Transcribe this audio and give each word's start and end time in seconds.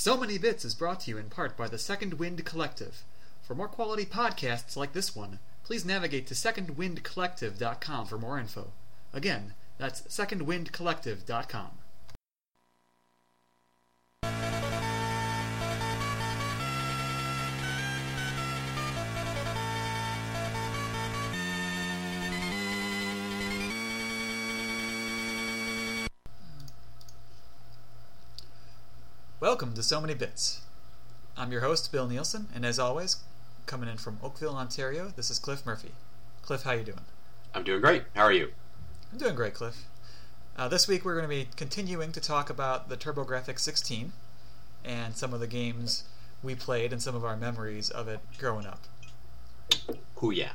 So 0.00 0.16
Many 0.16 0.38
Bits 0.38 0.64
is 0.64 0.74
brought 0.74 1.00
to 1.00 1.10
you 1.10 1.18
in 1.18 1.28
part 1.28 1.58
by 1.58 1.68
the 1.68 1.76
Second 1.76 2.14
Wind 2.14 2.42
Collective. 2.46 3.04
For 3.42 3.54
more 3.54 3.68
quality 3.68 4.06
podcasts 4.06 4.74
like 4.74 4.94
this 4.94 5.14
one, 5.14 5.40
please 5.62 5.84
navigate 5.84 6.26
to 6.28 6.32
secondwindcollective.com 6.32 8.06
for 8.06 8.16
more 8.16 8.38
info. 8.38 8.72
Again, 9.12 9.52
that's 9.76 10.00
secondwindcollective.com. 10.04 11.72
Welcome 29.50 29.74
to 29.74 29.82
So 29.82 30.00
Many 30.00 30.14
Bits. 30.14 30.60
I'm 31.36 31.50
your 31.50 31.62
host, 31.62 31.90
Bill 31.90 32.06
Nielsen, 32.06 32.46
and 32.54 32.64
as 32.64 32.78
always, 32.78 33.16
coming 33.66 33.88
in 33.88 33.96
from 33.96 34.20
Oakville, 34.22 34.54
Ontario, 34.54 35.12
this 35.16 35.28
is 35.28 35.40
Cliff 35.40 35.66
Murphy. 35.66 35.90
Cliff, 36.40 36.62
how 36.62 36.70
you 36.70 36.84
doing? 36.84 37.00
I'm 37.52 37.64
doing 37.64 37.80
great. 37.80 38.04
How 38.14 38.22
are 38.22 38.32
you? 38.32 38.52
I'm 39.10 39.18
doing 39.18 39.34
great, 39.34 39.54
Cliff. 39.54 39.86
Uh, 40.56 40.68
this 40.68 40.86
week 40.86 41.04
we're 41.04 41.16
going 41.16 41.24
to 41.24 41.28
be 41.28 41.48
continuing 41.56 42.12
to 42.12 42.20
talk 42.20 42.48
about 42.48 42.88
the 42.88 42.96
TurboGrafx 42.96 43.58
16 43.58 44.12
and 44.84 45.16
some 45.16 45.34
of 45.34 45.40
the 45.40 45.48
games 45.48 46.04
we 46.44 46.54
played 46.54 46.92
and 46.92 47.02
some 47.02 47.16
of 47.16 47.24
our 47.24 47.36
memories 47.36 47.90
of 47.90 48.06
it 48.06 48.20
growing 48.38 48.66
up. 48.66 48.84
Who 50.14 50.30
yeah. 50.30 50.52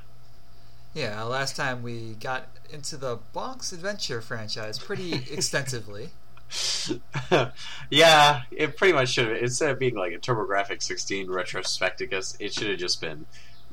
Yeah, 0.94 1.22
last 1.24 1.58
time 1.58 1.84
we 1.84 2.14
got 2.14 2.48
into 2.72 2.96
the 2.96 3.20
Bonk's 3.36 3.74
Adventure 3.74 4.22
franchise 4.22 4.80
pretty 4.80 5.16
extensively. 5.30 6.12
yeah, 7.90 8.44
it 8.52 8.78
pretty 8.78 8.94
much 8.94 9.10
should 9.10 9.28
have. 9.28 9.38
Instead 9.38 9.72
of 9.72 9.80
being 9.80 9.96
like 9.96 10.14
a 10.14 10.18
TurboGrafx 10.18 10.84
16 10.84 11.28
Retrospecticus, 11.28 12.38
it 12.40 12.54
should 12.54 12.70
have 12.70 12.80
just 12.80 13.02
been 13.02 13.26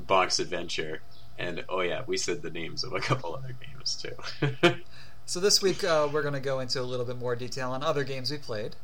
Bonk's 0.03 0.39
Adventure. 0.39 1.01
And 1.37 1.63
oh 1.69 1.81
yeah, 1.81 2.03
we 2.05 2.17
said 2.17 2.41
the 2.41 2.49
names 2.49 2.83
of 2.83 2.93
a 2.93 2.99
couple 2.99 3.35
other 3.35 3.55
games 3.65 4.01
too. 4.01 4.75
so 5.25 5.39
this 5.39 5.61
week 5.61 5.83
uh, 5.83 6.07
we're 6.11 6.21
going 6.21 6.33
to 6.33 6.39
go 6.39 6.59
into 6.59 6.81
a 6.81 6.83
little 6.83 7.05
bit 7.05 7.17
more 7.17 7.35
detail 7.35 7.71
on 7.71 7.83
other 7.83 8.03
games 8.03 8.31
we 8.31 8.37
played. 8.37 8.75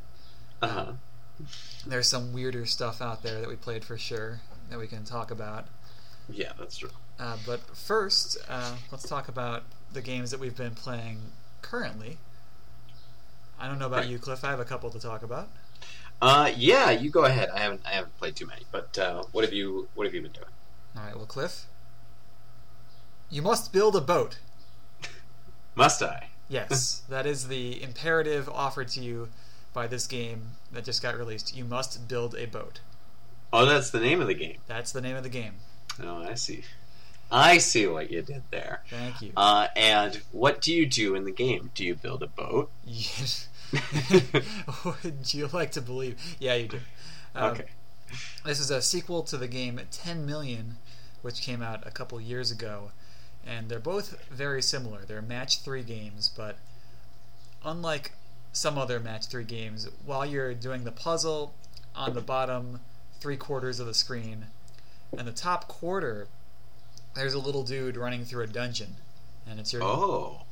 uh-huh. 0.62 0.92
There's 1.86 2.06
some 2.06 2.32
weirder 2.34 2.66
stuff 2.66 3.00
out 3.00 3.22
there 3.22 3.40
that 3.40 3.48
we 3.48 3.56
played 3.56 3.84
for 3.84 3.96
sure 3.96 4.40
that 4.68 4.78
we 4.78 4.86
can 4.86 5.04
talk 5.04 5.30
about. 5.30 5.66
Yeah, 6.28 6.52
that's 6.58 6.76
true. 6.76 6.90
Uh, 7.18 7.36
but 7.46 7.60
first, 7.76 8.38
uh, 8.48 8.76
let's 8.90 9.08
talk 9.08 9.28
about 9.28 9.64
the 9.92 10.02
games 10.02 10.30
that 10.30 10.40
we've 10.40 10.56
been 10.56 10.74
playing 10.74 11.18
currently. 11.62 12.18
I 13.60 13.68
don't 13.68 13.78
know 13.78 13.86
about 13.86 14.08
you, 14.08 14.18
Cliff. 14.18 14.42
I 14.42 14.50
have 14.50 14.60
a 14.60 14.64
couple 14.64 14.88
to 14.90 14.98
talk 14.98 15.22
about. 15.22 15.48
Uh, 16.22 16.50
yeah, 16.56 16.90
you 16.90 17.10
go 17.10 17.24
ahead. 17.24 17.50
I 17.50 17.60
haven't 17.60 17.82
I 17.84 17.90
haven't 17.90 18.16
played 18.18 18.36
too 18.36 18.46
many, 18.46 18.62
but 18.72 18.98
uh, 18.98 19.24
what 19.32 19.44
have 19.44 19.52
you 19.52 19.88
what 19.94 20.06
have 20.06 20.14
you 20.14 20.22
been 20.22 20.32
doing? 20.32 20.46
All 20.96 21.02
right, 21.04 21.16
well, 21.16 21.26
Cliff, 21.26 21.66
you 23.28 23.42
must 23.42 23.72
build 23.72 23.94
a 23.96 24.00
boat. 24.00 24.38
Must 25.74 26.02
I? 26.02 26.28
Yes, 26.48 27.02
that 27.08 27.26
is 27.26 27.48
the 27.48 27.82
imperative 27.82 28.48
offered 28.48 28.88
to 28.88 29.00
you 29.00 29.28
by 29.72 29.86
this 29.86 30.06
game 30.06 30.52
that 30.72 30.84
just 30.84 31.02
got 31.02 31.16
released. 31.16 31.56
You 31.56 31.64
must 31.64 32.08
build 32.08 32.34
a 32.34 32.46
boat. 32.46 32.80
Oh, 33.52 33.66
that's 33.66 33.90
the 33.90 34.00
name 34.00 34.20
of 34.20 34.26
the 34.26 34.34
game. 34.34 34.58
That's 34.66 34.92
the 34.92 35.00
name 35.00 35.16
of 35.16 35.22
the 35.22 35.28
game. 35.28 35.54
Oh, 36.02 36.22
I 36.22 36.34
see. 36.34 36.64
I 37.32 37.58
see 37.58 37.86
what 37.86 38.10
you 38.10 38.22
did 38.22 38.42
there. 38.50 38.82
Thank 38.90 39.22
you. 39.22 39.32
Uh, 39.36 39.68
and 39.76 40.20
what 40.32 40.60
do 40.60 40.74
you 40.74 40.86
do 40.86 41.14
in 41.14 41.24
the 41.24 41.32
game? 41.32 41.70
Do 41.74 41.84
you 41.84 41.94
build 41.94 42.22
a 42.22 42.26
boat? 42.26 42.70
Yes. 42.84 43.46
Would 44.84 45.32
you 45.32 45.48
like 45.48 45.72
to 45.72 45.80
believe? 45.80 46.36
Yeah, 46.38 46.54
you 46.54 46.68
do. 46.68 46.80
Um, 47.34 47.52
okay. 47.52 47.64
This 48.44 48.58
is 48.58 48.70
a 48.70 48.82
sequel 48.82 49.22
to 49.24 49.36
the 49.36 49.46
game 49.48 49.80
10 49.90 50.26
Million, 50.26 50.76
which 51.22 51.42
came 51.42 51.62
out 51.62 51.86
a 51.86 51.90
couple 51.90 52.20
years 52.20 52.50
ago, 52.50 52.90
and 53.46 53.68
they're 53.68 53.78
both 53.78 54.16
very 54.30 54.62
similar. 54.62 55.04
They're 55.06 55.22
match 55.22 55.60
3 55.60 55.82
games, 55.82 56.28
but 56.36 56.56
unlike 57.64 58.12
some 58.52 58.76
other 58.76 58.98
match 58.98 59.26
3 59.26 59.44
games, 59.44 59.88
while 60.04 60.26
you're 60.26 60.54
doing 60.54 60.84
the 60.84 60.92
puzzle 60.92 61.54
on 61.94 62.14
the 62.14 62.20
bottom 62.20 62.80
three 63.20 63.36
quarters 63.36 63.78
of 63.78 63.86
the 63.86 63.94
screen, 63.94 64.46
and 65.16 65.28
the 65.28 65.32
top 65.32 65.68
quarter, 65.68 66.26
there's 67.14 67.34
a 67.34 67.38
little 67.38 67.62
dude 67.62 67.96
running 67.96 68.24
through 68.24 68.44
a 68.44 68.46
dungeon. 68.46 68.96
And 69.46 69.60
it's 69.60 69.72
your 69.72 69.82
Oh. 69.82 70.42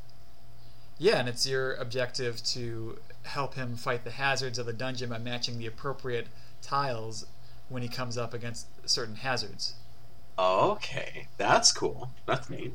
Yeah, 0.98 1.18
and 1.18 1.28
it's 1.28 1.46
your 1.46 1.74
objective 1.74 2.42
to 2.44 2.98
help 3.24 3.54
him 3.54 3.76
fight 3.76 4.04
the 4.04 4.10
hazards 4.10 4.58
of 4.58 4.66
the 4.66 4.72
dungeon 4.72 5.10
by 5.10 5.18
matching 5.18 5.58
the 5.58 5.66
appropriate 5.66 6.26
tiles 6.62 7.26
when 7.68 7.82
he 7.82 7.88
comes 7.88 8.16
up 8.18 8.32
against 8.34 8.66
certain 8.88 9.16
hazards. 9.16 9.74
Okay. 10.38 11.28
That's 11.36 11.72
cool. 11.72 12.10
That's 12.26 12.48
neat. 12.48 12.74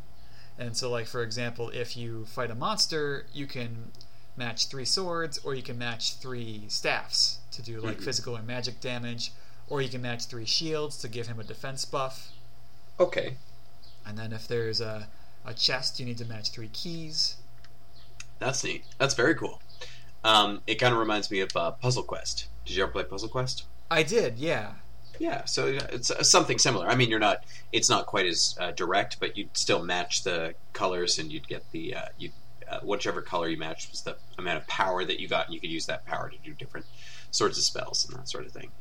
And 0.58 0.78
so, 0.78 0.90
like 0.90 1.08
for 1.08 1.24
example, 1.24 1.70
if 1.70 1.98
you 1.98 2.26
fight 2.26 2.52
a 2.52 2.56
monster, 2.56 3.26
you 3.34 3.48
can 3.48 3.92
match 4.38 4.68
three 4.68 4.86
swords, 4.86 5.38
or 5.40 5.54
you 5.56 5.64
can 5.64 5.78
match 5.78 6.16
three 6.16 6.64
staffs 6.68 7.40
to 7.52 7.62
do 7.62 7.80
like 7.80 7.98
Mhm. 8.00 8.04
physical 8.04 8.38
or 8.38 8.42
magic 8.42 8.80
damage, 8.82 9.32
or 9.68 9.82
you 9.82 9.90
can 9.90 10.02
match 10.02 10.26
three 10.26 10.46
shields 10.46 10.98
to 10.98 11.08
give 11.08 11.28
him 11.28 11.40
a 11.40 11.44
defense 11.44 11.86
buff. 11.86 12.32
Okay. 13.00 13.38
And 14.06 14.18
then 14.18 14.34
if 14.34 14.48
there's 14.48 14.82
a, 14.82 15.08
a 15.46 15.54
chest, 15.54 16.00
you 16.00 16.06
need 16.06 16.18
to 16.18 16.26
match 16.26 16.50
three 16.52 16.68
keys. 16.70 17.38
That's 18.40 18.64
neat. 18.64 18.86
That's 18.98 19.14
very 19.14 19.36
cool. 19.36 19.62
Um, 20.24 20.62
it 20.68 20.76
kind 20.76 20.94
of 20.94 21.00
reminds 21.00 21.30
me 21.30 21.42
of 21.42 21.56
uh, 21.56 21.72
Puzzle 21.72 22.04
Quest. 22.04 22.48
Did 22.66 22.76
you 22.76 22.84
ever 22.84 22.92
play 22.92 23.04
Puzzle 23.04 23.30
Quest? 23.30 23.66
I 23.92 24.04
did, 24.04 24.40
yeah. 24.40 24.74
Yeah, 25.20 25.46
so 25.46 25.68
it's 25.68 26.10
uh, 26.10 26.24
something 26.24 26.58
similar. 26.58 26.88
I 26.88 26.96
mean, 26.96 27.10
you're 27.10 27.20
not. 27.20 27.44
It's 27.72 27.90
not 27.90 28.08
quite 28.08 28.26
as 28.26 28.58
uh, 28.60 28.72
direct, 28.72 29.20
but 29.20 29.38
you'd 29.38 29.56
still 29.56 29.84
match 29.84 30.24
the 30.24 30.56
colors, 30.74 31.20
and 31.20 31.32
you'd 31.32 31.48
get 31.48 31.64
the 31.72 31.96
uh, 31.96 32.06
you 32.18 32.32
uh, 32.70 32.80
whichever 32.82 33.22
color 33.22 33.48
you 33.48 33.58
matched 33.58 33.92
was 33.92 34.02
the 34.02 34.16
amount 34.38 34.58
of 34.58 34.68
power 34.68 35.06
that 35.06 35.20
you 35.20 35.28
got, 35.28 35.46
and 35.46 35.54
you 35.54 35.60
could 35.60 35.70
use 35.70 35.86
that 35.86 36.06
power 36.06 36.30
to 36.30 36.38
do 36.44 36.54
different 36.54 36.86
sorts 37.32 37.58
of 37.58 37.64
spells 37.64 38.06
and 38.06 38.18
that 38.18 38.28
sort 38.28 38.46
of 38.46 38.52
thing. 38.52 38.72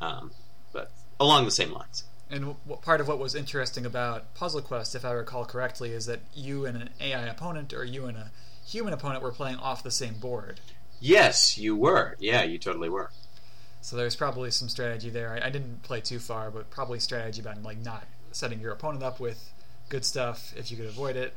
Um, 0.00 0.32
but 0.72 0.90
along 1.20 1.44
the 1.44 1.50
same 1.50 1.72
lines. 1.72 2.04
And 2.28 2.56
what, 2.64 2.82
part 2.82 3.00
of 3.00 3.06
what 3.06 3.18
was 3.18 3.34
interesting 3.34 3.86
about 3.86 4.34
Puzzle 4.34 4.62
Quest, 4.62 4.94
if 4.94 5.04
I 5.04 5.12
recall 5.12 5.44
correctly, 5.44 5.92
is 5.92 6.06
that 6.06 6.20
you 6.34 6.66
and 6.66 6.76
an 6.76 6.90
AI 7.00 7.26
opponent 7.26 7.72
or 7.72 7.84
you 7.84 8.06
and 8.06 8.16
a 8.16 8.30
human 8.66 8.92
opponent 8.92 9.22
were 9.22 9.32
playing 9.32 9.56
off 9.56 9.82
the 9.82 9.90
same 9.90 10.14
board. 10.14 10.60
Yes, 11.00 11.58
you 11.58 11.76
were. 11.76 12.16
Yeah, 12.18 12.42
you 12.42 12.58
totally 12.58 12.88
were. 12.88 13.10
So 13.80 13.96
there's 13.96 14.16
probably 14.16 14.50
some 14.50 14.68
strategy 14.68 15.10
there. 15.10 15.32
I, 15.32 15.46
I 15.46 15.50
didn't 15.50 15.82
play 15.82 16.00
too 16.00 16.18
far, 16.18 16.50
but 16.50 16.70
probably 16.70 16.98
strategy 16.98 17.40
about 17.40 17.62
like 17.62 17.78
not 17.78 18.04
setting 18.32 18.60
your 18.60 18.72
opponent 18.72 19.04
up 19.04 19.20
with 19.20 19.52
good 19.88 20.04
stuff 20.04 20.52
if 20.56 20.70
you 20.70 20.76
could 20.76 20.86
avoid 20.86 21.16
it. 21.16 21.34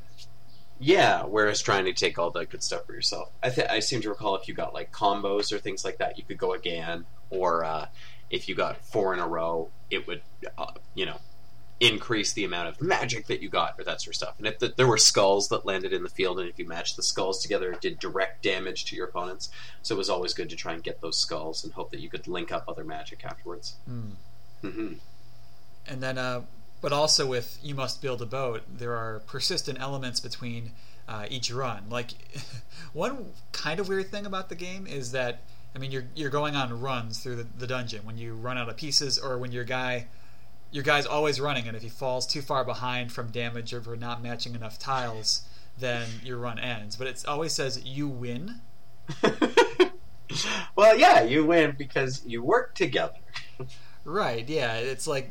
Yeah, 0.79 1.23
whereas 1.23 1.62
trying 1.62 1.85
to 1.85 1.94
take 1.94 2.18
all 2.18 2.31
the 2.31 2.45
good 2.45 2.63
stuff 2.63 2.85
for 2.85 2.94
yourself. 2.94 3.29
I 3.44 3.50
th- 3.50 3.69
I 3.69 3.79
seem 3.81 4.01
to 4.01 4.09
recall 4.09 4.35
if 4.35 4.47
you 4.47 4.53
got 4.53 4.73
like 4.73 4.91
combos 4.91 5.51
or 5.51 5.59
things 5.59 5.84
like 5.84 5.97
that, 5.97 6.18
you 6.18 6.23
could 6.23 6.38
go 6.38 6.53
again, 6.53 7.06
or 7.29 7.66
uh, 7.66 7.88
if 8.29 8.47
you 8.47 8.56
got 8.56 8.78
four 8.78 9.13
in 9.13 9.19
a 9.19 9.28
row, 9.28 9.69
it 9.91 10.07
would, 10.07 10.22
uh, 10.57 10.72
you 10.95 11.06
know, 11.06 11.18
increase 11.79 12.34
the 12.34 12.44
amount 12.44 12.67
of 12.67 12.81
magic 12.81 13.28
that 13.28 13.41
you 13.41 13.50
got 13.50 13.75
or 13.78 13.84
that 13.85 14.01
sort 14.01 14.13
of 14.13 14.16
stuff. 14.16 14.35
And 14.38 14.47
if 14.47 14.59
the, 14.59 14.73
there 14.75 14.88
were 14.88 14.97
skulls 14.97 15.47
that 15.50 15.66
landed 15.66 15.94
in 15.94 16.03
the 16.03 16.09
field, 16.09 16.40
and 16.40 16.50
if 16.50 16.59
you 16.59 16.67
matched 16.67 16.97
the 16.97 17.03
skulls 17.03 17.41
together, 17.41 17.72
it 17.72 17.81
did 17.81 18.00
direct 18.00 18.44
damage 18.44 18.85
to 18.85 18.95
your 18.95 19.07
opponents. 19.07 19.50
So 19.81 19.95
it 19.95 19.97
was 19.97 20.09
always 20.09 20.34
good 20.34 20.50
to 20.50 20.56
try 20.56 20.73
and 20.73 20.84
get 20.84 21.01
those 21.01 21.18
skulls 21.18 21.63
and 21.63 21.73
hope 21.73 21.91
that 21.91 22.01
you 22.01 22.09
could 22.09 22.28
link 22.28 22.51
up 22.51 22.66
other 22.68 22.84
magic 22.84 23.23
afterwards. 23.23 23.75
Hmm. 23.85 24.09
hmm 24.62 24.94
And 25.88 26.03
then, 26.03 26.18
uh, 26.18 26.41
but 26.81 26.91
also 26.91 27.25
with 27.25 27.59
you 27.62 27.75
must 27.75 28.01
build 28.01 28.22
a 28.22 28.25
boat, 28.25 28.63
there 28.69 28.94
are 28.94 29.22
persistent 29.25 29.79
elements 29.79 30.19
between 30.19 30.72
uh, 31.07 31.25
each 31.29 31.51
run. 31.51 31.85
Like 31.89 32.12
one 32.94 33.31
kind 33.51 33.79
of 33.79 33.89
weird 33.89 34.12
thing 34.12 34.25
about 34.25 34.50
the 34.50 34.56
game 34.56 34.85
is 34.85 35.12
that 35.12 35.41
I 35.75 35.79
mean 35.79 35.91
you're 35.91 36.06
you're 36.16 36.29
going 36.29 36.56
on 36.56 36.79
runs 36.79 37.19
through 37.19 37.38
the, 37.38 37.47
the 37.57 37.68
dungeon 37.68 38.06
when 38.06 38.18
you 38.18 38.34
run 38.35 38.57
out 38.57 38.69
of 38.69 38.77
pieces 38.77 39.18
or 39.18 39.38
when 39.38 39.51
your 39.51 39.63
guy 39.63 40.07
your 40.71 40.83
guy's 40.83 41.06
always 41.06 41.39
running 41.39 41.68
and 41.68 41.75
if 41.75 41.83
he 41.83 41.89
falls 41.89 42.27
too 42.27 42.42
far 42.42 42.63
behind 42.63 43.12
from 43.12 43.31
damage 43.31 43.74
or 43.74 43.81
for 43.81 43.95
not 43.95 44.21
matching 44.21 44.56
enough 44.56 44.77
tiles, 44.77 45.44
then 45.77 46.07
your 46.24 46.38
run 46.38 46.60
ends. 46.60 46.95
But 46.95 47.07
it 47.07 47.24
always 47.27 47.54
says 47.54 47.83
you 47.83 48.07
win. 48.07 48.62
well, 50.75 50.98
yeah, 50.98 51.24
you 51.24 51.45
win 51.45 51.75
because 51.77 52.24
you 52.25 52.44
work 52.44 52.75
together. 52.75 53.16
Right? 54.06 54.48
Yeah, 54.48 54.75
it's 54.75 55.07
like. 55.07 55.30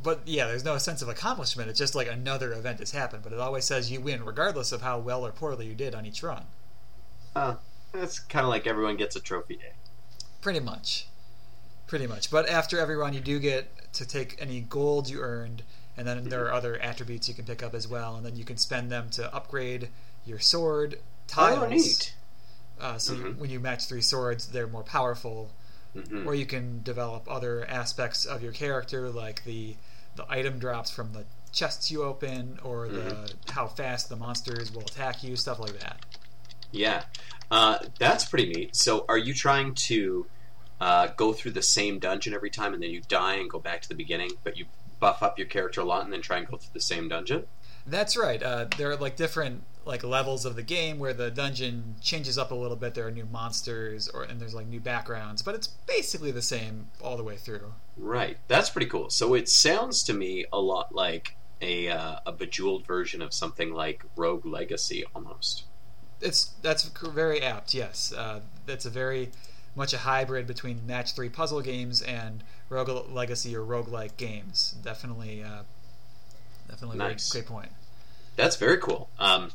But 0.00 0.20
yeah, 0.26 0.46
there's 0.46 0.64
no 0.64 0.78
sense 0.78 1.02
of 1.02 1.08
accomplishment. 1.08 1.68
It's 1.68 1.78
just 1.78 1.96
like 1.96 2.06
another 2.06 2.52
event 2.52 2.78
has 2.78 2.92
happened. 2.92 3.24
But 3.24 3.32
it 3.32 3.40
always 3.40 3.64
says 3.64 3.90
you 3.90 4.00
win, 4.00 4.24
regardless 4.24 4.70
of 4.70 4.82
how 4.82 4.98
well 4.98 5.26
or 5.26 5.32
poorly 5.32 5.66
you 5.66 5.74
did 5.74 5.94
on 5.94 6.06
each 6.06 6.22
run. 6.22 6.44
Uh, 7.34 7.56
it's 7.92 8.20
kind 8.20 8.44
of 8.44 8.50
like 8.50 8.66
everyone 8.66 8.96
gets 8.96 9.16
a 9.16 9.20
trophy 9.20 9.56
day. 9.56 9.72
Pretty 10.40 10.60
much. 10.60 11.07
Pretty 11.88 12.06
much. 12.06 12.30
But 12.30 12.48
after 12.48 12.78
every 12.78 12.96
run, 12.96 13.14
you 13.14 13.20
do 13.20 13.38
get 13.40 13.92
to 13.94 14.06
take 14.06 14.36
any 14.40 14.60
gold 14.60 15.08
you 15.08 15.20
earned, 15.20 15.62
and 15.96 16.06
then 16.06 16.28
there 16.28 16.44
are 16.46 16.52
other 16.52 16.78
attributes 16.78 17.28
you 17.28 17.34
can 17.34 17.44
pick 17.46 17.62
up 17.62 17.74
as 17.74 17.88
well, 17.88 18.14
and 18.14 18.24
then 18.24 18.36
you 18.36 18.44
can 18.44 18.56
spend 18.58 18.92
them 18.92 19.08
to 19.10 19.34
upgrade 19.34 19.88
your 20.24 20.38
sword 20.38 21.00
tiles. 21.26 21.58
Oh, 21.64 21.66
neat. 21.68 22.14
Uh, 22.78 22.98
so 22.98 23.14
you- 23.14 23.24
Mhm. 23.24 23.36
when 23.38 23.50
you 23.50 23.58
match 23.58 23.86
three 23.86 24.02
swords, 24.02 24.46
they're 24.48 24.66
more 24.68 24.84
powerful, 24.84 25.50
Mhm. 25.96 26.26
or 26.26 26.34
you 26.34 26.46
can 26.46 26.82
develop 26.82 27.26
other 27.28 27.66
aspects 27.68 28.24
of 28.24 28.42
your 28.42 28.52
character, 28.52 29.10
like 29.10 29.42
the 29.44 29.76
the 30.16 30.26
item 30.28 30.58
drops 30.58 30.90
from 30.90 31.12
the 31.12 31.24
chests 31.52 31.92
you 31.92 32.02
open, 32.02 32.58
or 32.64 32.88
the 32.88 33.00
Mm-hmm. 33.12 33.50
how 33.52 33.68
fast 33.68 34.08
the 34.08 34.16
monsters 34.16 34.72
will 34.72 34.82
attack 34.82 35.22
you, 35.22 35.36
stuff 35.36 35.60
like 35.60 35.78
that. 35.78 36.04
Yeah, 36.72 37.04
uh, 37.52 37.78
that's 38.00 38.24
pretty 38.24 38.52
neat. 38.52 38.74
So, 38.74 39.04
are 39.08 39.16
you 39.16 39.32
trying 39.32 39.74
to 39.86 40.26
uh, 40.80 41.08
go 41.16 41.32
through 41.32 41.52
the 41.52 41.62
same 41.62 41.98
dungeon 41.98 42.34
every 42.34 42.50
time, 42.50 42.74
and 42.74 42.82
then 42.82 42.90
you 42.90 43.02
die 43.08 43.34
and 43.34 43.50
go 43.50 43.58
back 43.58 43.82
to 43.82 43.88
the 43.88 43.94
beginning, 43.94 44.32
but 44.44 44.56
you 44.56 44.66
buff 45.00 45.22
up 45.22 45.38
your 45.38 45.46
character 45.46 45.80
a 45.80 45.84
lot, 45.84 46.04
and 46.04 46.12
then 46.12 46.20
try 46.20 46.38
and 46.38 46.46
go 46.46 46.56
through 46.56 46.72
the 46.72 46.80
same 46.80 47.08
dungeon? 47.08 47.46
That's 47.86 48.16
right. 48.16 48.42
Uh, 48.42 48.66
there 48.76 48.90
are 48.90 48.96
like 48.96 49.16
different 49.16 49.64
like 49.84 50.04
levels 50.04 50.44
of 50.44 50.54
the 50.54 50.62
game 50.62 50.98
where 50.98 51.14
the 51.14 51.30
dungeon 51.30 51.94
changes 52.02 52.36
up 52.36 52.50
a 52.50 52.54
little 52.54 52.76
bit. 52.76 52.94
There 52.94 53.06
are 53.06 53.10
new 53.10 53.24
monsters, 53.24 54.08
or 54.08 54.22
and 54.22 54.40
there's 54.40 54.54
like 54.54 54.66
new 54.66 54.80
backgrounds, 54.80 55.42
but 55.42 55.54
it's 55.54 55.68
basically 55.68 56.30
the 56.30 56.42
same 56.42 56.88
all 57.02 57.16
the 57.16 57.24
way 57.24 57.36
through. 57.36 57.72
Right, 57.96 58.36
that's 58.46 58.70
pretty 58.70 58.88
cool. 58.88 59.10
So 59.10 59.34
it 59.34 59.48
sounds 59.48 60.04
to 60.04 60.12
me 60.12 60.44
a 60.52 60.60
lot 60.60 60.94
like 60.94 61.36
a 61.60 61.88
uh, 61.88 62.16
a 62.26 62.32
bejeweled 62.32 62.86
version 62.86 63.22
of 63.22 63.32
something 63.32 63.72
like 63.72 64.04
Rogue 64.16 64.44
Legacy, 64.44 65.04
almost. 65.14 65.64
It's 66.20 66.52
that's 66.62 66.84
very 66.84 67.40
apt. 67.42 67.72
Yes, 67.72 68.12
uh, 68.12 68.40
that's 68.66 68.84
a 68.84 68.90
very 68.90 69.30
much 69.78 69.94
a 69.94 69.98
hybrid 69.98 70.46
between 70.46 70.86
match 70.86 71.14
three 71.14 71.30
puzzle 71.30 71.62
games 71.62 72.02
and 72.02 72.44
Rogue 72.68 73.10
Legacy 73.10 73.56
or 73.56 73.62
roguelike 73.64 74.16
games. 74.18 74.74
Definitely, 74.82 75.42
uh, 75.42 75.62
definitely 76.68 76.98
Nice. 76.98 77.30
great 77.30 77.46
point. 77.46 77.70
That's 78.36 78.56
very 78.56 78.76
cool. 78.78 79.08
Um, 79.18 79.50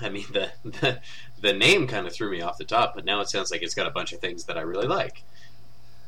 I 0.00 0.08
mean, 0.08 0.26
the, 0.32 0.50
the 0.64 1.00
the 1.40 1.52
name 1.52 1.86
kind 1.86 2.06
of 2.06 2.12
threw 2.12 2.30
me 2.30 2.40
off 2.40 2.58
the 2.58 2.64
top, 2.64 2.94
but 2.94 3.04
now 3.04 3.20
it 3.20 3.28
sounds 3.28 3.50
like 3.50 3.62
it's 3.62 3.74
got 3.74 3.86
a 3.86 3.90
bunch 3.90 4.12
of 4.12 4.20
things 4.20 4.44
that 4.44 4.58
I 4.58 4.62
really 4.62 4.86
like. 4.88 5.22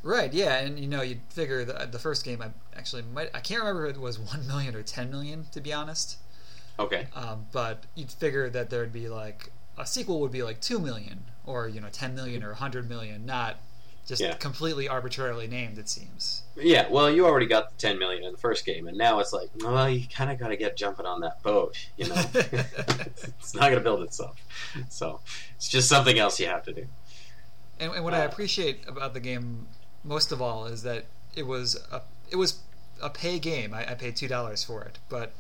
Right, 0.03 0.33
yeah, 0.33 0.57
and 0.59 0.79
you 0.81 0.89
know, 0.89 1.03
you'd 1.03 1.21
figure 1.29 1.63
the, 1.65 1.87
the 1.91 1.99
first 1.99 2.25
game, 2.25 2.41
I 2.41 2.49
actually 2.77 3.03
might, 3.03 3.29
I 3.35 3.41
can't 3.41 3.61
remember 3.61 3.85
if 3.87 3.97
it 3.97 4.01
was 4.01 4.19
1 4.19 4.47
million 4.47 4.75
or 4.75 4.83
10 4.83 5.11
million, 5.11 5.45
to 5.53 5.61
be 5.61 5.73
honest. 5.75 6.17
Okay, 6.79 7.07
Um, 7.15 7.47
but 7.53 7.85
you'd 7.95 8.11
figure 8.11 8.49
that 8.49 8.71
there'd 8.71 8.95
be 8.95 9.11
like, 9.11 9.53
a 9.77 9.85
sequel 9.85 10.21
would 10.21 10.33
be 10.33 10.43
like 10.43 10.61
2 10.63 10.79
million, 10.79 11.25
or, 11.51 11.69
you 11.69 11.81
know, 11.81 11.89
10 11.91 12.15
million 12.15 12.43
or 12.45 12.49
100 12.51 12.89
million, 12.89 13.27
not 13.27 13.57
just 14.07 14.21
Yeah. 14.23 14.35
completely 14.35 14.89
arbitrarily 14.89 15.47
named, 15.47 15.79
it 15.79 15.89
seems. 15.89 16.43
yeah. 16.57 16.89
Well, 16.91 17.11
you 17.11 17.27
already 17.27 17.47
got 17.47 17.71
the 17.71 17.77
ten 17.77 17.99
million 17.99 18.25
in 18.25 18.33
the 18.33 18.39
first 18.39 18.65
game, 18.67 18.89
and 18.89 18.97
now 18.99 19.21
it's 19.21 19.33
like, 19.33 19.51
well, 19.61 19.89
you 19.89 20.07
kind 20.09 20.31
of 20.33 20.39
got 20.39 20.49
to 20.49 20.57
get 20.57 20.77
jumping 20.77 21.07
on 21.07 21.21
that 21.21 21.43
boat. 21.43 21.77
You 21.97 22.09
know, 22.09 22.17
it's 22.35 23.55
not 23.55 23.63
going 23.63 23.75
to 23.77 23.81
build 23.81 24.03
itself, 24.03 24.37
so 24.89 25.21
it's 25.57 25.69
just 25.69 25.89
something 25.89 26.19
else 26.19 26.41
you 26.41 26.47
have 26.47 26.65
to 26.65 26.73
do. 26.73 26.87
And, 27.79 27.93
and 27.93 28.05
what 28.05 28.15
I 28.15 28.23
Uh, 28.25 28.27
appreciate 28.29 28.81
about 28.89 29.15
the 29.15 29.21
game 29.21 29.69
most 30.03 30.33
of 30.33 30.43
all 30.43 30.67
is 30.67 30.83
that 30.83 31.05
it 31.37 31.47
was 31.47 31.77
a 31.93 32.01
it 32.31 32.37
was 32.37 32.61
a 33.01 33.11
pay 33.11 33.39
game. 33.39 33.73
I, 33.73 33.93
I 33.93 33.95
paid 33.95 34.17
two 34.17 34.29
dollars 34.29 34.65
for 34.65 34.83
it, 34.83 34.99
but 35.09 35.33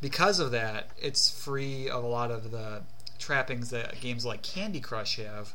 because 0.00 0.40
of 0.40 0.50
that, 0.52 0.88
it's 0.98 1.30
free 1.30 1.88
of 1.88 2.02
a 2.02 2.06
lot 2.08 2.30
of 2.30 2.50
the 2.50 2.82
trappings 3.18 3.70
that 3.70 4.00
games 4.00 4.24
like 4.24 4.42
Candy 4.42 4.80
Crush 4.80 5.16
have, 5.16 5.54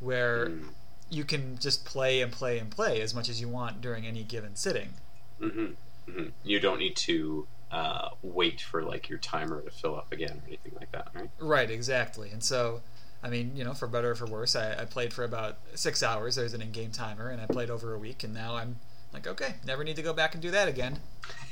where 0.00 0.48
Mm. 0.48 0.68
you 1.10 1.24
can 1.24 1.58
just 1.58 1.84
play 1.84 2.20
and 2.20 2.32
play 2.32 2.58
and 2.58 2.70
play 2.70 3.00
as 3.00 3.14
much 3.14 3.28
as 3.28 3.40
you 3.40 3.48
want 3.48 3.80
during 3.80 4.06
any 4.06 4.22
given 4.24 4.56
sitting. 4.56 4.94
hmm 5.38 5.66
hmm 6.08 6.28
You 6.44 6.60
don't 6.60 6.78
need 6.78 6.96
to 6.96 7.46
uh, 7.70 8.10
wait 8.22 8.60
for 8.60 8.82
like 8.82 9.08
your 9.08 9.18
timer 9.18 9.60
to 9.60 9.70
fill 9.70 9.96
up 9.96 10.12
again 10.12 10.40
or 10.44 10.46
anything 10.46 10.72
like 10.78 10.92
that, 10.92 11.08
right? 11.14 11.30
Right, 11.40 11.70
exactly. 11.70 12.30
And 12.30 12.42
so, 12.42 12.80
I 13.24 13.28
mean, 13.28 13.52
you 13.56 13.64
know, 13.64 13.74
for 13.74 13.88
better 13.88 14.12
or 14.12 14.14
for 14.14 14.26
worse, 14.26 14.54
I, 14.54 14.82
I 14.82 14.84
played 14.84 15.12
for 15.12 15.24
about 15.24 15.58
six 15.74 16.02
hours. 16.02 16.36
There's 16.36 16.54
an 16.54 16.62
in-game 16.62 16.92
timer, 16.92 17.28
and 17.28 17.40
I 17.40 17.46
played 17.46 17.68
over 17.70 17.92
a 17.92 17.98
week, 17.98 18.22
and 18.22 18.32
now 18.32 18.54
I'm 18.54 18.76
like, 19.12 19.26
okay, 19.26 19.54
never 19.64 19.82
need 19.84 19.96
to 19.96 20.02
go 20.02 20.12
back 20.12 20.34
and 20.34 20.42
do 20.42 20.50
that 20.50 20.68
again. 20.68 20.98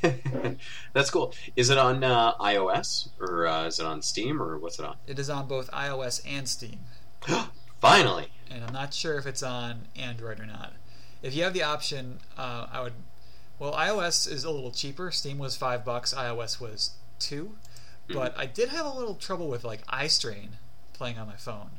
That's 0.93 1.11
cool. 1.11 1.35
Is 1.57 1.71
it 1.71 1.79
on 1.79 2.05
uh, 2.05 2.35
iOS 2.35 3.09
or 3.21 3.47
uh, 3.47 3.67
is 3.67 3.79
it 3.79 3.87
on 3.87 4.03
Steam 4.03 4.41
or 4.43 4.59
what's 4.59 4.79
it 4.79 4.85
on? 4.85 4.97
It 5.07 5.19
is 5.19 5.31
on 5.31 5.47
both 5.49 5.71
iOS 5.71 6.21
and 6.27 6.49
Steam, 6.49 6.81
Finally. 7.81 8.29
and 8.51 8.63
I'm 8.65 8.73
not 8.73 8.93
sure 8.95 9.17
if 9.19 9.27
it's 9.27 9.43
on 9.43 9.89
Android 9.97 10.41
or 10.41 10.47
not. 10.47 10.75
If 11.23 11.35
you 11.35 11.43
have 11.45 11.55
the 11.55 11.63
option, 11.63 12.19
uh, 12.37 12.67
I 12.71 12.83
would. 12.83 12.93
Well, 13.59 13.73
iOS 13.73 14.31
is 14.31 14.45
a 14.45 14.51
little 14.51 14.71
cheaper. 14.73 15.11
Steam 15.11 15.39
was 15.39 15.57
five 15.57 15.85
bucks. 15.85 16.13
iOS 16.13 16.61
was 16.61 16.97
2 17.21 17.55
But 18.09 18.37
I 18.37 18.47
did 18.47 18.69
have 18.71 18.85
a 18.85 18.91
little 18.91 19.15
trouble 19.15 19.49
with 19.49 19.65
like 19.65 19.81
eye 19.89 20.09
strain 20.09 20.51
playing 20.93 21.19
on 21.19 21.27
my 21.27 21.37
phone. 21.37 21.71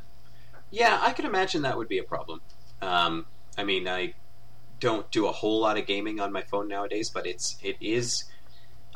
Yeah, 0.72 0.98
I 1.02 1.12
could 1.14 1.26
imagine 1.26 1.62
that 1.62 1.78
would 1.78 1.88
be 1.88 2.00
a 2.00 2.04
problem. 2.04 2.42
Um, 2.82 3.26
I 3.58 3.64
mean, 3.64 3.88
I 3.88 4.14
don't 4.80 5.10
do 5.12 5.28
a 5.28 5.32
whole 5.32 5.60
lot 5.60 5.78
of 5.78 5.86
gaming 5.86 6.20
on 6.20 6.32
my 6.32 6.42
phone 6.42 6.68
nowadays, 6.68 7.10
but 7.10 7.26
it's 7.26 7.58
it 7.64 7.78
is. 7.80 8.26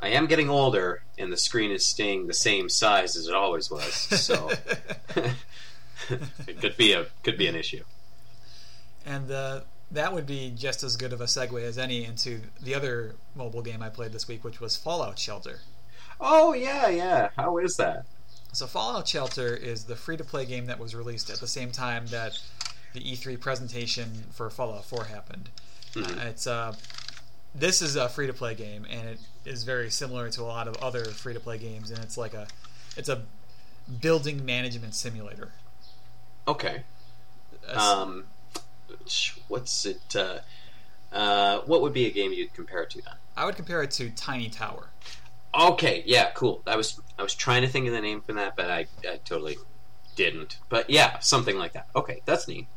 I 0.01 0.09
am 0.09 0.27
getting 0.27 0.49
older, 0.49 1.03
and 1.17 1.31
the 1.31 1.37
screen 1.37 1.71
is 1.71 1.85
staying 1.85 2.27
the 2.27 2.33
same 2.33 2.69
size 2.69 3.17
as 3.17 3.27
it 3.27 3.33
always 3.33 3.69
was. 3.69 3.93
So 3.93 4.51
it 6.47 6.61
could 6.61 6.77
be 6.77 6.93
a 6.93 7.07
could 7.23 7.37
be 7.37 7.47
an 7.47 7.55
issue. 7.55 7.83
And 9.05 9.31
uh, 9.31 9.61
that 9.91 10.13
would 10.13 10.25
be 10.25 10.51
just 10.55 10.83
as 10.83 10.95
good 10.95 11.13
of 11.13 11.21
a 11.21 11.25
segue 11.25 11.61
as 11.61 11.77
any 11.77 12.05
into 12.05 12.41
the 12.61 12.75
other 12.75 13.15
mobile 13.35 13.61
game 13.61 13.81
I 13.81 13.89
played 13.89 14.11
this 14.11 14.27
week, 14.27 14.43
which 14.43 14.61
was 14.61 14.75
Fallout 14.77 15.17
Shelter. 15.17 15.59
Oh 16.19 16.53
yeah, 16.53 16.89
yeah. 16.89 17.29
How 17.35 17.57
is 17.57 17.75
that? 17.77 18.05
So, 18.51 18.65
Fallout 18.65 19.07
Shelter 19.07 19.55
is 19.55 19.85
the 19.85 19.95
free 19.95 20.17
to 20.17 20.23
play 20.23 20.45
game 20.45 20.65
that 20.65 20.79
was 20.79 20.95
released 20.95 21.29
at 21.29 21.39
the 21.39 21.47
same 21.47 21.71
time 21.71 22.07
that 22.07 22.39
the 22.93 22.99
E3 22.99 23.39
presentation 23.39 24.25
for 24.31 24.49
Fallout 24.49 24.85
4 24.85 25.05
happened. 25.05 25.49
Mhm. 25.93 26.17
Uh, 26.17 26.27
it's 26.27 26.47
uh, 26.47 26.75
this 27.55 27.81
is 27.81 27.95
a 27.95 28.09
free 28.09 28.27
to 28.27 28.33
play 28.33 28.55
game, 28.55 28.85
and 28.89 29.07
it 29.07 29.19
is 29.45 29.63
very 29.63 29.89
similar 29.89 30.29
to 30.29 30.41
a 30.41 30.43
lot 30.43 30.67
of 30.67 30.75
other 30.77 31.05
free 31.05 31.33
to 31.33 31.39
play 31.39 31.57
games, 31.57 31.89
and 31.91 31.99
it's 32.03 32.17
like 32.17 32.33
a 32.33 32.47
it's 32.95 33.09
a 33.09 33.23
building 34.01 34.45
management 34.45 34.93
simulator. 34.93 35.51
Okay. 36.47 36.83
A 37.67 37.79
Um, 37.79 38.25
what's 39.47 39.85
it? 39.85 40.15
Uh, 40.15 40.39
uh, 41.11 41.61
what 41.61 41.81
would 41.81 41.93
be 41.93 42.05
a 42.05 42.11
game 42.11 42.31
you'd 42.33 42.53
compare 42.53 42.83
it 42.83 42.91
to 42.91 43.01
then? 43.01 43.15
I 43.35 43.45
would 43.45 43.55
compare 43.55 43.81
it 43.81 43.91
to 43.91 44.09
Tiny 44.11 44.49
Tower. 44.49 44.89
Okay, 45.57 46.03
yeah, 46.05 46.29
cool. 46.35 46.61
I 46.67 46.75
was 46.75 46.99
I 47.17 47.23
was 47.23 47.33
trying 47.33 47.63
to 47.63 47.67
think 47.67 47.87
of 47.87 47.93
the 47.93 48.01
name 48.01 48.21
for 48.21 48.33
that, 48.33 48.55
but 48.55 48.69
I, 48.69 48.85
I 49.09 49.17
totally 49.25 49.57
didn't. 50.15 50.57
But 50.69 50.89
yeah, 50.89 51.19
something 51.19 51.57
like 51.57 51.73
that. 51.73 51.87
Okay, 51.95 52.21
that's 52.25 52.47
neat. 52.47 52.67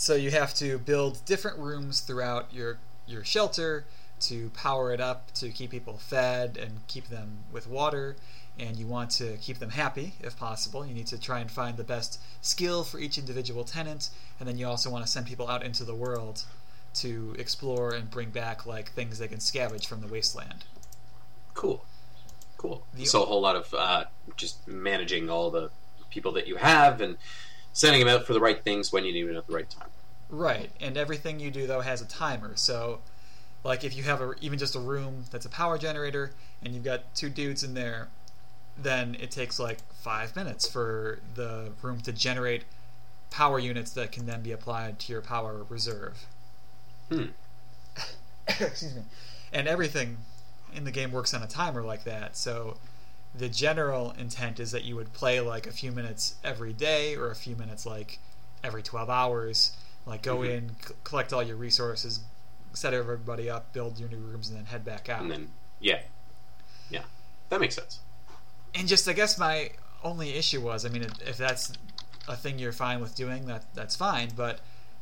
So 0.00 0.14
you 0.14 0.30
have 0.30 0.54
to 0.54 0.78
build 0.78 1.22
different 1.26 1.58
rooms 1.58 2.00
throughout 2.00 2.54
your 2.54 2.78
your 3.06 3.22
shelter 3.22 3.84
to 4.20 4.48
power 4.54 4.94
it 4.94 5.00
up 5.00 5.30
to 5.34 5.50
keep 5.50 5.72
people 5.72 5.98
fed 5.98 6.56
and 6.56 6.86
keep 6.88 7.08
them 7.08 7.40
with 7.52 7.68
water 7.68 8.16
and 8.58 8.78
you 8.78 8.86
want 8.86 9.10
to 9.10 9.36
keep 9.42 9.58
them 9.58 9.68
happy 9.68 10.14
if 10.22 10.38
possible. 10.38 10.86
You 10.86 10.94
need 10.94 11.06
to 11.08 11.20
try 11.20 11.40
and 11.40 11.50
find 11.50 11.76
the 11.76 11.84
best 11.84 12.18
skill 12.40 12.82
for 12.82 12.98
each 12.98 13.18
individual 13.18 13.62
tenant 13.62 14.08
and 14.38 14.48
then 14.48 14.56
you 14.56 14.66
also 14.66 14.88
want 14.88 15.04
to 15.04 15.10
send 15.10 15.26
people 15.26 15.48
out 15.48 15.62
into 15.62 15.84
the 15.84 15.94
world 15.94 16.44
to 16.94 17.36
explore 17.38 17.92
and 17.92 18.10
bring 18.10 18.30
back 18.30 18.64
like 18.64 18.92
things 18.92 19.18
they 19.18 19.28
can 19.28 19.36
scavenge 19.38 19.84
from 19.84 20.00
the 20.00 20.08
wasteland. 20.08 20.64
Cool, 21.52 21.84
cool. 22.56 22.86
The- 22.94 23.04
so 23.04 23.22
a 23.22 23.26
whole 23.26 23.42
lot 23.42 23.54
of 23.54 23.74
uh, 23.74 24.04
just 24.34 24.66
managing 24.66 25.28
all 25.28 25.50
the 25.50 25.70
people 26.08 26.32
that 26.32 26.46
you 26.46 26.56
have 26.56 27.02
and 27.02 27.18
sending 27.74 28.00
them 28.00 28.08
out 28.08 28.26
for 28.26 28.32
the 28.32 28.40
right 28.40 28.64
things 28.64 28.92
when 28.92 29.04
you 29.04 29.12
need 29.12 29.28
them 29.28 29.36
at 29.36 29.46
the 29.46 29.52
right 29.54 29.68
time. 29.68 29.88
Right, 30.30 30.70
and 30.80 30.96
everything 30.96 31.40
you 31.40 31.50
do 31.50 31.66
though 31.66 31.80
has 31.80 32.00
a 32.00 32.06
timer. 32.06 32.52
So, 32.54 33.00
like 33.64 33.84
if 33.84 33.96
you 33.96 34.04
have 34.04 34.20
a, 34.20 34.34
even 34.40 34.58
just 34.58 34.76
a 34.76 34.80
room 34.80 35.24
that's 35.30 35.44
a 35.44 35.50
power 35.50 35.76
generator 35.76 36.32
and 36.62 36.74
you've 36.74 36.84
got 36.84 37.14
two 37.14 37.28
dudes 37.28 37.62
in 37.64 37.74
there, 37.74 38.08
then 38.76 39.16
it 39.20 39.30
takes 39.30 39.58
like 39.58 39.78
five 39.92 40.34
minutes 40.36 40.68
for 40.68 41.18
the 41.34 41.72
room 41.82 42.00
to 42.02 42.12
generate 42.12 42.64
power 43.30 43.58
units 43.58 43.92
that 43.92 44.12
can 44.12 44.26
then 44.26 44.42
be 44.42 44.52
applied 44.52 44.98
to 45.00 45.12
your 45.12 45.20
power 45.20 45.64
reserve. 45.68 46.26
Hmm. 47.08 47.26
Excuse 48.48 48.94
me. 48.94 49.02
And 49.52 49.68
everything 49.68 50.18
in 50.72 50.84
the 50.84 50.90
game 50.90 51.12
works 51.12 51.34
on 51.34 51.42
a 51.42 51.46
timer 51.46 51.82
like 51.82 52.04
that. 52.04 52.36
So 52.36 52.76
the 53.34 53.48
general 53.48 54.14
intent 54.18 54.58
is 54.60 54.72
that 54.72 54.84
you 54.84 54.96
would 54.96 55.12
play 55.12 55.40
like 55.40 55.66
a 55.66 55.72
few 55.72 55.92
minutes 55.92 56.34
every 56.42 56.72
day 56.72 57.16
or 57.16 57.30
a 57.30 57.36
few 57.36 57.56
minutes 57.56 57.86
like 57.86 58.18
every 58.62 58.82
12 58.82 59.08
hours. 59.08 59.72
Like 60.06 60.22
go 60.22 60.38
Mhm. 60.38 60.50
in, 60.50 60.76
c- 60.86 60.94
collect 61.04 61.32
all 61.32 61.42
your 61.42 61.56
resources, 61.56 62.20
set 62.72 62.94
everybody 62.94 63.48
up, 63.50 63.72
build 63.72 63.98
your 63.98 64.08
new 64.08 64.18
rooms, 64.18 64.48
and 64.48 64.58
then 64.58 64.66
head 64.66 64.84
back 64.84 65.08
out. 65.08 65.22
And 65.22 65.30
then 65.30 65.50
yeah, 65.80 66.00
yeah, 66.88 67.02
that 67.50 67.60
makes 67.60 67.74
sense. 67.76 68.00
and 68.74 68.86
just 68.88 69.08
I 69.08 69.12
guess 69.12 69.38
my 69.38 69.70
only 70.02 70.34
issue 70.34 70.60
was, 70.60 70.84
I 70.86 70.88
mean, 70.88 71.02
if- 71.02 71.20
if 71.28 71.36
that's 71.36 71.72
a 72.28 72.36
thing 72.36 72.58
you're 72.58 72.72
fine 72.72 73.00
with 73.00 73.14
doing, 73.14 73.46
that 73.46 73.64
that's 73.74 73.96
fine. 73.96 74.30
But 74.36 74.60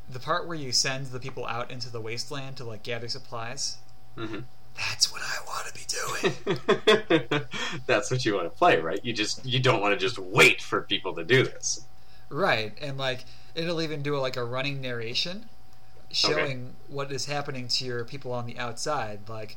the 0.08 0.18
part 0.20 0.46
where 0.46 0.56
you 0.56 0.72
send 0.72 1.06
the 1.06 1.20
people 1.20 1.46
out 1.46 1.70
into 1.70 1.90
the 1.90 2.00
wasteland 2.00 2.56
to 2.58 2.64
like 2.64 2.82
gather 2.82 3.08
supplies, 3.08 3.78
hmm 4.14 4.40
that's 4.76 5.10
what 5.12 5.20
I 5.22 5.44
want 5.44 5.66
to 5.66 5.74
be 5.74 5.86
doing. 5.88 7.40
That's 7.86 8.12
what 8.12 8.24
you 8.24 8.34
want 8.34 8.46
to 8.46 8.56
play, 8.56 8.78
right? 8.80 9.00
You 9.04 9.12
just 9.12 9.44
you 9.44 9.58
don't 9.58 9.80
want 9.80 9.92
to 9.92 9.98
just 9.98 10.18
wait 10.20 10.62
for 10.62 10.82
people 10.82 11.14
to 11.16 11.24
do 11.24 11.42
this. 11.42 11.84
right, 12.28 12.72
and 12.80 12.96
like 12.96 13.24
it'll 13.58 13.82
even 13.82 14.02
do 14.02 14.16
like 14.18 14.36
a 14.36 14.44
running 14.44 14.80
narration 14.80 15.46
showing 16.10 16.74
what 16.88 17.12
is 17.12 17.26
happening 17.26 17.68
to 17.68 17.84
your 17.84 18.04
people 18.04 18.32
on 18.32 18.46
the 18.46 18.58
outside. 18.58 19.28
Like, 19.28 19.56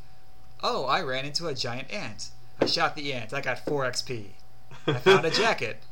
oh, 0.62 0.86
I 0.86 1.02
ran 1.02 1.26
into 1.26 1.48
a 1.48 1.54
giant 1.54 1.92
ant. 1.92 2.30
I 2.60 2.66
shot 2.66 2.96
the 2.96 3.14
ant. 3.14 3.34
I 3.34 3.42
got 3.42 3.60
four 3.60 3.86
XP. 3.86 4.28
I 4.88 4.94
found 4.94 5.26
a 5.26 5.32
jacket. 5.32 5.84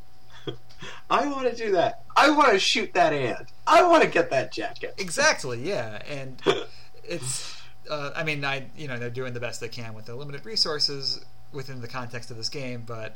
I 1.09 1.27
want 1.27 1.49
to 1.49 1.55
do 1.55 1.71
that. 1.73 2.03
I 2.15 2.29
want 2.31 2.51
to 2.53 2.59
shoot 2.59 2.93
that 2.93 3.13
ant. 3.13 3.51
I 3.67 3.83
want 3.83 4.03
to 4.03 4.09
get 4.09 4.29
that 4.31 4.51
jacket. 4.51 4.95
Exactly. 4.97 5.61
Yeah, 5.61 6.01
and 6.07 6.41
it's. 7.03 7.55
Uh, 7.89 8.11
I 8.15 8.23
mean, 8.23 8.45
I 8.45 8.65
you 8.77 8.87
know 8.87 8.99
they're 8.99 9.09
doing 9.09 9.33
the 9.33 9.39
best 9.39 9.61
they 9.61 9.67
can 9.67 9.93
with 9.93 10.05
the 10.05 10.15
limited 10.15 10.45
resources 10.45 11.23
within 11.51 11.81
the 11.81 11.87
context 11.87 12.29
of 12.31 12.37
this 12.37 12.49
game, 12.49 12.83
but 12.85 13.15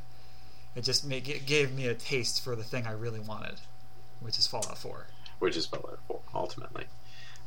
it 0.76 0.82
just 0.82 1.06
make, 1.06 1.30
it 1.30 1.46
gave 1.46 1.72
me 1.72 1.88
a 1.88 1.94
taste 1.94 2.44
for 2.44 2.56
the 2.56 2.64
thing 2.64 2.88
I 2.88 2.92
really 2.92 3.20
wanted, 3.20 3.60
which 4.24 4.40
is 4.40 4.48
Fallout 4.48 4.78
4. 4.78 5.08
Which 5.40 5.58
is 5.58 5.66
Fallout 5.66 6.00
4, 6.08 6.22
ultimately. 6.34 6.86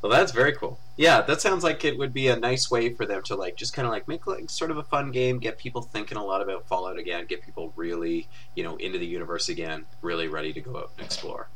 Well, 0.03 0.13
that's 0.13 0.33
very 0.33 0.53
cool. 0.53 0.79
Yeah, 0.97 1.23
that 1.23 1.41
sounds 1.41 1.65
like 1.65 1.85
it 1.85 1.99
would 1.99 2.13
be 2.13 2.29
a 2.29 2.37
nice 2.37 2.71
way 2.71 2.91
for 2.91 3.07
them 3.07 3.23
to 3.25 3.35
like 3.35 3.57
just 3.57 3.73
kind 3.73 3.87
of 3.87 3.93
like 3.93 4.07
make 4.07 4.27
like 4.27 4.51
sort 4.51 4.71
of 4.71 4.77
a 4.77 4.83
fun 4.83 5.11
game, 5.11 5.39
get 5.39 5.59
people 5.59 5.83
thinking 5.83 6.19
a 6.19 6.25
lot 6.25 6.43
about 6.43 6.69
Fallout 6.69 6.99
again, 6.99 7.27
get 7.27 7.43
people 7.43 7.73
really 7.77 8.29
you 8.55 8.63
know 8.63 8.77
into 8.77 8.99
the 8.99 9.07
universe 9.07 9.49
again, 9.49 9.87
really 10.03 10.29
ready 10.29 10.53
to 10.53 10.61
go 10.61 10.77
out 10.77 10.91
and 10.97 11.07
explore. 11.07 11.49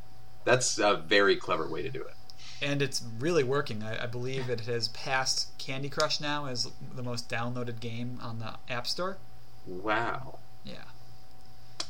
That's 0.44 0.78
a 0.78 0.96
very 0.96 1.36
clever 1.36 1.68
way 1.68 1.82
to 1.82 1.90
do 1.90 2.00
it. 2.00 2.14
And 2.62 2.82
it's 2.82 3.02
really 3.18 3.44
working. 3.44 3.82
I, 3.82 4.04
I 4.04 4.06
believe 4.06 4.50
it 4.50 4.60
has 4.62 4.88
passed 4.88 5.56
Candy 5.58 5.88
Crush 5.88 6.20
now 6.20 6.46
as 6.46 6.70
the 6.94 7.02
most 7.02 7.28
downloaded 7.28 7.80
game 7.80 8.18
on 8.22 8.38
the 8.38 8.54
App 8.68 8.86
Store. 8.86 9.18
Wow. 9.66 10.38
Yeah. 10.64 10.84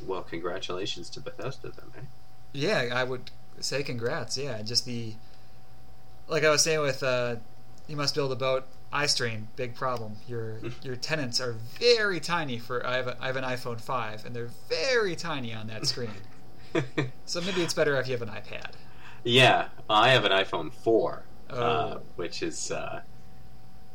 Well, 0.05 0.23
congratulations 0.23 1.11
to 1.11 1.21
Bethesda 1.21 1.71
then. 1.71 1.91
Eh? 1.97 2.07
Yeah, 2.52 2.88
I 2.92 3.04
would 3.04 3.30
say 3.61 3.83
congrats. 3.83 4.37
Yeah, 4.38 4.62
just 4.62 4.85
the 4.85 5.14
like 6.28 6.45
I 6.45 6.50
was 6.50 6.62
saying 6.62 6.80
with 6.80 7.02
uh, 7.02 7.37
you 7.88 7.97
must 7.97 8.14
build 8.14 8.33
a 8.33 8.37
boat. 8.37 8.64
iStream, 8.92 9.45
big 9.57 9.75
problem. 9.75 10.16
Your 10.28 10.59
your 10.83 10.97
tenants 10.97 11.40
are 11.40 11.54
very 11.78 12.21
tiny. 12.21 12.59
For 12.59 12.85
I 12.87 12.97
have 12.97 13.07
a, 13.09 13.16
I 13.21 13.26
have 13.26 13.37
an 13.37 13.45
iPhone 13.45 13.80
five, 13.80 14.25
and 14.25 14.35
they're 14.35 14.50
very 14.69 15.16
tiny 15.16 15.54
on 15.54 15.66
that 15.69 15.87
screen. 15.87 16.11
so 17.26 17.40
maybe 17.40 17.62
it's 17.62 17.75
better 17.75 17.99
if 18.00 18.07
you 18.07 18.12
have 18.16 18.23
an 18.23 18.28
iPad. 18.28 18.73
Yeah, 19.25 19.69
I 19.88 20.11
have 20.11 20.25
an 20.25 20.33
iPhone 20.33 20.73
four, 20.73 21.25
uh, 21.50 21.54
Oh. 21.54 21.61
uh, 21.62 21.99
which 22.16 22.42
is 22.42 22.71
uh, 22.71 23.02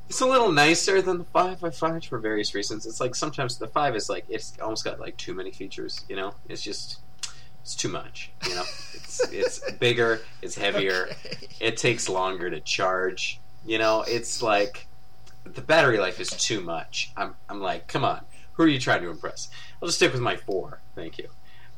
it's 0.08 0.22
a 0.22 0.26
little 0.26 0.52
nicer 0.52 1.02
than 1.02 1.18
the 1.18 1.24
five. 1.26 1.64
I 1.64 1.70
find 1.72 2.04
for 2.06 2.20
various 2.20 2.54
reasons. 2.54 2.86
It's 2.86 3.00
like 3.00 3.16
sometimes 3.16 3.58
the 3.58 3.68
five 3.68 3.96
is 3.96 4.10
like 4.10 4.26
it's 4.30 4.54
almost 4.62 4.84
got 4.86 5.00
like 5.00 5.18
too 5.18 5.34
many 5.34 5.52
features. 5.52 6.06
You 6.10 6.16
know, 6.16 6.36
it's 6.48 6.62
just 6.62 7.00
it's 7.66 7.74
too 7.76 7.90
much. 7.90 8.30
You 8.48 8.54
know, 8.54 8.62
it's 8.94 9.20
it's 9.32 9.72
bigger, 9.80 10.22
it's 10.44 10.54
heavier, 10.56 11.08
Okay. 11.10 11.48
it 11.60 11.78
takes 11.78 12.08
longer 12.08 12.48
to 12.52 12.60
charge. 12.60 13.40
You 13.66 13.80
know, 13.80 14.04
it's 14.08 14.44
like 14.44 14.86
the 15.46 15.62
battery 15.62 15.98
life 15.98 16.20
is 16.20 16.30
too 16.30 16.62
much. 16.62 17.12
I'm 17.18 17.34
I'm 17.50 17.60
like, 17.62 17.88
come 17.88 18.06
on, 18.06 18.22
who 18.54 18.64
are 18.64 18.68
you 18.68 18.80
trying 18.80 19.02
to 19.02 19.10
impress? 19.10 19.50
I'll 19.82 19.88
just 19.88 19.98
stick 19.98 20.12
with 20.12 20.22
my 20.22 20.36
four, 20.38 20.80
thank 20.96 21.18
you. 21.18 21.28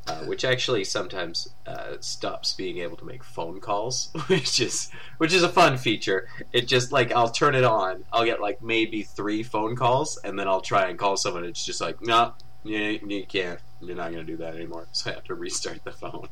Uh, 0.06 0.24
which 0.24 0.42
actually 0.44 0.84
sometimes 0.84 1.48
uh, 1.66 1.96
stops 2.00 2.52
being 2.54 2.78
able 2.78 2.96
to 2.98 3.04
make 3.06 3.24
phone 3.24 3.58
calls, 3.58 4.10
which 4.26 4.60
is 4.60 4.90
which 5.16 5.32
is 5.32 5.42
a 5.42 5.48
fun 5.48 5.78
feature. 5.78 6.28
It 6.52 6.68
just 6.68 6.92
like 6.92 7.12
I'll 7.12 7.30
turn 7.30 7.54
it 7.54 7.64
on, 7.64 8.04
I'll 8.12 8.26
get 8.26 8.42
like 8.42 8.62
maybe 8.62 9.02
three 9.04 9.42
phone 9.42 9.74
calls, 9.74 10.18
and 10.22 10.38
then 10.38 10.48
I'll 10.48 10.60
try 10.60 10.88
and 10.88 10.98
call 10.98 11.16
someone. 11.16 11.44
It's 11.46 11.64
just 11.64 11.80
like, 11.80 12.02
no, 12.02 12.34
you, 12.68 13.00
you 13.06 13.26
can't. 13.26 13.58
You're 13.80 13.96
not 13.96 14.12
going 14.12 14.24
to 14.26 14.30
do 14.32 14.36
that 14.38 14.54
anymore. 14.54 14.86
So 14.92 15.10
I 15.10 15.14
have 15.14 15.24
to 15.24 15.34
restart 15.34 15.84
the 15.84 15.92
phone, 15.92 16.28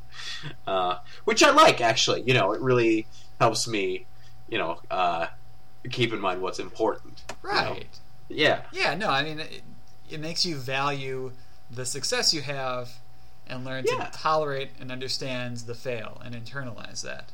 uh, 0.67 0.99
which 1.25 1.43
I 1.43 1.51
like 1.51 1.81
actually. 1.81 2.23
You 2.23 2.35
know, 2.35 2.53
it 2.53 2.61
really 2.61 3.07
helps 3.41 3.69
me. 3.69 4.07
You 4.49 4.59
know, 4.59 4.81
uh, 4.91 5.27
keep 5.91 6.13
in 6.13 6.21
mind 6.21 6.41
what's 6.41 6.59
important. 6.59 7.23
you 7.43 7.49
know? 7.49 7.55
Right. 7.55 7.87
Yeah. 8.29 8.63
Yeah. 8.73 8.95
No. 8.95 9.09
I 9.09 9.23
mean, 9.23 9.41
it, 9.41 9.63
it 10.11 10.21
makes 10.21 10.45
you 10.45 10.57
value 10.57 11.33
the 11.71 11.85
success 11.85 12.33
you 12.35 12.43
have, 12.43 12.91
and 13.47 13.65
learn 13.65 13.85
Yeah. 13.87 14.05
to 14.05 14.11
tolerate 14.13 14.71
and 14.81 14.91
understand 14.93 15.59
the 15.59 15.75
fail 15.75 16.21
and 16.25 16.35
internalize 16.35 17.03
that. 17.03 17.31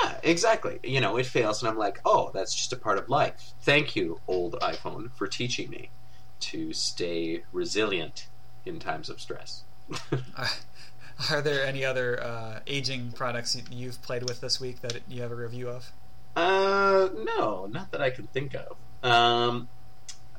Yeah, 0.00 0.18
exactly. 0.22 0.78
You 0.84 1.00
know, 1.00 1.16
it 1.16 1.26
fails, 1.26 1.62
and 1.62 1.68
I'm 1.70 1.78
like, 1.78 2.00
oh, 2.04 2.30
that's 2.34 2.54
just 2.54 2.72
a 2.72 2.76
part 2.76 2.98
of 2.98 3.08
life. 3.08 3.52
Thank 3.62 3.96
you, 3.96 4.20
old 4.28 4.54
iPhone, 4.60 5.10
for 5.16 5.26
teaching 5.26 5.70
me 5.70 5.90
to 6.40 6.72
stay 6.72 7.42
resilient 7.52 8.27
in 8.68 8.78
times 8.78 9.08
of 9.10 9.20
stress. 9.20 9.64
Are, 10.36 10.46
are 11.30 11.40
there 11.42 11.64
any 11.66 11.84
other 11.84 12.22
uh, 12.22 12.60
aging 12.66 13.10
products 13.12 13.56
you- 13.56 13.64
you've 13.70 14.00
played 14.02 14.28
with 14.28 14.40
this 14.40 14.60
week 14.60 14.82
that 14.82 15.00
you 15.08 15.22
have 15.22 15.32
a 15.32 15.36
review 15.36 15.68
of? 15.68 15.90
uh, 16.36 17.08
no, 17.36 17.66
not 17.66 17.90
that 17.90 18.00
I 18.00 18.10
can 18.10 18.26
think 18.28 18.54
of. 18.54 18.76
Um, 19.02 19.68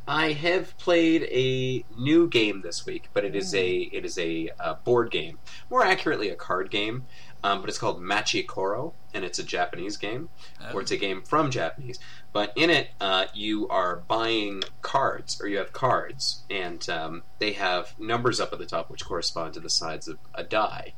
I 0.08 0.32
have 0.32 0.78
played 0.78 1.24
a 1.24 1.84
new 2.00 2.28
game 2.30 2.62
this 2.62 2.86
week, 2.86 3.10
but 3.14 3.26
it 3.26 3.36
is 3.36 3.54
a 3.54 3.70
it 3.78 4.06
is 4.06 4.18
a 4.18 4.50
uh, 4.60 4.76
board 4.84 5.12
game, 5.12 5.38
more 5.70 5.84
accurately 5.84 6.30
a 6.30 6.36
card 6.36 6.72
game. 6.72 7.06
Um, 7.44 7.62
but 7.62 7.70
it's 7.70 7.78
called 7.78 8.02
Machi 8.02 8.44
Koro, 8.44 8.94
and 9.14 9.24
it's 9.24 9.40
a 9.40 9.44
Japanese 9.44 9.96
game. 9.98 10.28
or 10.74 10.82
it's 10.82 10.92
a 10.92 10.98
game 10.98 11.22
from 11.22 11.52
Japanese. 11.52 11.98
But 12.34 12.52
in 12.56 12.70
it, 12.70 12.90
uh, 13.00 13.26
you 13.34 13.68
are 13.70 13.98
buying 14.08 14.64
cards, 14.82 15.40
or 15.42 15.48
you 15.48 15.58
have 15.58 15.72
cards, 15.72 16.44
and 16.50 16.88
um, 16.90 17.24
they 17.40 17.54
have 17.54 17.98
numbers 17.98 18.40
up 18.40 18.52
at 18.52 18.60
the 18.60 18.66
top 18.66 18.90
which 18.90 19.06
correspond 19.06 19.54
to 19.54 19.60
the 19.62 19.70
sides 19.70 20.08
of 20.08 20.18
a 20.36 20.44
die. 20.44 20.94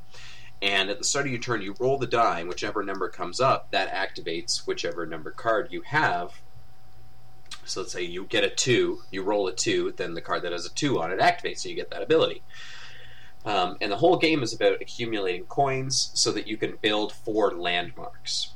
And 0.63 0.89
at 0.89 0.97
the 0.99 1.03
start 1.03 1.25
of 1.25 1.31
your 1.31 1.41
turn, 1.41 1.61
you 1.61 1.75
roll 1.79 1.97
the 1.97 2.07
die, 2.07 2.39
and 2.39 2.49
whichever 2.49 2.83
number 2.83 3.07
comes 3.09 3.39
up, 3.39 3.71
that 3.71 3.91
activates 3.93 4.67
whichever 4.67 5.05
number 5.05 5.31
card 5.31 5.69
you 5.71 5.81
have. 5.81 6.41
So 7.65 7.81
let's 7.81 7.93
say 7.93 8.03
you 8.03 8.25
get 8.25 8.43
a 8.43 8.49
two, 8.49 9.01
you 9.11 9.23
roll 9.23 9.47
a 9.47 9.53
two, 9.53 9.93
then 9.95 10.13
the 10.15 10.21
card 10.21 10.41
that 10.43 10.51
has 10.51 10.65
a 10.65 10.73
two 10.73 11.01
on 11.01 11.11
it 11.11 11.19
activates, 11.19 11.59
so 11.59 11.69
you 11.69 11.75
get 11.75 11.91
that 11.91 12.01
ability. 12.01 12.41
Um, 13.45 13.77
and 13.81 13.91
the 13.91 13.97
whole 13.97 14.17
game 14.17 14.43
is 14.43 14.53
about 14.53 14.81
accumulating 14.81 15.45
coins 15.45 16.11
so 16.13 16.31
that 16.31 16.47
you 16.47 16.57
can 16.57 16.77
build 16.81 17.11
four 17.11 17.53
landmarks. 17.53 18.51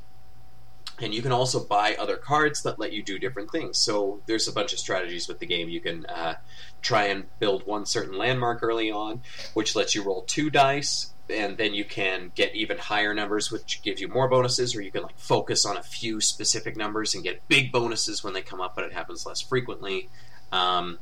And 0.98 1.14
you 1.14 1.20
can 1.20 1.32
also 1.32 1.62
buy 1.62 1.94
other 1.98 2.16
cards 2.16 2.62
that 2.62 2.78
let 2.78 2.92
you 2.92 3.02
do 3.02 3.18
different 3.18 3.50
things. 3.50 3.78
So 3.78 4.22
there's 4.26 4.48
a 4.48 4.52
bunch 4.52 4.72
of 4.72 4.78
strategies 4.78 5.28
with 5.28 5.40
the 5.40 5.46
game. 5.46 5.68
You 5.68 5.80
can 5.80 6.06
uh, 6.06 6.36
try 6.80 7.04
and 7.06 7.26
build 7.38 7.66
one 7.66 7.84
certain 7.84 8.16
landmark 8.16 8.62
early 8.62 8.90
on, 8.90 9.20
which 9.52 9.76
lets 9.76 9.94
you 9.94 10.02
roll 10.02 10.22
two 10.22 10.48
dice, 10.48 11.12
and 11.28 11.58
then 11.58 11.74
you 11.74 11.84
can 11.84 12.32
get 12.34 12.54
even 12.54 12.78
higher 12.78 13.12
numbers, 13.12 13.50
which 13.50 13.82
gives 13.82 14.00
you 14.00 14.08
more 14.08 14.28
bonuses, 14.28 14.74
or 14.74 14.80
you 14.80 14.90
can 14.90 15.02
like 15.02 15.18
focus 15.18 15.66
on 15.66 15.76
a 15.76 15.82
few 15.82 16.20
specific 16.20 16.76
numbers 16.76 17.14
and 17.14 17.22
get 17.22 17.46
big 17.48 17.72
bonuses 17.72 18.24
when 18.24 18.32
they 18.32 18.42
come 18.42 18.60
up, 18.60 18.74
but 18.74 18.84
it 18.84 18.92
happens 18.92 19.26
less 19.26 19.42
frequently. 19.42 20.08
Um, 20.50 20.98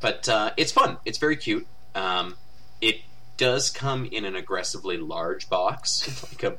but 0.00 0.28
uh, 0.28 0.52
it's 0.56 0.72
fun. 0.72 0.96
It's 1.04 1.18
very 1.18 1.36
cute. 1.36 1.66
Um, 1.94 2.34
it 2.80 2.96
does 3.36 3.70
come 3.70 4.06
in 4.06 4.24
an 4.24 4.36
aggressively 4.36 4.96
large 4.96 5.48
box, 5.48 6.22
like 6.30 6.42
a 6.42 6.56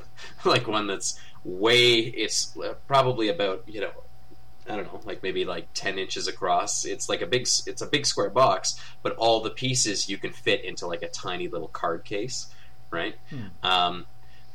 like 0.47 0.67
one 0.67 0.87
that's 0.87 1.19
way. 1.43 1.99
It's 1.99 2.55
uh, 2.57 2.73
probably 2.87 3.29
about 3.29 3.63
you 3.67 3.81
know. 3.81 3.91
I 4.69 4.75
don't 4.75 4.91
know, 4.91 4.99
like 5.05 5.23
maybe 5.23 5.45
like 5.45 5.69
ten 5.73 5.97
inches 5.97 6.27
across. 6.27 6.83
It's 6.83 7.07
like 7.07 7.21
a 7.21 7.25
big, 7.25 7.43
it's 7.67 7.81
a 7.81 7.85
big 7.85 8.05
square 8.05 8.29
box, 8.29 8.77
but 9.01 9.15
all 9.15 9.39
the 9.39 9.49
pieces 9.49 10.09
you 10.09 10.17
can 10.17 10.33
fit 10.33 10.65
into 10.65 10.87
like 10.87 11.03
a 11.03 11.07
tiny 11.07 11.47
little 11.47 11.69
card 11.69 12.03
case, 12.03 12.47
right? 12.91 13.15
Hmm. 13.29 13.45
Um, 13.63 14.05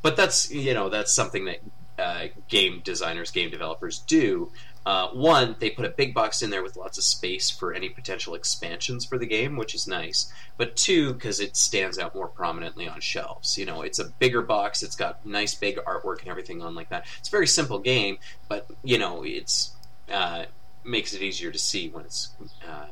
but 0.02 0.14
that's 0.16 0.50
you 0.50 0.74
know 0.74 0.90
that's 0.90 1.14
something 1.14 1.46
that 1.46 1.60
uh, 1.98 2.26
game 2.48 2.82
designers, 2.84 3.30
game 3.30 3.50
developers 3.50 4.00
do. 4.00 4.50
Uh, 4.84 5.08
one, 5.08 5.54
they 5.60 5.70
put 5.70 5.84
a 5.84 5.90
big 5.90 6.12
box 6.12 6.42
in 6.42 6.50
there 6.50 6.62
with 6.62 6.76
lots 6.76 6.98
of 6.98 7.04
space 7.04 7.50
for 7.50 7.72
any 7.72 7.88
potential 7.88 8.34
expansions 8.34 9.04
for 9.04 9.16
the 9.16 9.26
game, 9.26 9.56
which 9.56 9.74
is 9.74 9.86
nice. 9.86 10.32
But 10.56 10.76
two, 10.76 11.14
because 11.14 11.38
it 11.38 11.56
stands 11.56 11.98
out 11.98 12.14
more 12.14 12.28
prominently 12.28 12.88
on 12.88 13.00
shelves. 13.00 13.56
You 13.56 13.64
know, 13.64 13.82
it's 13.82 13.98
a 13.98 14.04
bigger 14.04 14.42
box. 14.42 14.82
It's 14.82 14.96
got 14.96 15.24
nice 15.24 15.54
big 15.54 15.76
artwork 15.76 16.20
and 16.20 16.28
everything 16.28 16.62
on 16.62 16.74
like 16.74 16.88
that. 16.90 17.06
It's 17.18 17.28
a 17.28 17.30
very 17.30 17.46
simple 17.46 17.78
game, 17.78 18.18
but 18.48 18.66
you 18.82 18.98
know, 18.98 19.22
it's 19.24 19.72
uh, 20.10 20.44
makes 20.84 21.12
it 21.12 21.22
easier 21.22 21.50
to 21.52 21.58
see 21.58 21.88
when 21.88 22.04
it's 22.04 22.30
uh, 22.68 22.86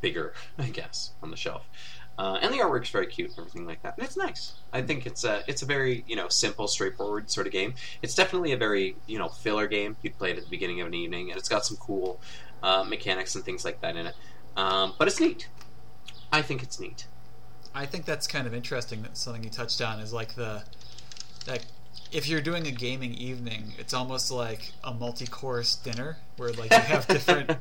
bigger, 0.00 0.34
I 0.58 0.66
guess, 0.68 1.12
on 1.22 1.30
the 1.30 1.36
shelf. 1.36 1.66
Uh, 2.20 2.38
and 2.42 2.52
the 2.52 2.58
artwork's 2.58 2.90
very 2.90 3.06
cute 3.06 3.30
and 3.30 3.38
everything 3.38 3.66
like 3.66 3.82
that. 3.82 3.96
And 3.96 4.04
it's 4.04 4.16
nice. 4.16 4.54
I 4.74 4.82
think 4.82 5.06
it's 5.06 5.24
a 5.24 5.42
it's 5.48 5.62
a 5.62 5.66
very 5.66 6.04
you 6.06 6.16
know 6.16 6.28
simple, 6.28 6.68
straightforward 6.68 7.30
sort 7.30 7.46
of 7.46 7.52
game. 7.52 7.74
It's 8.02 8.14
definitely 8.14 8.52
a 8.52 8.58
very 8.58 8.98
you 9.06 9.18
know 9.18 9.28
filler 9.28 9.68
game. 9.68 9.96
You'd 10.02 10.18
play 10.18 10.32
it 10.32 10.38
at 10.38 10.44
the 10.44 10.50
beginning 10.50 10.80
of 10.82 10.88
an 10.88 10.94
evening, 10.94 11.30
and 11.30 11.38
it's 11.38 11.48
got 11.48 11.64
some 11.64 11.78
cool 11.78 12.20
uh, 12.62 12.84
mechanics 12.84 13.34
and 13.36 13.44
things 13.44 13.64
like 13.64 13.80
that 13.80 13.96
in 13.96 14.06
it. 14.08 14.16
Um, 14.56 14.94
but 14.98 15.08
it's 15.08 15.20
neat. 15.20 15.48
I 16.32 16.42
think 16.42 16.62
it's 16.62 16.78
neat. 16.80 17.06
I 17.74 17.86
think 17.86 18.04
that's 18.04 18.26
kind 18.26 18.46
of 18.46 18.54
interesting. 18.54 19.02
That 19.02 19.16
something 19.16 19.44
you 19.44 19.50
touched 19.50 19.80
on 19.80 20.00
is 20.00 20.12
like 20.12 20.34
the 20.34 20.64
like 21.46 21.66
if 22.12 22.28
you're 22.28 22.42
doing 22.42 22.66
a 22.66 22.72
gaming 22.72 23.14
evening, 23.14 23.74
it's 23.78 23.94
almost 23.94 24.30
like 24.30 24.72
a 24.84 24.92
multi-course 24.92 25.76
dinner 25.76 26.18
where 26.36 26.52
like 26.52 26.76
you 26.76 26.84
have 26.84 27.06
different 27.08 27.52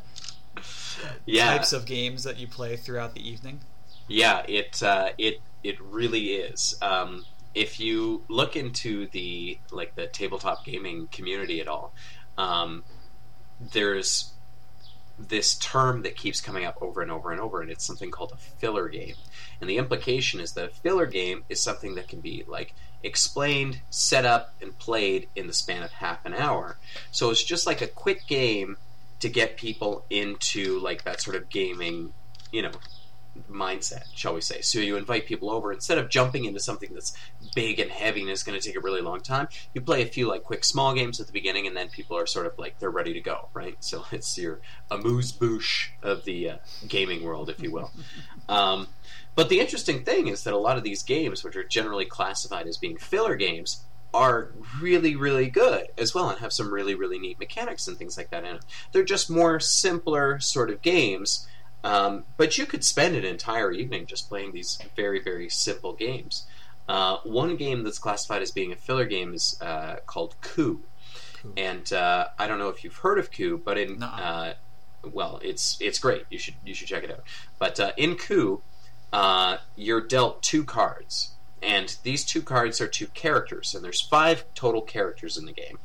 Yeah, 1.26 1.46
types 1.46 1.74
of 1.74 1.86
games 1.86 2.24
that 2.24 2.38
you 2.38 2.48
play 2.48 2.76
throughout 2.78 3.14
the 3.14 3.28
evening. 3.28 3.62
Yeah, 4.10 4.44
it 4.48 4.82
uh, 4.84 5.10
it 5.18 5.42
it 5.64 5.80
really 5.80 6.34
is. 6.34 6.76
Um, 6.82 7.26
if 7.54 7.80
you 7.80 8.24
look 8.28 8.56
into 8.56 9.08
the 9.08 9.60
like 9.72 9.96
the 9.96 10.08
tabletop 10.08 10.66
gaming 10.66 11.08
community 11.12 11.62
at 11.62 11.68
all, 11.68 11.94
um, 12.38 12.84
there's 13.60 14.34
this 15.18 15.56
term 15.56 16.04
that 16.04 16.16
keeps 16.16 16.40
coming 16.40 16.64
up 16.66 16.82
over 16.82 17.02
and 17.02 17.12
over 17.12 17.32
and 17.32 17.42
over, 17.42 17.62
and 17.62 17.70
it's 17.70 17.86
something 17.86 18.10
called 18.10 18.32
a 18.34 18.38
filler 18.38 18.88
game. 18.88 19.16
And 19.60 19.70
the 19.70 19.78
implication 19.78 20.40
is 20.40 20.54
that 20.54 20.66
a 20.72 20.74
filler 20.74 21.06
game 21.06 21.44
is 21.50 21.62
something 21.62 21.96
that 21.96 22.08
can 22.08 22.22
be 22.22 22.44
like 22.48 22.74
explained, 23.04 23.82
set 23.90 24.26
up, 24.26 24.56
and 24.62 24.78
played 24.80 25.28
in 25.36 25.48
the 25.48 25.54
span 25.54 25.84
of 25.84 25.92
half 25.92 26.26
an 26.26 26.34
hour. 26.34 26.78
So 27.12 27.30
it's 27.30 27.44
just 27.44 27.68
like 27.68 27.82
a 27.82 27.88
quick 27.88 28.28
game 28.28 28.78
to 29.20 29.30
get 29.30 29.58
people 29.58 30.06
into 30.10 30.80
like 30.80 31.04
that 31.04 31.22
sort 31.22 31.36
of 31.36 31.50
gaming, 31.50 32.14
you 32.52 32.62
know, 32.62 32.72
mindset, 33.50 34.04
shall 34.14 34.34
we 34.34 34.42
say. 34.42 34.62
So 34.62 34.80
you 34.80 34.98
invite 34.98 35.26
people 35.26 35.50
over 35.50 35.72
instead 35.72 35.98
of 35.98 36.10
jumping 36.10 36.46
into 36.46 36.60
something 36.60 36.94
that's 36.94 37.16
big 37.56 37.80
and 37.80 37.92
heavy 37.92 38.22
and 38.22 38.30
is 38.30 38.44
going 38.44 38.60
to 38.60 38.66
take 38.66 38.76
a 38.76 38.80
really 38.80 39.02
long 39.02 39.22
time. 39.22 39.48
You 39.74 39.82
play 39.82 40.02
a 40.02 40.06
few 40.06 40.28
like 40.28 40.44
quick 40.44 40.64
small 40.64 40.94
games 40.94 41.20
at 41.20 41.28
the 41.28 41.34
beginning, 41.34 41.68
and 41.68 41.76
then 41.76 41.90
people 41.90 42.18
are 42.18 42.26
sort 42.26 42.46
of 42.46 42.58
like 42.58 42.80
they're 42.80 42.90
ready 42.90 43.14
to 43.14 43.22
go, 43.22 43.50
right? 43.54 43.76
So 43.80 44.06
it's 44.12 44.38
your 44.38 44.60
amuse 44.90 45.32
bouche 45.32 45.92
of 46.02 46.26
the 46.26 46.50
uh, 46.50 46.58
gaming 46.88 47.24
world, 47.24 47.50
if 47.50 47.62
you 47.62 47.72
will. 47.72 47.92
Um, 48.48 48.88
but 49.36 49.48
the 49.50 49.60
interesting 49.60 50.04
thing 50.04 50.28
is 50.28 50.44
that 50.44 50.56
a 50.56 50.58
lot 50.58 50.76
of 50.76 50.84
these 50.84 51.04
games, 51.04 51.44
which 51.44 51.56
are 51.56 51.64
generally 51.64 52.06
classified 52.06 52.66
as 52.66 52.78
being 52.78 52.98
filler 52.98 53.36
games, 53.36 53.84
are 54.14 54.52
really, 54.82 55.16
really 55.16 55.50
good 55.50 55.88
as 55.98 56.16
well 56.16 56.30
and 56.30 56.40
have 56.40 56.52
some 56.52 56.74
really, 56.74 56.96
really 56.96 57.20
neat 57.20 57.38
mechanics 57.38 57.88
and 57.88 57.98
things 57.98 58.18
like 58.18 58.32
that 58.32 58.44
in 58.44 58.56
it. 58.56 58.66
They're 58.92 59.04
just 59.04 59.30
more 59.30 59.60
simpler 59.60 60.40
sort 60.40 60.72
of 60.72 60.82
games 60.82 61.48
um, 61.84 62.26
but 62.38 62.58
you 62.58 62.66
could 62.66 62.84
spend 62.84 63.16
an 63.16 63.26
entire 63.26 63.72
evening 63.72 64.06
just 64.06 64.30
playing 64.30 64.52
these 64.52 64.80
very, 64.96 65.22
very 65.22 65.50
simple 65.50 65.94
games. 65.94 66.46
Uh, 66.88 67.18
one 67.24 67.56
game 67.56 67.84
that's 67.84 68.00
classified 68.00 68.42
as 68.42 68.52
being 68.52 68.72
a 68.72 68.76
filler 68.76 69.06
game 69.06 69.34
is 69.34 69.58
uh, 69.62 69.98
called 70.06 70.36
Coup. 70.42 70.82
Coup. 71.36 71.54
And 71.56 71.92
uh, 71.94 72.28
I 72.38 72.48
don't 72.48 72.60
know 72.60 72.70
if 72.70 72.84
you've 72.84 72.98
heard 72.98 73.20
of 73.20 73.32
Coup, 73.32 73.62
but 73.64 73.78
in 73.78 74.02
uh, 74.02 74.56
well, 75.04 75.40
it's 75.44 75.78
it's 75.80 76.00
great. 76.00 76.24
You 76.30 76.38
should 76.38 76.56
you 76.66 76.74
should 76.74 76.88
check 76.88 77.04
it 77.04 77.12
out. 77.12 77.24
But 77.58 77.80
uh, 77.80 77.92
in 77.96 78.16
Coup, 78.16 78.62
uh, 79.14 79.58
you're 79.76 80.02
dealt 80.02 80.42
two 80.42 80.64
cards, 80.64 81.32
and 81.62 81.96
these 82.04 82.26
two 82.26 82.42
cards 82.42 82.82
are 82.82 82.88
two 82.88 83.08
characters, 83.08 83.74
and 83.74 83.84
there's 83.84 84.02
five 84.02 84.46
total 84.54 84.82
characters 84.82 85.38
in 85.38 85.46
the 85.46 85.54
game, 85.54 85.80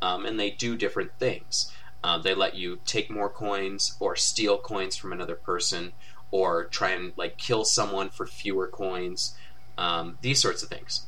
um, 0.00 0.24
and 0.24 0.38
they 0.38 0.50
do 0.50 0.76
different 0.76 1.12
things. 1.18 1.72
Uh, 2.04 2.18
they 2.18 2.34
let 2.34 2.54
you 2.54 2.78
take 2.84 3.10
more 3.10 3.30
coins 3.30 3.96
or 3.98 4.14
steal 4.14 4.58
coins 4.58 4.94
from 4.94 5.10
another 5.10 5.34
person 5.34 5.90
or 6.30 6.66
try 6.66 6.90
and 6.90 7.14
like 7.16 7.38
kill 7.38 7.64
someone 7.64 8.10
for 8.10 8.26
fewer 8.26 8.66
coins. 8.66 9.34
Um, 9.78 10.18
these 10.20 10.38
sorts 10.38 10.62
of 10.62 10.68
things. 10.68 11.06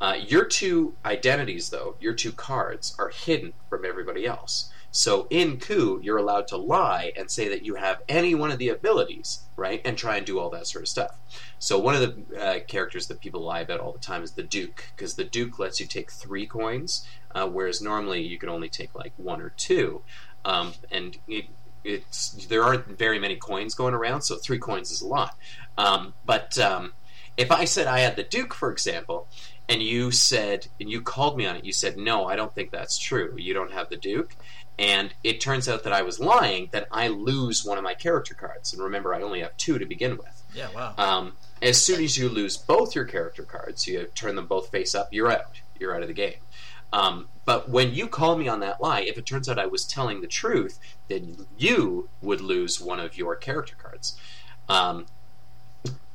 Uh, 0.00 0.16
your 0.26 0.44
two 0.44 0.94
identities, 1.04 1.70
though, 1.70 1.94
your 2.00 2.12
two 2.12 2.32
cards, 2.32 2.96
are 2.98 3.10
hidden 3.10 3.52
from 3.70 3.84
everybody 3.84 4.26
else. 4.26 4.72
So 4.90 5.28
in 5.30 5.58
Coup, 5.58 6.00
you're 6.02 6.18
allowed 6.18 6.48
to 6.48 6.56
lie 6.56 7.12
and 7.16 7.30
say 7.30 7.48
that 7.48 7.64
you 7.64 7.76
have 7.76 8.02
any 8.08 8.34
one 8.34 8.50
of 8.50 8.58
the 8.58 8.68
abilities, 8.68 9.44
right? 9.56 9.80
And 9.84 9.96
try 9.96 10.16
and 10.16 10.26
do 10.26 10.38
all 10.38 10.50
that 10.50 10.66
sort 10.66 10.82
of 10.82 10.88
stuff. 10.88 11.18
So 11.58 11.78
one 11.78 11.94
of 11.94 12.00
the 12.02 12.38
uh, 12.38 12.60
characters 12.66 13.06
that 13.06 13.20
people 13.20 13.42
lie 13.42 13.60
about 13.60 13.80
all 13.80 13.92
the 13.92 13.98
time 14.00 14.22
is 14.22 14.32
the 14.32 14.42
Duke, 14.42 14.88
because 14.94 15.14
the 15.14 15.24
Duke 15.24 15.58
lets 15.58 15.80
you 15.80 15.86
take 15.86 16.10
three 16.10 16.46
coins, 16.46 17.06
uh, 17.34 17.48
whereas 17.48 17.80
normally 17.80 18.20
you 18.22 18.38
can 18.38 18.50
only 18.50 18.68
take 18.68 18.94
like 18.94 19.12
one 19.16 19.40
or 19.40 19.50
two. 19.56 20.02
Um, 20.44 20.72
and 20.90 21.16
it, 21.28 21.46
it's 21.84 22.46
there 22.46 22.62
aren't 22.62 22.86
very 22.86 23.18
many 23.18 23.36
coins 23.36 23.74
going 23.74 23.94
around, 23.94 24.22
so 24.22 24.36
three 24.36 24.58
coins 24.58 24.90
is 24.90 25.02
a 25.02 25.06
lot. 25.06 25.36
Um, 25.76 26.14
but 26.24 26.58
um, 26.58 26.92
if 27.36 27.50
I 27.50 27.64
said 27.64 27.86
I 27.86 28.00
had 28.00 28.16
the 28.16 28.22
Duke, 28.22 28.54
for 28.54 28.70
example, 28.70 29.28
and 29.68 29.82
you 29.82 30.10
said 30.10 30.68
and 30.80 30.90
you 30.90 31.00
called 31.00 31.36
me 31.36 31.46
on 31.46 31.56
it, 31.56 31.64
you 31.64 31.72
said 31.72 31.96
no, 31.96 32.26
I 32.26 32.36
don't 32.36 32.54
think 32.54 32.70
that's 32.70 32.98
true. 32.98 33.34
You 33.36 33.54
don't 33.54 33.72
have 33.72 33.88
the 33.88 33.96
Duke, 33.96 34.36
and 34.78 35.12
it 35.24 35.40
turns 35.40 35.68
out 35.68 35.84
that 35.84 35.92
I 35.92 36.02
was 36.02 36.20
lying. 36.20 36.68
Then 36.72 36.84
I 36.90 37.08
lose 37.08 37.64
one 37.64 37.78
of 37.78 37.84
my 37.84 37.94
character 37.94 38.34
cards, 38.34 38.72
and 38.72 38.82
remember, 38.82 39.14
I 39.14 39.22
only 39.22 39.40
have 39.40 39.56
two 39.56 39.78
to 39.78 39.86
begin 39.86 40.16
with. 40.16 40.42
Yeah, 40.54 40.68
wow. 40.74 40.94
Um, 40.98 41.32
as 41.60 41.80
soon 41.80 42.02
as 42.02 42.18
you 42.18 42.28
lose 42.28 42.56
both 42.56 42.94
your 42.94 43.04
character 43.04 43.44
cards, 43.44 43.86
you 43.86 44.06
turn 44.14 44.36
them 44.36 44.46
both 44.46 44.70
face 44.70 44.94
up. 44.94 45.08
You're 45.12 45.30
out. 45.30 45.60
You're 45.78 45.94
out 45.94 46.02
of 46.02 46.08
the 46.08 46.14
game. 46.14 46.34
Um, 46.92 47.28
but 47.44 47.68
when 47.68 47.94
you 47.94 48.06
call 48.06 48.36
me 48.36 48.48
on 48.48 48.60
that 48.60 48.80
lie, 48.80 49.00
if 49.00 49.18
it 49.18 49.26
turns 49.26 49.48
out 49.48 49.58
I 49.58 49.66
was 49.66 49.84
telling 49.84 50.20
the 50.20 50.26
truth, 50.26 50.78
then 51.08 51.46
you 51.56 52.08
would 52.20 52.40
lose 52.40 52.80
one 52.80 53.00
of 53.00 53.16
your 53.16 53.34
character 53.34 53.74
cards. 53.80 54.16
Um, 54.68 55.06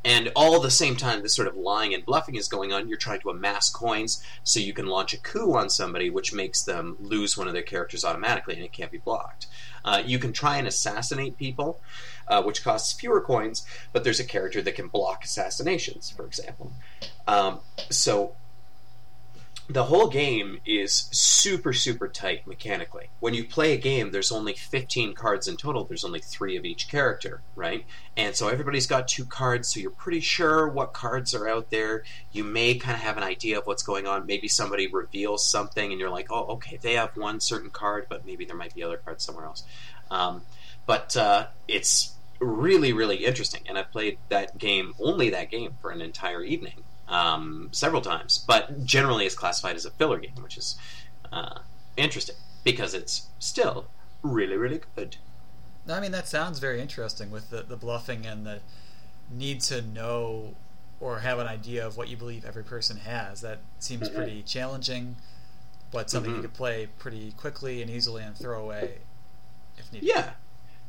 and 0.05 0.31
all 0.37 0.61
the 0.61 0.71
same 0.71 0.95
time, 0.95 1.21
this 1.21 1.35
sort 1.35 1.49
of 1.49 1.57
lying 1.57 1.93
and 1.93 2.05
bluffing 2.05 2.35
is 2.35 2.47
going 2.47 2.71
on. 2.71 2.87
You're 2.87 2.97
trying 2.97 3.19
to 3.21 3.29
amass 3.29 3.69
coins 3.69 4.23
so 4.41 4.57
you 4.61 4.71
can 4.71 4.85
launch 4.85 5.13
a 5.13 5.19
coup 5.19 5.53
on 5.53 5.69
somebody, 5.69 6.09
which 6.09 6.31
makes 6.33 6.63
them 6.63 6.95
lose 6.97 7.37
one 7.37 7.47
of 7.47 7.53
their 7.53 7.61
characters 7.61 8.05
automatically, 8.05 8.55
and 8.55 8.63
it 8.63 8.71
can't 8.71 8.91
be 8.91 8.99
blocked. 8.99 9.47
Uh, 9.83 10.01
you 10.05 10.17
can 10.17 10.31
try 10.31 10.57
and 10.57 10.65
assassinate 10.65 11.37
people, 11.37 11.81
uh, 12.29 12.41
which 12.41 12.63
costs 12.63 12.97
fewer 12.97 13.19
coins, 13.19 13.65
but 13.91 14.05
there's 14.05 14.21
a 14.21 14.23
character 14.23 14.61
that 14.61 14.75
can 14.75 14.87
block 14.87 15.25
assassinations, 15.25 16.09
for 16.09 16.25
example. 16.25 16.71
Um, 17.27 17.59
so 17.89 18.33
the 19.69 19.83
whole 19.83 20.07
game 20.07 20.59
is 20.65 21.09
super 21.11 21.73
super 21.73 22.07
tight 22.07 22.47
mechanically. 22.47 23.09
When 23.19 23.33
you 23.33 23.43
play 23.43 23.73
a 23.73 23.77
game 23.77 24.11
there's 24.11 24.31
only 24.31 24.53
15 24.53 25.13
cards 25.13 25.47
in 25.47 25.57
total. 25.57 25.83
There's 25.83 26.05
only 26.05 26.19
three 26.19 26.55
of 26.55 26.63
each 26.65 26.87
character 26.87 27.41
right? 27.55 27.85
And 28.15 28.35
so 28.35 28.47
everybody's 28.47 28.87
got 28.87 29.07
two 29.07 29.25
cards 29.25 29.73
so 29.73 29.79
you're 29.79 29.91
pretty 29.91 30.21
sure 30.21 30.67
what 30.69 30.93
cards 30.93 31.33
are 31.33 31.47
out 31.47 31.69
there. 31.69 32.03
You 32.31 32.43
may 32.43 32.75
kind 32.75 32.95
of 32.95 33.01
have 33.01 33.17
an 33.17 33.23
idea 33.23 33.59
of 33.59 33.67
what's 33.67 33.83
going 33.83 34.07
on. 34.07 34.25
Maybe 34.25 34.47
somebody 34.47 34.87
reveals 34.87 35.45
something 35.45 35.91
and 35.91 35.99
you're 35.99 36.09
like 36.09 36.27
oh 36.31 36.45
okay 36.55 36.79
they 36.81 36.93
have 36.93 37.17
one 37.17 37.41
certain 37.41 37.69
card 37.69 38.05
but 38.09 38.25
maybe 38.25 38.45
there 38.45 38.55
might 38.55 38.73
be 38.73 38.83
other 38.83 38.97
cards 38.97 39.25
somewhere 39.25 39.45
else. 39.45 39.63
Um, 40.09 40.43
but 40.85 41.17
uh, 41.17 41.47
it's 41.67 42.13
really 42.39 42.93
really 42.93 43.25
interesting 43.25 43.61
and 43.67 43.79
i 43.79 43.83
played 43.83 44.15
that 44.29 44.59
game 44.59 44.93
only 44.99 45.31
that 45.31 45.49
game 45.49 45.73
for 45.81 45.89
an 45.89 46.01
entire 46.01 46.43
evening 46.43 46.83
um, 47.07 47.69
several 47.71 48.01
times, 48.01 48.43
but 48.47 48.83
generally 48.83 49.25
is 49.25 49.35
classified 49.35 49.75
as 49.75 49.85
a 49.85 49.91
filler 49.91 50.19
game, 50.19 50.33
which 50.41 50.57
is 50.57 50.77
uh, 51.31 51.59
interesting 51.95 52.35
because 52.63 52.93
it's 52.93 53.27
still 53.39 53.87
really, 54.21 54.57
really 54.57 54.81
good. 54.95 55.17
I 55.89 55.99
mean, 55.99 56.11
that 56.11 56.27
sounds 56.27 56.59
very 56.59 56.81
interesting 56.81 57.31
with 57.31 57.49
the, 57.49 57.63
the 57.63 57.77
bluffing 57.77 58.25
and 58.25 58.45
the 58.45 58.59
need 59.31 59.61
to 59.61 59.81
know 59.81 60.55
or 60.99 61.19
have 61.19 61.39
an 61.39 61.47
idea 61.47 61.85
of 61.85 61.95
what 61.95 62.09
you 62.09 62.17
believe 62.17 62.43
every 62.43 62.63
person 62.63 62.97
has. 62.97 63.41
That 63.41 63.59
seems 63.79 64.07
mm-hmm. 64.07 64.17
pretty 64.17 64.43
challenging, 64.43 65.15
but 65.91 66.09
something 66.09 66.31
mm-hmm. 66.31 66.41
you 66.41 66.47
could 66.47 66.57
play 66.57 66.89
pretty 66.97 67.31
quickly 67.31 67.81
and 67.81 67.89
easily 67.89 68.23
and 68.23 68.35
throw 68.35 68.61
away 68.61 68.97
if 69.77 69.91
needed. 69.93 70.07
Yeah, 70.07 70.31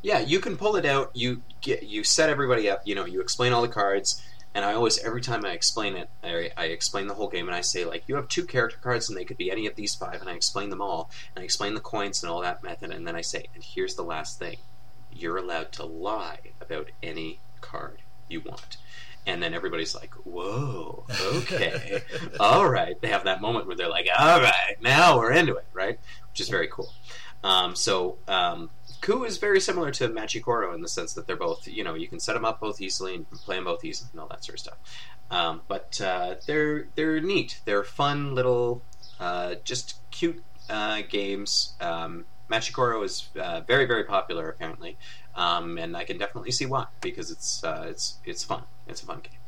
yeah, 0.02 0.20
you 0.20 0.40
can 0.40 0.56
pull 0.56 0.76
it 0.76 0.86
out. 0.86 1.10
You 1.14 1.42
get 1.60 1.84
you 1.84 2.04
set 2.04 2.30
everybody 2.30 2.70
up. 2.70 2.82
You 2.84 2.94
know, 2.94 3.04
you 3.04 3.20
explain 3.20 3.52
all 3.52 3.62
the 3.62 3.68
cards 3.68 4.22
and 4.58 4.64
I 4.64 4.74
always, 4.74 4.98
every 4.98 5.20
time 5.20 5.46
I 5.46 5.52
explain 5.52 5.94
it, 5.94 6.10
I, 6.24 6.50
I, 6.56 6.64
explain 6.64 7.06
the 7.06 7.14
whole 7.14 7.28
game, 7.28 7.46
and 7.46 7.54
I 7.54 7.60
say 7.60 7.84
like, 7.84 8.02
you 8.08 8.16
have 8.16 8.26
two 8.26 8.44
character 8.44 8.76
cards, 8.82 9.08
and 9.08 9.16
they 9.16 9.24
could 9.24 9.36
be 9.36 9.52
any 9.52 9.68
of 9.68 9.76
these 9.76 9.94
five, 9.94 10.20
and 10.20 10.28
I 10.28 10.32
explain 10.32 10.68
them 10.68 10.82
all, 10.82 11.12
and 11.36 11.42
I 11.42 11.44
explain 11.44 11.74
the 11.74 11.80
coins 11.80 12.24
and 12.24 12.32
all 12.32 12.40
that 12.40 12.64
method, 12.64 12.90
and 12.90 13.06
then 13.06 13.14
I 13.14 13.20
say, 13.20 13.46
and 13.54 13.62
here's 13.62 13.94
the 13.94 14.02
last 14.02 14.40
thing, 14.40 14.56
you're 15.12 15.36
allowed 15.36 15.70
to 15.74 15.84
lie 15.84 16.40
about 16.60 16.88
any 17.04 17.38
card 17.60 17.98
you 18.28 18.40
want. 18.40 18.78
And 19.28 19.40
then 19.40 19.54
everybody's 19.54 19.94
like, 19.94 20.12
whoa, 20.24 21.04
okay, 21.34 22.02
all 22.40 22.68
right. 22.68 23.00
They 23.00 23.08
have 23.08 23.24
that 23.24 23.40
moment 23.40 23.68
where 23.68 23.76
they're 23.76 23.88
like, 23.88 24.08
all 24.18 24.40
right, 24.40 24.74
now 24.80 25.18
we're 25.18 25.30
into 25.30 25.54
it, 25.54 25.66
right? 25.72 26.00
Which 26.32 26.40
is 26.40 26.48
very 26.48 26.66
cool. 26.66 26.92
Um, 27.44 27.76
so 27.76 28.18
um, 28.26 28.70
Coup 29.00 29.24
is 29.24 29.38
very 29.38 29.60
similar 29.60 29.90
to 29.92 30.08
Machi 30.08 30.40
Koro 30.40 30.74
in 30.74 30.82
the 30.82 30.88
sense 30.88 31.12
that 31.14 31.26
they're 31.26 31.36
both, 31.36 31.66
you 31.66 31.84
know, 31.84 31.94
you 31.94 32.08
can 32.08 32.20
set 32.20 32.34
them 32.34 32.44
up 32.44 32.60
both 32.60 32.80
easily 32.80 33.14
and 33.14 33.30
play 33.30 33.56
them 33.56 33.64
both 33.64 33.84
easily 33.84 34.10
and 34.12 34.20
all 34.20 34.28
that 34.28 34.44
sort 34.44 34.54
of 34.54 34.60
stuff. 34.60 34.78
Um, 35.30 35.62
but 35.68 36.00
uh, 36.00 36.36
they're 36.46 36.88
they're 36.94 37.20
neat. 37.20 37.60
They're 37.64 37.84
fun 37.84 38.34
little, 38.34 38.82
uh, 39.20 39.56
just 39.64 39.98
cute 40.10 40.42
uh, 40.70 41.02
games. 41.08 41.74
Um, 41.80 42.24
Machi 42.48 42.72
Koro 42.72 43.02
is 43.02 43.28
uh, 43.38 43.60
very 43.60 43.84
very 43.84 44.04
popular 44.04 44.48
apparently, 44.48 44.96
um, 45.34 45.76
and 45.78 45.96
I 45.96 46.04
can 46.04 46.18
definitely 46.18 46.50
see 46.50 46.66
why 46.66 46.86
because 47.00 47.30
it's 47.30 47.62
uh, 47.62 47.86
it's 47.88 48.18
it's 48.24 48.42
fun. 48.42 48.62
It's 48.86 49.02
a 49.02 49.06
fun 49.06 49.20
game. 49.20 49.38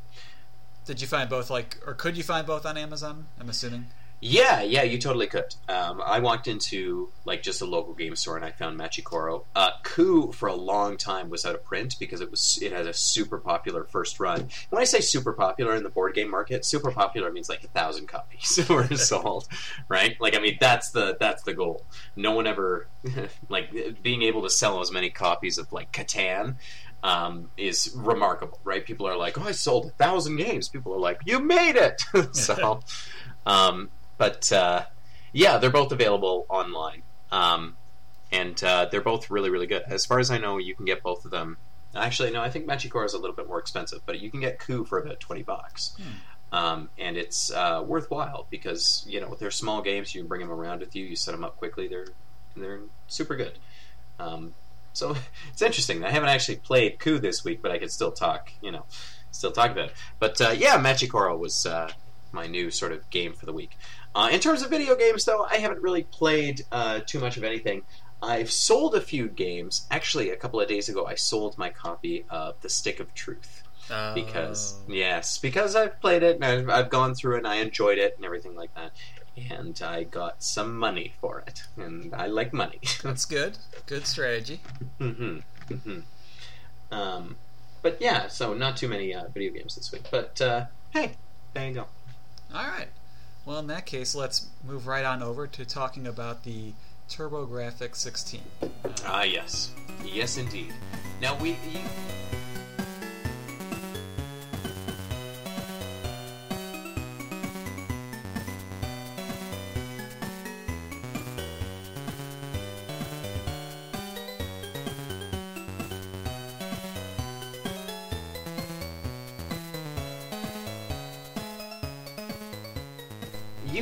Did 0.85 1.01
you 1.01 1.07
find 1.07 1.31
both 1.31 1.51
like, 1.51 1.79
or 1.87 1.95
could 1.95 2.17
you 2.17 2.23
find 2.23 2.47
both 2.47 2.67
on 2.67 2.77
Amazon? 2.77 3.27
I'm 3.39 3.49
assuming. 3.49 3.87
Yeah, 4.23 4.61
yeah, 4.61 4.83
you 4.83 4.99
totally 4.99 5.27
could. 5.27 5.55
Um, 5.67 6.03
I 6.05 6.21
walked 6.21 6.47
into 6.47 7.09
like 7.25 7.43
just 7.43 7.63
a 7.63 7.65
local 7.65 7.95
game 7.95 8.15
store 8.17 8.37
and 8.37 8.45
I 8.45 8.51
found 8.51 8.77
Machi 8.77 9.01
Koro. 9.01 9.47
Uh, 9.57 9.71
Coup 9.83 10.31
for 10.33 10.47
a 10.47 10.55
long 10.55 10.99
time 10.99 11.31
was 11.31 11.47
out 11.47 11.55
of 11.55 11.65
print 11.65 11.97
because 11.99 12.21
it 12.21 12.31
was 12.31 12.59
it 12.61 12.71
had 12.71 12.87
a 12.87 12.93
super 12.93 13.39
popular 13.39 13.85
first 13.85 14.21
run. 14.21 14.49
When 14.69 14.83
I 14.83 14.85
say 14.85 15.01
super 15.01 15.33
popular 15.33 15.75
in 15.75 15.83
the 15.85 15.89
board 15.89 16.15
game 16.15 16.31
market, 16.31 16.67
super 16.67 16.91
popular 16.91 17.33
means 17.33 17.49
like 17.49 17.65
a 17.65 17.69
thousand 17.69 18.09
copies 18.09 18.61
were 18.69 18.87
sold, 18.97 19.49
right? 19.89 20.21
Like 20.21 20.37
I 20.37 20.39
mean 20.39 20.59
that's 20.61 20.91
the 20.91 21.17
that's 21.19 21.43
the 21.45 21.55
goal. 21.55 21.87
No 22.15 22.33
one 22.33 22.47
ever 22.47 22.89
like 23.49 24.03
being 24.03 24.23
able 24.23 24.43
to 24.43 24.51
sell 24.51 24.81
as 24.81 24.93
many 24.93 25.09
copies 25.09 25.57
of 25.57 25.73
like 25.73 25.93
Catan. 25.93 26.57
Um, 27.03 27.49
is 27.57 27.93
remarkable, 27.97 28.61
right? 28.63 28.85
People 28.85 29.09
are 29.09 29.17
like, 29.17 29.41
"Oh, 29.41 29.45
I 29.45 29.53
sold 29.53 29.87
a 29.87 29.89
thousand 29.89 30.37
games." 30.37 30.69
People 30.69 30.93
are 30.93 30.99
like, 30.99 31.23
"You 31.25 31.39
made 31.39 31.77
it!" 31.77 32.03
so, 32.37 32.81
um, 33.47 33.89
but 34.21 34.53
uh, 34.53 34.85
yeah, 35.33 35.57
they're 35.57 35.71
both 35.71 35.93
available 35.93 36.45
online. 36.51 37.03
Um, 37.33 37.79
and 38.31 38.63
uh, 38.63 38.87
they're 38.93 39.01
both 39.01 39.31
really 39.31 39.49
really 39.49 39.67
good. 39.67 39.83
As 39.87 40.05
far 40.05 40.19
as 40.19 40.31
I 40.31 40.37
know, 40.37 40.59
you 40.59 40.75
can 40.75 40.85
get 40.85 41.03
both 41.03 41.25
of 41.25 41.31
them. 41.31 41.57
Actually, 41.97 42.31
no, 42.31 42.43
I 42.43 42.51
think 42.51 42.67
Machi 42.67 42.91
Koro 42.91 43.07
is 43.07 43.15
a 43.15 43.19
little 43.19 43.35
bit 43.35 43.49
more 43.49 43.59
expensive, 43.59 44.03
but 44.05 44.21
you 44.21 44.31
can 44.31 44.41
get 44.41 44.59
Coup 44.59 44.85
for 44.85 45.01
about 45.01 45.21
twenty 45.21 45.43
bucks. 45.43 45.97
Um, 46.53 46.91
and 46.99 47.17
it's 47.17 47.51
uh, 47.51 47.83
worthwhile 47.85 48.47
because 48.51 49.05
you 49.09 49.21
know 49.23 49.35
they're 49.41 49.51
small 49.51 49.81
games. 49.81 50.15
You 50.15 50.21
can 50.21 50.29
bring 50.29 50.43
them 50.43 50.53
around 50.53 50.81
with 50.81 50.95
you. 50.95 51.07
You 51.07 51.17
set 51.17 51.33
them 51.33 51.43
up 51.43 51.57
quickly. 51.57 51.89
They're 51.89 52.09
they're 52.55 52.83
super 53.09 53.37
good. 53.37 53.59
Um, 54.19 54.53
so 54.93 55.17
it's 55.53 55.63
interesting. 55.63 56.05
I 56.05 56.11
haven't 56.11 56.29
actually 56.29 56.59
played 56.59 56.99
Coup 56.99 57.19
this 57.19 57.43
week, 57.43 57.63
but 57.63 57.71
I 57.73 57.79
could 57.79 57.91
still 57.91 58.13
talk. 58.13 58.53
You 58.61 58.71
know, 58.71 58.85
still 59.31 59.51
talk 59.51 59.71
about 59.71 59.87
it. 59.87 59.95
But 60.19 60.41
uh, 60.43 60.51
yeah, 60.51 60.77
Machi 60.77 61.09
Koro 61.09 61.39
was 61.39 61.65
uh, 61.65 61.91
my 62.33 62.47
new 62.47 62.71
sort 62.71 62.93
of 62.93 63.09
game 63.11 63.33
for 63.33 63.47
the 63.47 63.53
week. 63.53 63.77
Uh, 64.15 64.29
in 64.33 64.41
terms 64.41 64.63
of 64.63 64.71
video 64.71 64.95
games, 64.97 65.25
though, 65.25 65.45
I 65.45 65.57
haven't 65.57 65.83
really 65.83 66.03
played 66.05 66.63
uh, 66.73 67.01
too 67.07 67.19
much 67.21 67.37
of 67.37 67.45
anything. 67.45 67.83
I've 68.23 68.51
sold 68.51 68.95
a 68.95 69.01
few 69.01 69.29
games. 69.29 69.87
Actually, 69.91 70.31
a 70.31 70.37
couple 70.37 70.61
of 70.61 70.69
days 70.69 70.89
ago, 70.89 71.07
I 71.07 71.15
sold 71.15 71.57
my 71.57 71.71
copy 71.71 72.25
of 72.29 72.61
The 72.61 72.69
Stick 72.69 73.01
of 73.01 73.15
Truth 73.15 73.63
because 74.15 74.75
Oh. 74.89 74.93
yes, 74.93 75.39
because 75.39 75.75
I've 75.75 76.01
played 76.01 76.23
it 76.23 76.37
and 76.37 76.45
I've, 76.45 76.69
I've 76.69 76.91
gone 76.91 77.15
through 77.15 77.37
it 77.37 77.39
and 77.39 77.49
I 77.49 77.57
enjoyed 77.57 77.99
it 77.99 78.15
and 78.17 78.25
everything 78.25 78.55
like 78.55 78.73
that, 78.75 78.93
and 79.51 79.81
I 79.83 80.05
got 80.05 80.43
some 80.45 80.77
money 80.77 81.15
for 81.21 81.41
it, 81.47 81.65
and 81.77 82.15
I 82.15 82.27
like 82.27 82.53
money. 82.53 82.79
that's 83.03 83.25
good. 83.25 83.59
Good 83.87 84.07
strategy. 84.07 84.61
hmm 84.99 85.39
hmm 85.69 86.01
Um, 86.93 87.37
but 87.83 88.01
yeah, 88.01 88.29
so 88.29 88.55
not 88.55 88.77
too 88.77 88.89
many 88.89 89.15
uh, 89.15 89.25
video 89.33 89.53
games 89.53 89.75
this 89.75 89.91
week. 89.93 90.05
But 90.11 90.41
uh, 90.41 90.67
hey, 90.91 91.13
there 91.55 91.67
you 91.69 91.75
go. 91.75 91.87
All 92.55 92.67
right. 92.67 92.89
Well, 93.45 93.59
in 93.59 93.69
that 93.69 93.87
case, 93.87 94.15
let's 94.15 94.47
move 94.67 94.87
right 94.87 95.05
on 95.05 95.23
over 95.23 95.47
to 95.47 95.65
talking 95.65 96.07
about 96.07 96.45
the 96.45 96.73
TurboGrafx 97.09 97.97
16. 97.97 98.41
Uh, 98.63 98.69
Ah, 99.05 99.23
yes, 99.23 99.73
yes, 100.05 100.37
indeed. 100.37 100.73
Now 101.21 101.37
we. 101.37 101.51
You... 101.51 101.81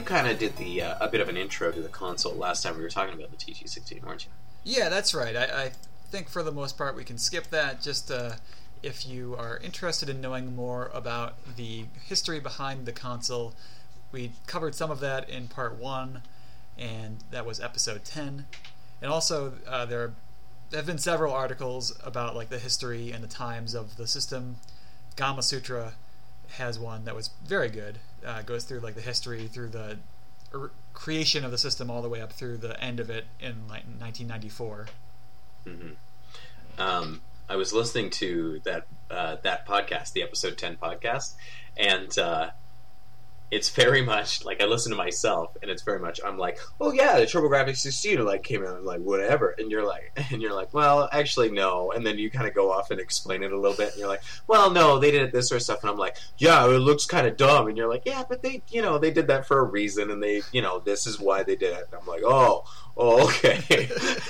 kind 0.08 0.26
of 0.26 0.38
did 0.38 0.56
the 0.56 0.82
uh, 0.82 0.96
a 1.00 1.08
bit 1.08 1.20
of 1.20 1.28
an 1.28 1.36
intro 1.36 1.70
to 1.70 1.82
the 1.82 1.88
console 1.88 2.34
last 2.34 2.62
time 2.62 2.76
we 2.76 2.82
were 2.82 2.88
talking 2.88 3.14
about 3.14 3.30
the 3.30 3.36
TG16, 3.36 4.02
weren't 4.04 4.24
you? 4.24 4.30
Yeah, 4.64 4.88
that's 4.88 5.14
right. 5.14 5.36
I, 5.36 5.44
I 5.44 5.72
think 6.10 6.28
for 6.30 6.42
the 6.42 6.50
most 6.50 6.78
part 6.78 6.96
we 6.96 7.04
can 7.04 7.18
skip 7.18 7.50
that. 7.50 7.82
Just 7.82 8.10
uh, 8.10 8.32
if 8.82 9.06
you 9.06 9.36
are 9.38 9.58
interested 9.58 10.08
in 10.08 10.20
knowing 10.20 10.56
more 10.56 10.90
about 10.94 11.34
the 11.56 11.84
history 12.06 12.40
behind 12.40 12.86
the 12.86 12.92
console, 12.92 13.54
we 14.10 14.32
covered 14.46 14.74
some 14.74 14.90
of 14.90 15.00
that 15.00 15.28
in 15.28 15.46
part 15.46 15.76
one, 15.76 16.22
and 16.78 17.18
that 17.30 17.44
was 17.44 17.60
episode 17.60 18.04
10. 18.04 18.46
And 19.02 19.10
also, 19.10 19.54
uh, 19.66 19.84
there 19.84 20.14
have 20.72 20.86
been 20.86 20.98
several 20.98 21.34
articles 21.34 21.96
about 22.02 22.34
like 22.34 22.48
the 22.48 22.58
history 22.58 23.12
and 23.12 23.22
the 23.22 23.28
times 23.28 23.74
of 23.74 23.96
the 23.96 24.06
system. 24.06 24.56
Gamasutra 25.16 25.92
has 26.56 26.78
one 26.78 27.04
that 27.04 27.14
was 27.14 27.28
very 27.44 27.68
good. 27.68 27.98
Uh, 28.28 28.42
goes 28.42 28.64
through 28.64 28.80
like 28.80 28.94
the 28.94 29.00
history 29.00 29.46
through 29.46 29.70
the 29.70 29.98
er, 30.54 30.70
creation 30.92 31.46
of 31.46 31.50
the 31.50 31.56
system 31.56 31.90
all 31.90 32.02
the 32.02 32.10
way 32.10 32.20
up 32.20 32.30
through 32.30 32.58
the 32.58 32.78
end 32.84 33.00
of 33.00 33.08
it 33.08 33.24
in 33.40 33.66
like 33.68 33.84
1994. 33.98 34.86
hmm 35.66 35.92
Um, 36.78 37.22
I 37.48 37.56
was 37.56 37.72
listening 37.72 38.10
to 38.10 38.60
that 38.64 38.86
uh, 39.10 39.36
that 39.42 39.66
podcast, 39.66 40.12
the 40.12 40.22
episode 40.22 40.58
ten 40.58 40.76
podcast, 40.76 41.36
and 41.74 42.18
uh, 42.18 42.50
it's 43.50 43.70
very 43.70 44.02
much 44.02 44.44
like 44.44 44.62
I 44.62 44.66
listen 44.66 44.90
to 44.90 44.96
myself, 44.96 45.56
and 45.62 45.70
it's 45.70 45.82
very 45.82 45.98
much 45.98 46.20
I'm 46.24 46.38
like, 46.38 46.58
oh 46.80 46.92
yeah, 46.92 47.18
the 47.18 47.24
TurboGrafx 47.26 47.76
16 47.76 48.24
like 48.24 48.42
came 48.42 48.64
out, 48.64 48.84
like 48.84 49.00
whatever, 49.00 49.54
and 49.58 49.70
you're 49.70 49.86
like, 49.86 50.12
and 50.30 50.42
you're 50.42 50.54
like, 50.54 50.72
well, 50.74 51.08
actually 51.12 51.50
no, 51.50 51.92
and 51.92 52.06
then 52.06 52.18
you 52.18 52.30
kind 52.30 52.46
of 52.46 52.54
go 52.54 52.70
off 52.70 52.90
and 52.90 53.00
explain 53.00 53.42
it 53.42 53.52
a 53.52 53.58
little 53.58 53.76
bit, 53.76 53.90
and 53.90 53.98
you're 53.98 54.08
like, 54.08 54.22
well, 54.46 54.70
no, 54.70 54.98
they 54.98 55.10
did 55.10 55.32
this 55.32 55.48
sort 55.48 55.60
of 55.60 55.62
stuff, 55.62 55.82
and 55.82 55.90
I'm 55.90 55.96
like, 55.96 56.16
yeah, 56.36 56.66
it 56.66 56.78
looks 56.78 57.06
kind 57.06 57.26
of 57.26 57.36
dumb, 57.36 57.68
and 57.68 57.76
you're 57.76 57.88
like, 57.88 58.02
yeah, 58.04 58.22
but 58.28 58.42
they, 58.42 58.62
you 58.68 58.82
know, 58.82 58.98
they 58.98 59.10
did 59.10 59.26
that 59.28 59.46
for 59.46 59.60
a 59.60 59.64
reason, 59.64 60.10
and 60.10 60.22
they, 60.22 60.42
you 60.52 60.62
know, 60.62 60.80
this 60.80 61.06
is 61.06 61.18
why 61.18 61.42
they 61.42 61.56
did 61.56 61.72
it. 61.72 61.88
And 61.90 62.00
I'm 62.00 62.06
like, 62.06 62.22
oh, 62.24 62.64
oh, 62.96 63.28
okay. 63.28 63.54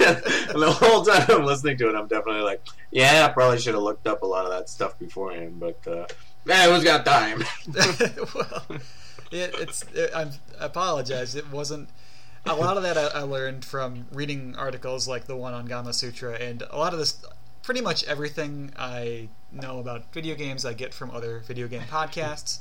and 0.00 0.62
the 0.62 0.72
whole 0.78 1.02
time 1.02 1.24
I'm 1.28 1.44
listening 1.44 1.76
to 1.78 1.88
it, 1.88 1.96
I'm 1.96 2.06
definitely 2.06 2.42
like, 2.42 2.64
yeah, 2.90 3.26
I 3.28 3.32
probably 3.32 3.58
should 3.58 3.74
have 3.74 3.82
looked 3.82 4.06
up 4.06 4.22
a 4.22 4.26
lot 4.26 4.44
of 4.44 4.52
that 4.52 4.68
stuff 4.68 4.98
beforehand, 4.98 5.58
but 5.58 5.86
uh, 5.86 6.06
man, 6.44 6.70
who's 6.70 6.84
got 6.84 7.04
time? 7.04 7.44
well, 8.34 8.80
it, 9.30 9.54
it's 9.58 9.82
it, 9.94 10.10
I'm, 10.14 10.30
I 10.60 10.66
apologize. 10.66 11.34
It 11.34 11.48
wasn't 11.50 11.88
a 12.46 12.54
lot 12.54 12.76
of 12.76 12.82
that 12.82 12.96
I, 12.96 13.20
I 13.20 13.22
learned 13.22 13.64
from 13.64 14.06
reading 14.12 14.54
articles 14.56 15.06
like 15.08 15.24
the 15.26 15.36
one 15.36 15.54
on 15.54 15.68
Gamasutra, 15.68 16.40
and 16.40 16.62
a 16.70 16.78
lot 16.78 16.92
of 16.92 16.98
this, 16.98 17.22
pretty 17.62 17.80
much 17.80 18.04
everything 18.04 18.72
I 18.76 19.28
know 19.52 19.78
about 19.78 20.12
video 20.12 20.34
games, 20.34 20.64
I 20.64 20.72
get 20.74 20.94
from 20.94 21.10
other 21.10 21.40
video 21.40 21.68
game 21.68 21.82
podcasts, 21.82 22.60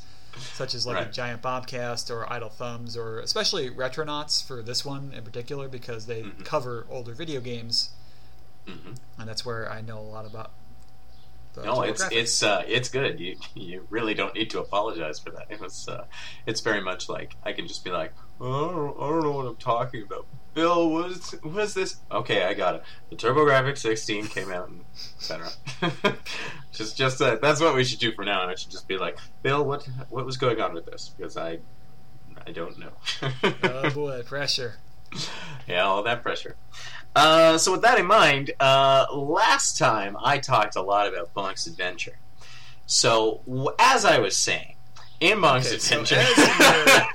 such 0.53 0.73
as 0.75 0.85
like 0.85 0.95
Right. 0.97 1.07
a 1.07 1.11
Giant 1.11 1.41
Bombcast 1.41 2.09
or 2.11 2.31
Idle 2.31 2.49
Thumbs, 2.49 2.97
or 2.97 3.19
especially 3.19 3.69
Retronauts 3.69 4.45
for 4.45 4.61
this 4.61 4.83
one 4.85 5.13
in 5.15 5.23
particular 5.23 5.67
because 5.69 6.05
they 6.05 6.23
Mhm. 6.23 6.43
cover 6.45 6.85
older 6.89 7.13
video 7.13 7.39
games, 7.41 7.91
hmm 8.65 8.73
and 9.19 9.27
that's 9.29 9.45
where 9.45 9.71
I 9.71 9.81
know 9.81 9.99
a 9.99 10.01
lot 10.01 10.25
about. 10.25 10.51
No, 11.63 11.81
it's 11.81 12.07
it's 12.11 12.43
uh, 12.43 12.63
it's 12.67 12.89
good. 12.89 13.19
You 13.19 13.37
you 13.55 13.87
really 13.89 14.13
don't 14.13 14.35
need 14.35 14.49
to 14.51 14.59
apologize 14.59 15.19
for 15.19 15.31
that. 15.31 15.47
It 15.49 15.59
was 15.59 15.87
uh, 15.87 16.05
it's 16.45 16.61
very 16.61 16.81
much 16.81 17.09
like 17.09 17.35
I 17.43 17.53
can 17.53 17.67
just 17.67 17.83
be 17.83 17.91
like, 17.91 18.13
oh, 18.39 18.69
I, 18.69 18.73
don't, 18.73 18.97
I 18.97 19.09
don't 19.09 19.23
know 19.23 19.31
what 19.31 19.45
I'm 19.45 19.55
talking 19.55 20.03
about. 20.03 20.25
Bill, 20.53 20.89
was 20.89 21.35
was 21.43 21.73
this? 21.73 21.97
Okay, 22.11 22.43
I 22.43 22.53
got 22.53 22.75
it. 22.75 22.83
The 23.09 23.15
TurboGrafx 23.15 23.77
16 23.77 24.27
came 24.27 24.51
out, 24.51 24.69
and 24.69 24.85
etc. 25.17 25.49
just 26.71 26.97
just 26.97 27.21
uh, 27.21 27.37
that's 27.41 27.61
what 27.61 27.75
we 27.75 27.83
should 27.83 27.99
do 27.99 28.11
from 28.11 28.25
now 28.25 28.41
on. 28.41 28.49
I 28.49 28.55
should 28.55 28.71
just 28.71 28.87
be 28.87 28.97
like, 28.97 29.17
Bill, 29.43 29.63
what 29.63 29.87
what 30.09 30.25
was 30.25 30.37
going 30.37 30.59
on 30.59 30.73
with 30.73 30.85
this? 30.85 31.13
Because 31.15 31.37
I 31.37 31.59
I 32.45 32.51
don't 32.51 32.77
know. 32.79 32.91
oh 33.63 33.89
boy, 33.91 34.23
pressure. 34.23 34.75
yeah, 35.67 35.83
all 35.83 36.03
that 36.03 36.23
pressure. 36.23 36.55
Uh, 37.17 37.57
so 37.57 37.71
with 37.71 37.81
that 37.81 37.97
in 37.99 38.05
mind, 38.05 38.51
uh, 38.59 39.05
last 39.11 39.77
time 39.77 40.15
I 40.23 40.37
talked 40.37 40.75
a 40.75 40.81
lot 40.81 41.07
about 41.07 41.33
Bonk's 41.33 41.65
Adventure. 41.65 42.19
So 42.85 43.41
w- 43.47 43.71
as 43.79 44.05
I 44.05 44.19
was 44.19 44.37
saying, 44.37 44.75
in 45.19 45.39
Bonk's 45.39 45.67
Okay, 45.67 45.79
so 45.79 46.01
Adventure, 46.01 46.15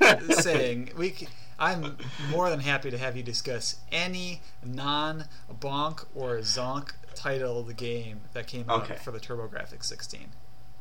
as 0.04 0.20
you 0.22 0.26
were 0.28 0.34
saying, 0.42 0.90
we, 0.96 1.10
c- 1.12 1.28
I'm 1.58 1.96
more 2.30 2.50
than 2.50 2.58
happy 2.58 2.90
to 2.90 2.98
have 2.98 3.16
you 3.16 3.22
discuss 3.22 3.76
any 3.92 4.42
non-bonk 4.64 6.04
or 6.14 6.38
zonk 6.38 6.90
titled 7.14 7.76
game 7.76 8.22
that 8.32 8.46
came 8.48 8.68
out 8.68 8.82
Okay. 8.82 8.96
for 8.96 9.12
the 9.12 9.20
TurboGrafx 9.20 9.84
16. 9.84 10.28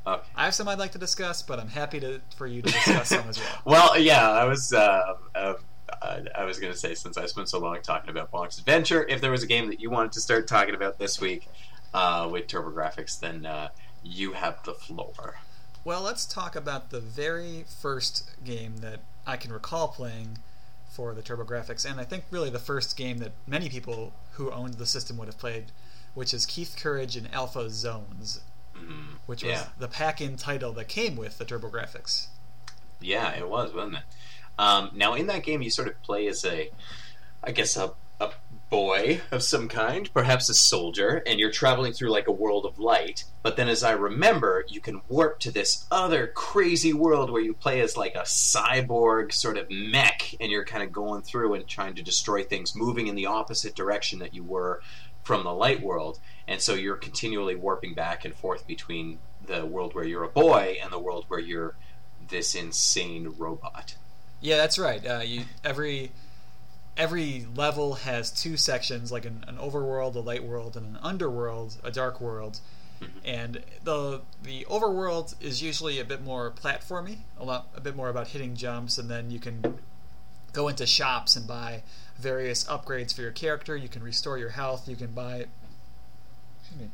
Okay. 0.07 0.23
I 0.36 0.45
have 0.45 0.55
some 0.55 0.67
I'd 0.67 0.79
like 0.79 0.93
to 0.93 0.97
discuss, 0.97 1.43
but 1.43 1.60
I'm 1.60 1.67
happy 1.67 1.99
to 1.99 2.21
for 2.36 2.47
you 2.47 2.63
to 2.63 2.71
discuss 2.71 3.10
some 3.10 3.29
as 3.29 3.38
well. 3.38 3.47
Well, 3.65 3.99
yeah, 3.99 4.31
I 4.31 4.45
was. 4.45 4.73
Uh, 4.73 5.13
uh, 5.36 5.53
uh, 6.01 6.21
I 6.36 6.43
was 6.43 6.60
going 6.60 6.71
to 6.71 6.77
say 6.77 6.95
since 6.95 7.17
I 7.17 7.25
spent 7.25 7.49
so 7.49 7.60
long 7.60 7.82
talking 7.82 8.10
about 8.10 8.32
Bonk's 8.32 8.58
Adventure, 8.60 9.06
if 9.08 9.21
there 9.21 9.32
was 9.32 9.43
a 9.43 9.47
game 9.47 9.67
that 9.69 9.80
you 9.80 9.89
wanted 9.89 10.12
to 10.13 10.19
start 10.21 10.47
talking 10.47 10.75
about 10.75 10.99
this 10.99 11.19
week 11.19 11.47
uh, 11.93 12.27
with 12.32 12.47
TurboGrafx, 12.47 13.19
then 13.19 13.45
uh, 13.45 13.69
you 14.04 14.34
have 14.34 14.63
the 14.63 14.73
floor. 14.73 15.39
Well, 15.84 16.01
let's 16.01 16.25
talk 16.25 16.56
about 16.56 16.89
the 16.91 16.99
very 16.99 17.65
first 17.82 18.30
game 18.43 18.77
that 18.77 19.01
I 19.25 19.38
can 19.38 19.51
recall 19.51 19.88
playing 19.88 20.38
for 20.91 21.13
the 21.13 21.21
TurboGrafx, 21.21 21.89
and 21.89 21.99
I 21.99 22.04
think 22.04 22.25
really 22.30 22.49
the 22.49 22.60
first 22.60 22.97
game 22.97 23.19
that 23.19 23.32
many 23.47 23.69
people 23.69 24.13
who 24.34 24.51
owned 24.51 24.75
the 24.75 24.86
system 24.86 25.17
would 25.17 25.27
have 25.27 25.38
played, 25.38 25.65
which 26.13 26.34
is 26.34 26.45
Keith 26.45 26.75
Courage 26.77 27.15
in 27.15 27.27
Alpha 27.27 27.69
Zones, 27.69 28.41
Mm, 28.75 29.17
which 29.25 29.43
was 29.43 29.54
yeah. 29.54 29.67
the 29.77 29.88
pack-in 29.88 30.38
title 30.38 30.71
that 30.73 30.88
came 30.88 31.15
with 31.15 31.38
the 31.38 31.45
TurboGrafx. 31.45 32.27
Yeah, 32.99 33.32
it 33.32 33.47
was, 33.49 33.73
wasn't 33.73 33.97
it? 33.97 34.04
Um, 34.62 34.91
now, 34.93 35.15
in 35.15 35.26
that 35.26 35.41
game, 35.41 35.63
you 35.63 35.71
sort 35.71 35.88
of 35.88 36.00
play 36.04 36.28
as 36.28 36.45
a, 36.45 36.69
I 37.43 37.52
guess, 37.52 37.76
a, 37.76 37.93
a 38.19 38.30
boy 38.69 39.21
of 39.32 39.41
some 39.41 39.67
kind, 39.67 40.08
perhaps 40.13 40.50
a 40.50 40.54
soldier, 40.54 41.24
and 41.26 41.39
you're 41.39 41.50
traveling 41.50 41.93
through 41.93 42.12
like 42.12 42.28
a 42.28 42.32
world 42.32 42.67
of 42.67 42.78
light. 42.78 43.24
But 43.41 43.58
then, 43.58 43.67
as 43.67 43.84
I 43.84 43.93
remember, 43.93 44.63
you 44.67 44.80
can 44.80 45.02
warp 45.10 45.39
to 45.39 45.52
this 45.52 45.88
other 45.89 46.28
crazy 46.28 46.93
world 46.93 47.32
where 47.32 47.41
you 47.41 47.56
play 47.56 47.82
as 47.82 47.97
like 47.97 48.13
a 48.13 48.19
cyborg 48.19 49.34
sort 49.34 49.58
of 49.58 49.71
mech, 49.71 50.36
and 50.39 50.52
you're 50.52 50.63
kind 50.63 50.84
of 50.84 50.91
going 50.91 51.24
through 51.24 51.56
and 51.56 51.67
trying 51.67 51.95
to 51.95 52.04
destroy 52.04 52.43
things, 52.43 52.76
moving 52.76 53.08
in 53.08 53.15
the 53.15 53.26
opposite 53.26 53.74
direction 53.74 54.19
that 54.19 54.36
you 54.36 54.43
were 54.43 54.80
from 55.24 55.43
the 55.43 55.54
light 55.56 55.82
world. 55.82 56.19
And 56.47 56.62
so 56.62 56.76
you're 56.76 56.97
continually 56.97 57.56
warping 57.56 57.95
back 57.95 58.26
and 58.26 58.36
forth 58.36 58.67
between 58.67 59.17
the 59.43 59.65
world 59.65 59.95
where 59.95 60.06
you're 60.06 60.24
a 60.24 60.30
boy 60.30 60.78
and 60.84 60.93
the 60.93 61.00
world 61.00 61.26
where 61.30 61.39
you're 61.39 61.76
this 62.30 62.54
insane 62.54 63.34
robot. 63.39 63.95
Yeah, 64.41 64.58
that's 64.58 64.80
right. 64.80 65.06
Uh, 65.06 65.21
you 65.23 65.43
every 65.63 66.12
every 66.97 67.45
level 67.56 67.93
has 67.95 68.32
two 68.32 68.58
sections, 68.58 69.12
like 69.12 69.25
an, 69.25 69.45
an 69.47 69.58
overworld, 69.58 70.15
a 70.15 70.19
light 70.19 70.43
world, 70.43 70.75
and 70.75 70.86
an 70.95 70.99
underworld, 71.01 71.77
a 71.84 71.91
dark 71.91 72.19
world. 72.19 72.60
And 73.23 73.63
the 73.84 74.21
the 74.43 74.65
overworld 74.69 75.36
is 75.41 75.62
usually 75.62 75.99
a 75.99 76.06
bit 76.06 76.23
more 76.23 76.51
platformy, 76.51 77.19
a 77.39 77.45
lot 77.45 77.67
a 77.75 77.82
bit 77.82 77.95
more 77.95 78.10
about 78.10 78.30
hitting 78.30 78.56
jumps, 78.56 78.97
and 78.97 79.10
then 79.10 79.32
you 79.32 79.39
can 79.39 79.80
go 80.54 80.67
into 80.67 80.86
shops 80.86 81.36
and 81.36 81.47
buy 81.47 81.84
various 82.17 82.63
upgrades 82.65 83.13
for 83.13 83.21
your 83.21 83.32
character. 83.32 83.75
You 83.75 83.88
can 83.88 84.04
restore 84.04 84.38
your 84.38 84.49
health. 84.49 84.88
You 84.88 84.95
can 84.95 85.12
buy 85.12 85.45
me, 86.77 86.89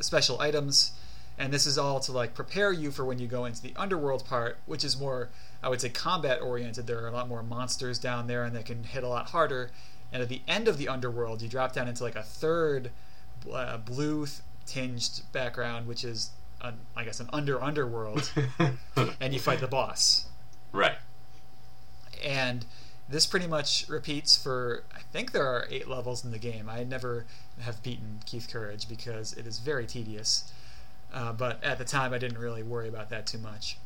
special 0.00 0.40
items, 0.40 0.92
and 1.38 1.52
this 1.52 1.66
is 1.66 1.76
all 1.76 2.00
to 2.00 2.12
like 2.12 2.34
prepare 2.34 2.72
you 2.72 2.90
for 2.90 3.04
when 3.04 3.18
you 3.18 3.26
go 3.26 3.44
into 3.44 3.62
the 3.62 3.74
underworld 3.76 4.24
part, 4.24 4.58
which 4.66 4.84
is 4.84 4.98
more, 4.98 5.28
I 5.62 5.68
would 5.68 5.80
say, 5.80 5.88
combat 5.88 6.40
oriented. 6.40 6.86
There 6.86 7.02
are 7.02 7.08
a 7.08 7.12
lot 7.12 7.28
more 7.28 7.42
monsters 7.42 7.98
down 7.98 8.26
there, 8.26 8.44
and 8.44 8.54
they 8.54 8.62
can 8.62 8.84
hit 8.84 9.02
a 9.02 9.08
lot 9.08 9.30
harder. 9.30 9.70
And 10.12 10.22
at 10.22 10.28
the 10.28 10.42
end 10.46 10.68
of 10.68 10.78
the 10.78 10.88
underworld, 10.88 11.42
you 11.42 11.48
drop 11.48 11.72
down 11.72 11.88
into 11.88 12.02
like 12.02 12.16
a 12.16 12.22
third 12.22 12.90
uh, 13.52 13.78
blue 13.78 14.26
tinged 14.66 15.22
background, 15.32 15.86
which 15.86 16.04
is, 16.04 16.30
an, 16.60 16.74
I 16.96 17.04
guess, 17.04 17.20
an 17.20 17.28
under 17.32 17.62
underworld, 17.62 18.32
and 19.20 19.34
you 19.34 19.40
fight 19.40 19.60
the 19.60 19.66
boss 19.66 20.26
right. 20.72 20.98
and 22.24 22.64
this 23.08 23.26
pretty 23.26 23.46
much 23.46 23.88
repeats 23.88 24.36
for 24.36 24.84
I 24.94 25.00
think 25.12 25.32
there 25.32 25.46
are 25.46 25.66
eight 25.70 25.88
levels 25.88 26.24
in 26.24 26.32
the 26.32 26.38
game. 26.38 26.68
I 26.68 26.82
never 26.84 27.24
have 27.60 27.82
beaten 27.82 28.20
Keith 28.26 28.48
Courage 28.50 28.88
because 28.88 29.32
it 29.32 29.46
is 29.46 29.58
very 29.58 29.86
tedious. 29.86 30.52
Uh, 31.14 31.32
but 31.32 31.62
at 31.62 31.78
the 31.78 31.84
time, 31.84 32.12
I 32.12 32.18
didn't 32.18 32.38
really 32.38 32.64
worry 32.64 32.88
about 32.88 33.10
that 33.10 33.26
too 33.26 33.38
much. 33.38 33.78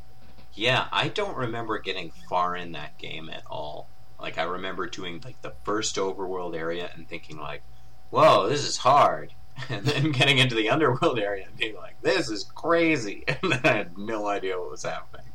Yeah, 0.55 0.89
I 0.93 1.09
don't 1.09 1.37
remember 1.37 1.79
getting 1.79 2.11
far 2.29 2.57
in 2.57 2.73
that 2.73 2.99
game 2.99 3.31
at 3.31 3.45
all. 3.51 3.89
Like 4.21 4.37
I 4.39 4.43
remember 4.43 4.87
doing 4.87 5.21
like 5.25 5.41
the 5.43 5.55
first 5.65 5.97
overworld 5.97 6.55
area 6.57 6.91
and 6.95 7.09
thinking 7.09 7.39
like, 7.39 7.63
"Whoa, 8.11 8.49
this 8.49 8.65
is 8.67 8.79
hard," 8.79 9.33
and 9.71 9.85
then 9.87 10.13
getting 10.13 10.39
into 10.39 10.55
the 10.55 10.69
underworld 10.69 11.19
area 11.19 11.47
and 11.47 11.57
being 11.57 11.77
like, 11.77 12.01
"This 12.03 12.29
is 12.29 12.45
crazy," 12.55 13.25
and 13.29 13.53
then 13.53 13.61
I 13.65 13.73
had 13.77 13.97
no 13.99 14.27
idea 14.27 14.59
what 14.59 14.71
was 14.71 14.83
happening. 14.83 15.27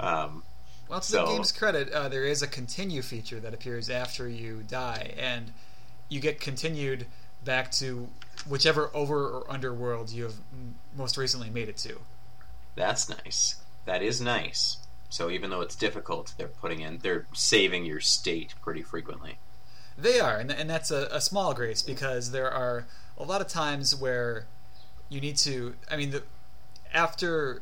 Um, 0.00 0.42
Well, 0.88 1.00
to 1.00 1.06
So- 1.06 1.24
the 1.24 1.32
game's 1.32 1.52
credit, 1.52 1.90
uh, 1.90 2.08
there 2.10 2.24
is 2.24 2.42
a 2.42 2.46
continue 2.46 3.00
feature 3.00 3.40
that 3.40 3.54
appears 3.54 3.88
after 3.88 4.28
you 4.28 4.62
die, 4.62 5.14
and 5.16 5.52
you 6.10 6.20
get 6.20 6.38
continued 6.40 7.06
back 7.44 7.70
to 7.72 8.08
whichever 8.46 8.90
over 8.92 9.26
or 9.28 9.50
underworld 9.50 10.10
you 10.10 10.24
have 10.24 10.34
m- 10.52 10.74
most 10.94 11.16
recently 11.16 11.48
made 11.48 11.68
it 11.70 11.76
to. 11.78 11.98
that's 12.74 13.08
nice. 13.08 13.56
That 13.84 14.02
is 14.02 14.20
nice. 14.20 14.78
So 15.08 15.28
even 15.30 15.50
though 15.50 15.60
it's 15.60 15.76
difficult, 15.76 16.32
they're 16.38 16.48
putting 16.48 16.80
in, 16.80 16.98
they're 16.98 17.26
saving 17.34 17.84
your 17.84 18.00
state 18.00 18.54
pretty 18.62 18.82
frequently. 18.82 19.38
They 19.98 20.20
are, 20.20 20.38
and, 20.38 20.50
and 20.50 20.70
that's 20.70 20.90
a, 20.90 21.06
a 21.10 21.20
small 21.20 21.52
grace 21.52 21.82
because 21.82 22.30
there 22.30 22.50
are 22.50 22.86
a 23.18 23.24
lot 23.24 23.42
of 23.42 23.48
times 23.48 23.94
where 23.94 24.46
you 25.10 25.20
need 25.20 25.36
to. 25.38 25.74
I 25.90 25.96
mean, 25.96 26.12
the, 26.12 26.22
after 26.94 27.60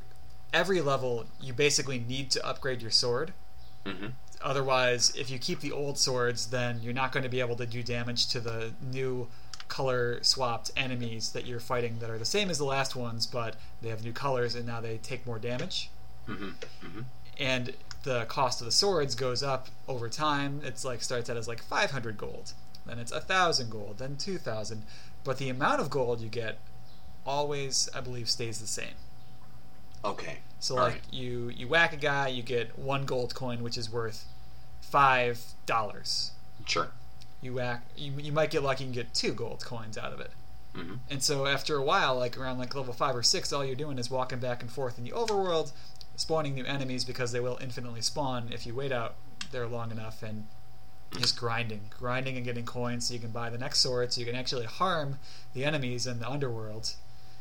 every 0.52 0.80
level, 0.80 1.26
you 1.40 1.52
basically 1.52 1.98
need 1.98 2.30
to 2.32 2.46
upgrade 2.46 2.82
your 2.82 2.92
sword. 2.92 3.32
hmm 3.84 4.08
Otherwise, 4.42 5.12
if 5.18 5.28
you 5.28 5.38
keep 5.38 5.60
the 5.60 5.70
old 5.70 5.98
swords, 5.98 6.46
then 6.46 6.80
you're 6.82 6.94
not 6.94 7.12
going 7.12 7.24
to 7.24 7.28
be 7.28 7.40
able 7.40 7.56
to 7.56 7.66
do 7.66 7.82
damage 7.82 8.26
to 8.28 8.40
the 8.40 8.72
new 8.80 9.28
color 9.68 10.18
swapped 10.22 10.70
enemies 10.76 11.32
that 11.32 11.46
you're 11.46 11.60
fighting 11.60 11.98
that 11.98 12.08
are 12.08 12.16
the 12.16 12.24
same 12.24 12.48
as 12.48 12.56
the 12.56 12.64
last 12.64 12.96
ones, 12.96 13.26
but 13.26 13.56
they 13.82 13.90
have 13.90 14.02
new 14.02 14.12
colors 14.12 14.54
and 14.54 14.66
now 14.66 14.80
they 14.80 14.96
take 14.96 15.26
more 15.26 15.38
damage 15.38 15.90
hmm 16.34 16.50
hmm 16.86 17.00
and 17.38 17.74
the 18.02 18.24
cost 18.26 18.60
of 18.60 18.64
the 18.64 18.70
swords 18.72 19.14
goes 19.14 19.42
up 19.42 19.68
over 19.88 20.08
time. 20.08 20.60
It's 20.64 20.84
like 20.84 21.02
starts 21.02 21.28
out 21.30 21.36
as 21.36 21.48
like 21.48 21.62
500 21.62 22.16
gold, 22.16 22.52
then 22.86 22.98
it's 22.98 23.12
a 23.12 23.20
thousand 23.20 23.70
gold, 23.70 23.98
then 23.98 24.16
2,000, 24.16 24.82
but 25.24 25.38
the 25.38 25.48
amount 25.50 25.80
of 25.80 25.90
gold 25.90 26.20
you 26.20 26.28
get 26.28 26.58
always, 27.26 27.88
I 27.94 28.00
believe, 28.00 28.28
stays 28.30 28.60
the 28.60 28.66
same. 28.66 28.94
Okay. 30.04 30.38
So 30.58 30.76
All 30.76 30.84
like 30.84 30.94
right. 30.94 31.02
you 31.10 31.48
you 31.48 31.68
whack 31.68 31.92
a 31.92 31.96
guy, 31.96 32.28
you 32.28 32.42
get 32.42 32.78
one 32.78 33.04
gold 33.04 33.34
coin, 33.34 33.62
which 33.62 33.76
is 33.78 33.90
worth 33.90 34.26
five 34.80 35.40
dollars. 35.66 36.32
Sure. 36.66 36.92
You 37.40 37.54
whack, 37.54 37.84
you, 37.96 38.12
you 38.18 38.32
might 38.32 38.50
get 38.50 38.62
lucky 38.62 38.84
and 38.84 38.92
get 38.94 39.14
two 39.14 39.32
gold 39.32 39.64
coins 39.64 39.96
out 39.96 40.12
of 40.12 40.20
it. 40.20 40.30
hmm 40.74 40.96
And 41.08 41.22
so 41.22 41.46
after 41.46 41.76
a 41.76 41.82
while, 41.82 42.16
like 42.16 42.36
around 42.38 42.58
like 42.58 42.74
level 42.74 42.92
five 42.92 43.16
or 43.16 43.22
six, 43.22 43.52
all 43.52 43.64
you're 43.64 43.74
doing 43.76 43.98
is 43.98 44.10
walking 44.10 44.38
back 44.40 44.62
and 44.62 44.70
forth 44.70 44.98
in 44.98 45.04
the 45.04 45.12
overworld, 45.12 45.72
spawning 46.20 46.54
new 46.54 46.64
enemies 46.64 47.02
because 47.02 47.32
they 47.32 47.40
will 47.40 47.58
infinitely 47.62 48.02
spawn 48.02 48.50
if 48.52 48.66
you 48.66 48.74
wait 48.74 48.92
out 48.92 49.14
there 49.52 49.66
long 49.66 49.90
enough 49.90 50.22
and 50.22 50.46
just 51.18 51.36
grinding, 51.36 51.80
grinding 51.98 52.36
and 52.36 52.44
getting 52.44 52.66
coins 52.66 53.08
so 53.08 53.14
you 53.14 53.20
can 53.20 53.30
buy 53.30 53.48
the 53.48 53.56
next 53.56 53.80
sword 53.80 54.12
so 54.12 54.20
you 54.20 54.26
can 54.26 54.36
actually 54.36 54.66
harm 54.66 55.18
the 55.54 55.64
enemies 55.64 56.06
in 56.06 56.20
the 56.20 56.28
underworld. 56.28 56.94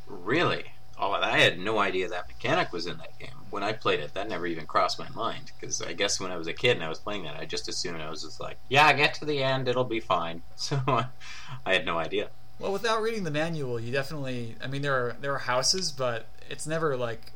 Really? 0.08 0.64
Oh, 0.98 1.12
I 1.12 1.40
had 1.40 1.60
no 1.60 1.78
idea 1.80 2.08
that 2.08 2.30
mechanic 2.30 2.72
was 2.72 2.88
in 2.88 2.98
that 2.98 3.20
game. 3.20 3.30
When 3.50 3.64
I 3.64 3.74
played 3.74 4.00
it, 4.00 4.14
that 4.14 4.30
never 4.30 4.48
even 4.48 4.66
crossed 4.66 4.98
my 4.98 5.10
mind. 5.10 5.52
Because 5.60 5.82
I 5.82 5.92
guess 5.92 6.20
when 6.20 6.32
I 6.32 6.38
was 6.38 6.48
a 6.48 6.54
kid 6.54 6.78
and 6.78 6.84
I 6.84 6.90
was 6.90 7.00
playing 7.00 7.24
that, 7.24 7.36
I 7.36 7.46
just 7.46 7.68
assumed 7.68 8.02
I 8.02 8.10
was 8.10 8.24
just 8.24 8.40
like, 8.40 8.58
yeah, 8.70 8.92
get 8.94 9.14
to 9.16 9.26
the 9.26 9.44
end, 9.44 9.68
it'll 9.68 9.84
be 9.84 10.00
fine. 10.00 10.42
So 10.56 10.80
I 10.88 11.74
had 11.74 11.86
no 11.86 11.98
idea. 11.98 12.30
Well, 12.60 12.74
without 12.74 13.02
reading 13.02 13.24
the 13.24 13.32
manual, 13.32 13.80
you 13.80 13.92
definitely. 13.92 14.56
I 14.62 14.68
mean, 14.68 14.82
there 14.82 14.94
are 14.94 15.16
there 15.22 15.34
are 15.34 15.40
houses, 15.40 15.92
but 15.92 16.26
it's 16.50 16.68
never 16.68 16.98
like 16.98 17.32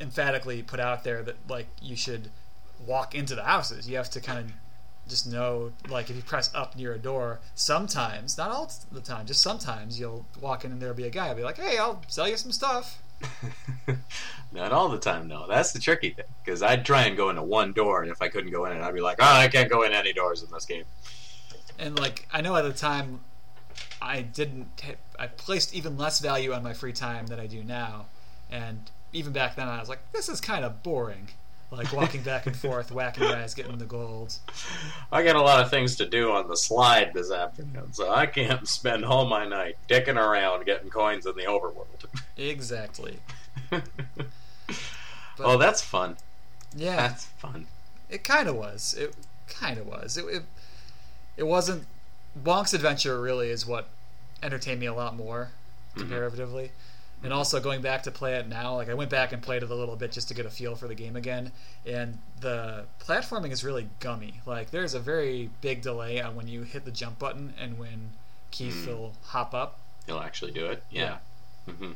emphatically 0.00 0.62
put 0.62 0.80
out 0.80 1.04
there 1.04 1.22
that 1.22 1.36
like 1.48 1.66
you 1.80 1.96
should 1.96 2.30
walk 2.84 3.14
into 3.14 3.34
the 3.34 3.44
houses. 3.44 3.88
You 3.88 3.96
have 3.96 4.10
to 4.10 4.20
kind 4.20 4.38
of 4.38 4.52
just 5.08 5.26
know, 5.26 5.72
like, 5.88 6.08
if 6.08 6.16
you 6.16 6.22
press 6.22 6.50
up 6.54 6.76
near 6.76 6.94
a 6.94 6.98
door, 6.98 7.40
sometimes, 7.54 8.38
not 8.38 8.50
all 8.50 8.72
the 8.90 9.00
time, 9.00 9.26
just 9.26 9.42
sometimes 9.42 10.00
you'll 10.00 10.26
walk 10.40 10.64
in 10.64 10.72
and 10.72 10.80
there'll 10.80 10.94
be 10.94 11.04
a 11.04 11.10
guy. 11.10 11.28
I'll 11.28 11.34
be 11.34 11.42
like, 11.42 11.58
"Hey, 11.58 11.78
I'll 11.78 12.02
sell 12.08 12.28
you 12.28 12.36
some 12.36 12.52
stuff." 12.52 13.02
Not 14.52 14.72
all 14.72 14.88
the 14.88 14.98
time, 14.98 15.28
though. 15.28 15.46
That's 15.48 15.72
the 15.72 15.78
tricky 15.78 16.10
thing. 16.10 16.24
Because 16.44 16.62
I'd 16.62 16.84
try 16.84 17.04
and 17.04 17.16
go 17.16 17.30
into 17.30 17.42
one 17.42 17.72
door, 17.72 18.02
and 18.02 18.10
if 18.10 18.22
I 18.22 18.28
couldn't 18.28 18.52
go 18.52 18.64
in 18.66 18.76
it, 18.76 18.80
I'd 18.80 18.94
be 18.94 19.00
like, 19.00 19.18
oh, 19.20 19.24
I 19.24 19.48
can't 19.48 19.70
go 19.70 19.82
in 19.82 19.92
any 19.92 20.12
doors 20.12 20.42
in 20.42 20.50
this 20.50 20.64
game. 20.64 20.84
And 21.78 21.98
like, 21.98 22.28
I 22.32 22.40
know 22.40 22.54
at 22.56 22.62
the 22.62 22.72
time, 22.72 23.20
I 24.00 24.22
didn't. 24.22 24.68
I 25.18 25.26
placed 25.26 25.74
even 25.74 25.96
less 25.96 26.20
value 26.20 26.52
on 26.52 26.62
my 26.62 26.72
free 26.72 26.92
time 26.92 27.26
than 27.26 27.40
I 27.40 27.46
do 27.46 27.64
now, 27.64 28.06
and 28.50 28.90
even 29.14 29.32
back 29.32 29.56
then, 29.56 29.68
I 29.68 29.80
was 29.80 29.88
like, 29.88 30.12
"This 30.12 30.28
is 30.28 30.40
kind 30.40 30.64
of 30.64 30.82
boring." 30.82 31.28
Like 31.70 31.92
walking 31.92 32.22
back 32.22 32.46
and 32.46 32.54
forth, 32.54 32.92
whacking 32.92 33.24
guys, 33.24 33.54
getting 33.54 33.78
the 33.78 33.84
gold. 33.84 34.36
I 35.10 35.24
got 35.24 35.34
a 35.34 35.40
lot 35.40 35.60
of 35.64 35.70
things 35.70 35.96
to 35.96 36.06
do 36.06 36.30
on 36.30 36.46
the 36.46 36.56
slide 36.56 37.12
this 37.14 37.32
afternoon, 37.32 37.92
so 37.92 38.12
I 38.12 38.26
can't 38.26 38.68
spend 38.78 39.04
all 39.04 39.26
my 39.26 39.44
night 39.46 39.76
dicking 39.88 40.16
around 40.16 40.66
getting 40.66 40.88
coins 40.88 41.26
in 41.26 41.34
the 41.34 41.44
overworld. 41.44 42.04
Exactly. 42.36 43.18
oh, 45.40 45.58
that's 45.58 45.82
fun. 45.82 46.16
Yeah, 46.76 46.96
That's 47.08 47.26
fun. 47.26 47.66
it 48.10 48.24
kind 48.24 48.48
of 48.48 48.56
was. 48.56 48.94
It 48.94 49.14
kind 49.48 49.78
of 49.78 49.86
was. 49.86 50.16
It, 50.16 50.24
it 50.26 50.42
it 51.36 51.44
wasn't. 51.44 51.86
Bonk's 52.40 52.74
Adventure 52.74 53.20
really 53.20 53.48
is 53.48 53.66
what 53.66 53.88
entertained 54.42 54.80
me 54.80 54.86
a 54.86 54.94
lot 54.94 55.16
more 55.16 55.50
mm-hmm. 55.90 56.00
comparatively. 56.00 56.72
And 57.24 57.32
also 57.32 57.58
going 57.58 57.80
back 57.80 58.02
to 58.04 58.10
play 58.10 58.34
it 58.36 58.46
now, 58.48 58.74
like 58.76 58.88
I 58.90 58.94
went 58.94 59.10
back 59.10 59.32
and 59.32 59.42
played 59.42 59.62
it 59.62 59.70
a 59.70 59.74
little 59.74 59.96
bit 59.96 60.12
just 60.12 60.28
to 60.28 60.34
get 60.34 60.44
a 60.46 60.50
feel 60.50 60.76
for 60.76 60.86
the 60.86 60.94
game 60.94 61.16
again. 61.16 61.50
And 61.86 62.18
the 62.40 62.84
platforming 63.00 63.50
is 63.50 63.64
really 63.64 63.88
gummy. 63.98 64.40
Like 64.46 64.70
there's 64.70 64.92
a 64.94 65.00
very 65.00 65.48
big 65.62 65.80
delay 65.82 66.20
on 66.20 66.36
when 66.36 66.46
you 66.48 66.62
hit 66.62 66.84
the 66.84 66.90
jump 66.90 67.18
button 67.18 67.54
and 67.58 67.78
when 67.78 68.10
Keith 68.50 68.74
Mm. 68.74 68.86
will 68.86 69.14
hop 69.24 69.54
up. 69.54 69.80
He'll 70.06 70.20
actually 70.20 70.52
do 70.52 70.66
it. 70.66 70.84
Yeah. 70.90 71.16
hmm 71.66 71.92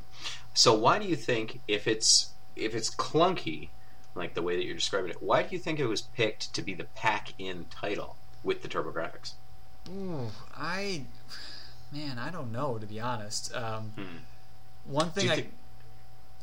So 0.54 0.72
why 0.74 0.98
do 0.98 1.06
you 1.06 1.14
think 1.16 1.60
if 1.68 1.86
it's 1.86 2.30
if 2.56 2.74
it's 2.74 2.88
clunky, 2.92 3.68
like 4.14 4.32
the 4.34 4.42
way 4.42 4.56
that 4.56 4.64
you're 4.64 4.74
describing 4.74 5.10
it, 5.10 5.22
why 5.22 5.42
do 5.42 5.50
you 5.54 5.58
think 5.60 5.78
it 5.78 5.86
was 5.86 6.00
picked 6.02 6.52
to 6.54 6.62
be 6.62 6.72
the 6.74 6.84
pack-in 6.96 7.66
title 7.70 8.16
with 8.42 8.62
the 8.62 8.68
TurboGrafx? 8.68 9.32
Ooh, 9.90 10.30
I, 10.56 11.02
man, 11.92 12.18
I 12.18 12.30
don't 12.30 12.50
know 12.50 12.78
to 12.78 12.86
be 12.86 12.98
honest. 12.98 13.54
Um, 13.54 13.92
Hmm. 13.94 14.16
One 14.88 15.11
thing 15.11 15.31
I, 15.31 15.37
think- 15.37 15.53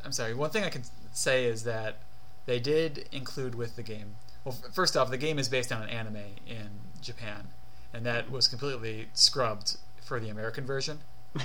I'm 0.04 0.12
sorry. 0.12 0.34
One 0.34 0.50
thing 0.50 0.64
I 0.64 0.70
can 0.70 0.84
say 1.14 1.46
is 1.46 1.64
that 1.64 1.98
they 2.46 2.60
did 2.60 3.10
include 3.12 3.56
with 3.56 3.76
the 3.76 3.84
game. 3.84 4.16
Well, 4.44 4.56
f- 4.64 4.74
first 4.74 4.96
off, 4.96 5.10
the 5.10 5.18
game 5.18 5.40
is 5.40 5.50
based 5.50 5.72
on 5.72 5.82
an 5.82 5.90
anime 5.90 6.18
in 6.48 6.70
Japan, 7.02 7.48
and 7.94 8.06
that 8.06 8.30
was 8.30 8.48
completely 8.48 9.08
scrubbed 9.14 9.78
for 10.04 10.20
the 10.20 10.30
American 10.30 10.66
version. 10.66 11.00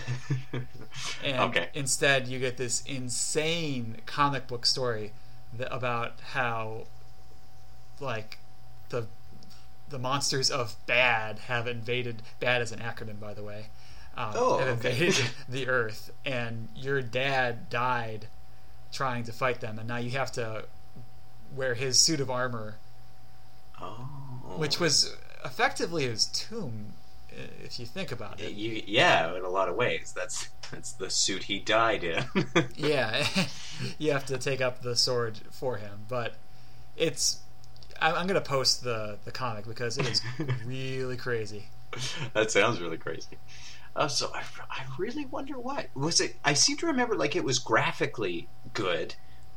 And 1.24 1.38
okay. 1.50 1.68
instead, 1.74 2.26
you 2.28 2.38
get 2.38 2.56
this 2.56 2.82
insane 2.84 3.98
comic 4.06 4.46
book 4.46 4.66
story 4.66 5.12
that, 5.56 5.72
about 5.74 6.14
how, 6.32 6.86
like, 8.00 8.38
the 8.88 9.06
the 9.88 9.98
monsters 9.98 10.50
of 10.50 10.76
bad 10.86 11.40
have 11.40 11.66
invaded. 11.66 12.22
Bad 12.38 12.62
is 12.62 12.70
an 12.72 12.78
acronym, 12.80 13.18
by 13.20 13.34
the 13.34 13.42
way. 13.42 13.66
Um, 14.28 14.32
Oh, 14.36 14.58
have 14.58 14.78
okay. 14.78 14.90
invaded 14.90 15.24
the 15.48 15.68
Earth, 15.68 16.10
and 16.24 16.68
your 16.76 17.00
dad 17.02 17.70
died 17.70 18.26
trying 18.92 19.24
to 19.24 19.32
fight 19.32 19.60
them, 19.60 19.78
and 19.78 19.86
now 19.88 19.96
you 19.98 20.10
have 20.10 20.32
to 20.32 20.64
wear 21.54 21.74
his 21.74 21.98
suit 21.98 22.20
of 22.20 22.30
armor, 22.30 22.76
Oh. 23.80 24.08
which 24.56 24.78
was 24.78 25.16
effectively 25.44 26.04
his 26.06 26.26
tomb, 26.26 26.92
if 27.64 27.78
you 27.80 27.86
think 27.86 28.12
about 28.12 28.40
it. 28.40 28.52
You, 28.52 28.82
yeah, 28.86 29.34
in 29.34 29.42
a 29.44 29.48
lot 29.48 29.68
of 29.68 29.76
ways. 29.76 30.12
That's 30.14 30.48
that's 30.70 30.92
the 30.92 31.08
suit 31.10 31.44
he 31.44 31.58
died 31.58 32.04
in. 32.04 32.24
Yeah, 32.76 33.26
you 33.98 34.12
have 34.12 34.26
to 34.26 34.38
take 34.38 34.60
up 34.60 34.82
the 34.82 34.96
sword 34.96 35.38
for 35.50 35.76
him, 35.76 36.00
but 36.08 36.34
it's. 36.96 37.38
I- 38.00 38.12
I'm 38.12 38.26
gonna 38.26 38.40
post 38.40 38.82
the 38.84 39.18
the 39.24 39.30
comic 39.30 39.66
because 39.66 39.96
it 39.98 40.06
is 40.08 40.20
really 40.66 41.16
crazy. 41.16 41.66
that 42.34 42.50
sounds 42.50 42.80
really 42.80 42.98
crazy. 42.98 43.38
Uh, 43.96 44.08
so 44.08 44.30
I, 44.34 44.42
I 44.70 44.84
really 44.98 45.26
wonder 45.26 45.58
what 45.58 45.88
was 45.94 46.20
it. 46.20 46.36
I 46.44 46.54
seem 46.54 46.76
to 46.78 46.86
remember 46.86 47.16
like 47.16 47.34
it 47.36 47.44
was 47.44 47.58
graphically 47.58 48.48
good, 48.72 49.14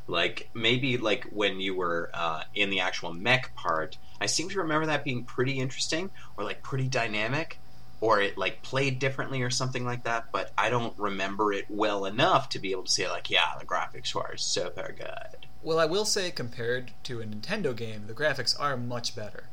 like 0.08 0.50
maybe 0.54 0.98
like 0.98 1.26
when 1.32 1.60
you 1.60 1.76
were 1.76 2.10
uh, 2.14 2.44
in 2.56 2.70
the 2.70 2.80
actual 2.80 3.14
mech 3.14 3.56
part. 3.56 3.98
I 4.20 4.26
seem 4.26 4.50
to 4.50 4.60
remember 4.60 4.88
that 4.88 5.04
being 5.04 5.24
pretty 5.24 5.60
interesting 5.60 6.10
or 6.38 6.44
like 6.44 6.64
pretty 6.64 6.88
dynamic, 6.88 7.60
or 8.02 8.22
it 8.22 8.38
like 8.38 8.64
played 8.64 9.00
differently 9.00 9.42
or 9.44 9.50
something 9.50 9.86
like 9.86 10.04
that. 10.06 10.32
But 10.32 10.52
I 10.58 10.70
don't 10.70 10.98
remember 10.98 11.54
it 11.54 11.66
well 11.70 12.06
enough 12.06 12.50
to 12.50 12.60
be 12.60 12.72
able 12.72 12.84
to 12.84 12.92
say 12.92 13.08
like, 13.10 13.30
yeah, 13.30 13.54
the 13.60 13.66
graphics 13.66 14.14
were 14.16 14.36
super 14.36 14.94
good. 14.98 15.48
Well, 15.62 15.80
I 15.80 15.86
will 15.86 16.04
say, 16.06 16.30
compared 16.32 16.92
to 17.04 17.22
a 17.22 17.26
Nintendo 17.26 17.74
game, 17.74 18.08
the 18.08 18.14
graphics 18.14 18.60
are 18.60 18.76
much 18.76 19.16
better. 19.16 19.46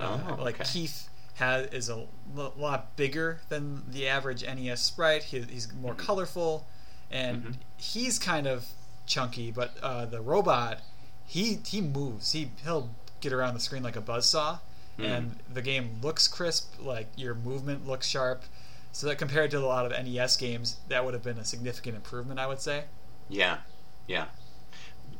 Uh, 0.00 0.18
Oh, 0.30 0.42
like 0.42 0.54
okay. 0.54 0.64
Keith 0.64 1.08
has 1.38 1.66
is 1.68 1.88
a 1.88 2.06
l- 2.36 2.52
lot 2.56 2.94
bigger 2.96 3.40
than 3.48 3.90
the 3.90 4.06
average 4.08 4.42
NES 4.44 4.80
sprite. 4.82 5.24
He, 5.24 5.40
he's 5.42 5.72
more 5.72 5.94
Mhm. 5.94 5.98
colorful, 5.98 6.66
and 7.10 7.42
Mhm. 7.44 7.54
he's 7.76 8.18
kind 8.18 8.46
of 8.46 8.66
chunky. 9.06 9.50
But 9.50 9.76
uh, 9.82 10.04
the 10.06 10.20
robot, 10.20 10.80
he 11.26 11.60
he 11.66 11.80
moves. 11.80 12.32
He 12.32 12.50
he'll 12.62 12.94
get 13.20 13.32
around 13.32 13.54
the 13.54 13.60
screen 13.60 13.82
like 13.82 13.96
a 13.96 14.02
buzzsaw, 14.02 14.60
Mm. 14.98 15.04
and 15.04 15.38
the 15.52 15.62
game 15.62 15.98
looks 16.02 16.28
crisp. 16.28 16.74
Like 16.80 17.08
your 17.16 17.34
movement 17.34 17.86
looks 17.86 18.06
sharp. 18.06 18.44
So 18.92 19.06
that 19.06 19.16
compared 19.16 19.50
to 19.52 19.58
a 19.58 19.66
lot 19.66 19.86
of 19.86 19.92
NES 19.92 20.36
games, 20.36 20.76
that 20.88 21.04
would 21.04 21.14
have 21.14 21.22
been 21.22 21.38
a 21.38 21.44
significant 21.44 21.94
improvement, 21.96 22.40
I 22.40 22.46
would 22.46 22.60
say. 22.60 22.84
Yeah, 23.28 23.58
yeah. 24.06 24.26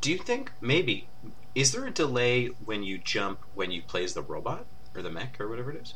Do 0.01 0.11
you 0.11 0.17
think 0.17 0.51
maybe 0.59 1.07
is 1.55 1.71
there 1.71 1.85
a 1.85 1.91
delay 1.91 2.47
when 2.47 2.83
you 2.83 2.97
jump 2.97 3.39
when 3.53 3.71
you 3.71 3.81
play 3.81 4.03
as 4.03 4.13
the 4.15 4.21
robot 4.21 4.65
or 4.95 5.01
the 5.01 5.09
mech 5.09 5.39
or 5.39 5.47
whatever 5.47 5.71
it 5.71 5.81
is? 5.81 5.93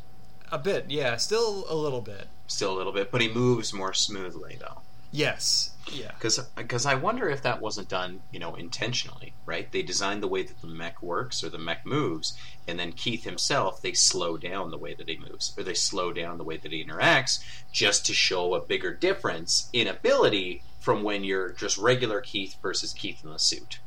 A 0.53 0.59
bit, 0.59 0.85
yeah, 0.91 1.17
still 1.17 1.65
a 1.67 1.73
little 1.73 2.01
bit. 2.01 2.27
Still 2.45 2.75
a 2.75 2.77
little 2.77 2.93
bit, 2.93 3.09
but 3.09 3.21
he 3.21 3.27
moves 3.27 3.73
more 3.73 3.91
smoothly 3.91 4.55
though. 4.59 4.81
Yes, 5.11 5.71
yeah. 5.91 6.11
Because 6.19 6.85
I 6.85 6.93
wonder 6.93 7.27
if 7.27 7.41
that 7.41 7.59
wasn't 7.59 7.89
done, 7.89 8.21
you 8.31 8.39
know, 8.39 8.53
intentionally, 8.53 9.33
right? 9.47 9.71
They 9.71 9.81
designed 9.81 10.21
the 10.21 10.27
way 10.27 10.43
that 10.43 10.61
the 10.61 10.67
mech 10.67 11.01
works 11.01 11.43
or 11.43 11.49
the 11.49 11.57
mech 11.57 11.87
moves, 11.87 12.37
and 12.67 12.77
then 12.77 12.91
Keith 12.91 13.23
himself, 13.23 13.81
they 13.81 13.93
slow 13.93 14.37
down 14.37 14.69
the 14.69 14.77
way 14.77 14.93
that 14.93 15.09
he 15.09 15.17
moves, 15.17 15.55
or 15.57 15.63
they 15.63 15.73
slow 15.73 16.13
down 16.13 16.37
the 16.37 16.43
way 16.43 16.57
that 16.57 16.71
he 16.71 16.85
interacts, 16.85 17.43
just 17.71 18.05
to 18.05 18.13
show 18.13 18.53
a 18.53 18.61
bigger 18.61 18.93
difference 18.93 19.69
in 19.73 19.87
ability 19.87 20.61
from 20.79 21.01
when 21.01 21.23
you're 21.23 21.49
just 21.49 21.79
regular 21.79 22.21
Keith 22.21 22.57
versus 22.61 22.93
Keith 22.93 23.23
in 23.23 23.31
the 23.31 23.39
suit. 23.39 23.79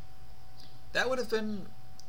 That 0.95 1.09
would 1.09 1.21
have 1.21 1.31
been. 1.31 1.67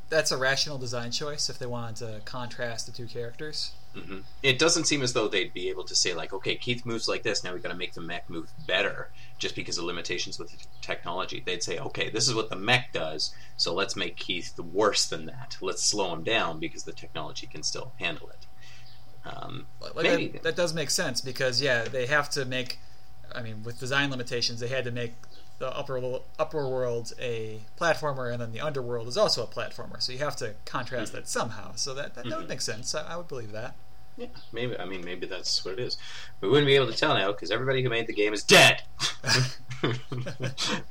That's 0.10 0.32
a 0.32 0.38
rational 0.38 0.78
design 0.78 1.12
choice 1.12 1.50
if 1.50 1.60
they 1.60 1.66
wanted 1.66 1.98
to 1.98 2.22
contrast 2.24 2.86
the 2.86 2.94
two 2.94 3.08
characters. 3.08 3.74
Hmm 4.06 4.20
It 4.44 4.60
doesn't 4.60 4.86
seem 4.86 5.02
as 5.02 5.14
though 5.14 5.28
they'd 5.28 5.54
be 5.54 5.70
able 5.70 5.84
to 5.86 5.96
say 5.96 6.14
like, 6.14 6.34
okay, 6.34 6.56
Keith 6.56 6.86
moves 6.86 7.08
like 7.08 7.24
this. 7.24 7.44
Now 7.44 7.54
we've 7.54 7.64
got 7.64 7.70
to 7.70 7.76
make 7.76 7.94
the 7.94 8.02
mech 8.02 8.30
move 8.30 8.52
better, 8.68 9.10
just 9.40 9.56
because 9.56 9.78
of 9.78 9.86
limitations 9.86 10.38
with 10.40 10.52
the 10.52 10.58
technology. 10.82 11.42
They'd 11.46 11.64
say, 11.64 11.80
okay, 11.80 12.10
this 12.10 12.28
is 12.28 12.36
what 12.36 12.50
the 12.50 12.56
mech 12.56 12.92
does, 12.94 13.34
so 13.56 13.74
let's 13.74 13.96
make 13.96 14.16
Keith 14.18 14.58
worse 14.60 15.06
than 15.08 15.26
that. 15.28 15.58
Let's 15.62 15.84
slow 15.84 16.14
him 16.14 16.24
down 16.24 16.60
because 16.60 16.84
the 16.84 16.94
technology 16.94 17.48
can 17.48 17.64
still 17.64 17.94
handle 18.00 18.30
it. 18.30 18.46
Um, 19.26 19.66
Like, 19.82 19.96
like, 19.96 20.04
Maybe. 20.06 20.28
That, 20.30 20.44
that 20.44 20.56
does 20.56 20.74
make 20.74 20.90
sense 20.90 21.22
because 21.22 21.62
yeah, 21.62 21.84
they 21.86 22.06
have 22.08 22.30
to 22.32 22.46
make. 22.46 22.80
I 23.34 23.42
mean, 23.42 23.64
with 23.64 23.78
design 23.80 24.10
limitations, 24.10 24.60
they 24.62 24.70
had 24.70 24.86
to 24.86 24.92
make 24.92 25.14
the 25.60 25.76
upper 25.76 26.20
upper 26.40 26.68
world 26.70 27.14
a 27.20 27.62
platformer, 27.80 28.32
and 28.32 28.42
then 28.42 28.52
the 28.52 28.62
underworld 28.62 29.08
is 29.08 29.18
also 29.18 29.44
a 29.44 29.48
platformer. 29.48 30.02
So 30.02 30.12
you 30.14 30.20
have 30.20 30.36
to 30.38 30.54
contrast 30.66 31.12
that 31.14 31.28
somehow. 31.28 31.74
So 31.76 31.94
that 31.96 32.16
that, 32.16 32.24
that 32.24 32.34
Mhm. 32.34 32.38
would 32.38 32.48
make 32.50 32.62
sense. 32.62 32.94
I, 32.96 33.02
I 33.14 33.18
would 33.18 33.28
believe 33.28 33.52
that. 33.52 33.76
Yeah, 34.18 34.28
maybe. 34.52 34.78
I 34.80 34.86
mean, 34.86 35.06
maybe 35.06 35.28
that's 35.28 35.64
what 35.64 35.74
it 35.76 35.80
is. 35.80 35.98
We 36.42 36.50
wouldn't 36.50 36.68
be 36.68 36.76
able 36.76 36.92
to 36.92 36.98
tell 36.98 37.14
now 37.14 37.32
because 37.32 37.52
everybody 37.52 37.84
who 37.84 37.90
made 37.90 38.08
the 38.08 38.14
game 38.14 38.34
is 38.34 38.44
dead. 38.44 38.82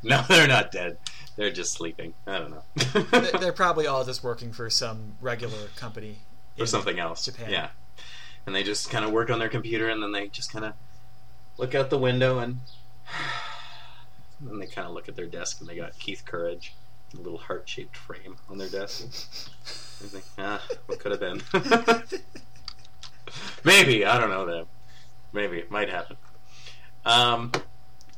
no, 0.03 0.23
they're 0.29 0.47
not 0.47 0.71
dead. 0.71 0.99
They're 1.37 1.51
just 1.51 1.73
sleeping. 1.75 2.15
I 2.27 2.39
don't 2.39 2.51
know. 2.51 2.62
They- 3.21 3.31
They're 3.41 3.53
probably 3.53 3.87
all 3.87 4.05
just 4.05 4.23
working 4.23 4.53
for 4.53 4.71
some 4.71 5.15
regular 5.21 5.69
company 5.77 6.19
or 6.59 6.67
something 6.67 6.99
else. 6.99 7.25
Japan. 7.25 7.51
Yeah. 7.51 7.69
And 8.47 8.55
they 8.55 8.62
just 8.62 8.91
kind 8.91 9.05
of 9.05 9.11
work 9.11 9.29
on 9.29 9.39
their 9.39 9.49
computer 9.49 9.89
and 9.89 10.03
then 10.03 10.12
they 10.12 10.29
just 10.29 10.53
kind 10.53 10.65
of 10.65 10.73
look 11.59 11.75
out 11.75 11.91
the 11.91 11.99
window 11.99 12.39
and, 12.39 12.61
and 14.41 14.49
then 14.51 14.59
they 14.61 14.67
kind 14.67 14.87
of 14.87 14.95
look 14.95 15.09
at 15.09 15.17
their 15.17 15.27
desk 15.27 15.61
and 15.61 15.69
they 15.69 15.75
got 15.77 15.99
Keith 15.99 16.23
Courage, 16.25 16.75
a 17.12 17.21
little 17.21 17.39
heart 17.39 17.69
shaped 17.69 17.97
frame 17.97 18.37
on 18.49 18.59
their 18.59 18.69
desk. 18.69 19.51
They 19.99 20.09
think, 20.09 20.25
ah, 20.37 20.62
what 20.85 21.01
could 21.01 21.12
have 21.12 21.21
been? 21.21 21.41
Maybe. 23.64 24.05
I 24.05 24.18
don't 24.18 24.31
know 24.31 24.46
that. 24.46 24.66
Maybe. 25.33 25.59
It 25.59 25.70
might 25.70 25.88
happen. 25.88 26.16
Um, 27.05 27.53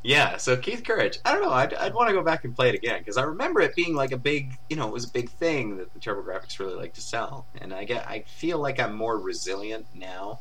yeah, 0.03 0.37
so 0.37 0.57
Keith 0.57 0.85
Courage. 0.85 1.19
I 1.25 1.33
don't 1.33 1.43
know. 1.43 1.51
I'd, 1.51 1.75
I'd 1.75 1.95
want 1.95 2.09
to 2.09 2.15
go 2.15 2.23
back 2.23 2.45
and 2.45 2.55
play 2.55 2.69
it 2.69 2.75
again 2.75 3.01
because 3.01 3.17
I 3.17 3.23
remember 3.23 3.61
it 3.61 3.75
being 3.75 3.95
like 3.95 4.13
a 4.13 4.17
big, 4.17 4.53
you 4.71 4.77
know, 4.77 4.87
it 4.89 4.93
was 4.93 5.05
a 5.05 5.11
big 5.11 5.29
thing 5.29 5.77
that 5.79 5.93
the 5.93 5.99
TurboGrafx 5.99 6.59
really 6.59 6.77
like 6.77 6.95
to 6.95 7.01
sell. 7.01 7.47
And 7.61 7.75
I 7.75 7.85
get, 7.85 8.09
I 8.09 8.21
feel 8.27 8.59
like 8.59 8.79
I'm 8.81 8.95
more 8.95 9.19
resilient 9.19 9.87
now 9.95 10.41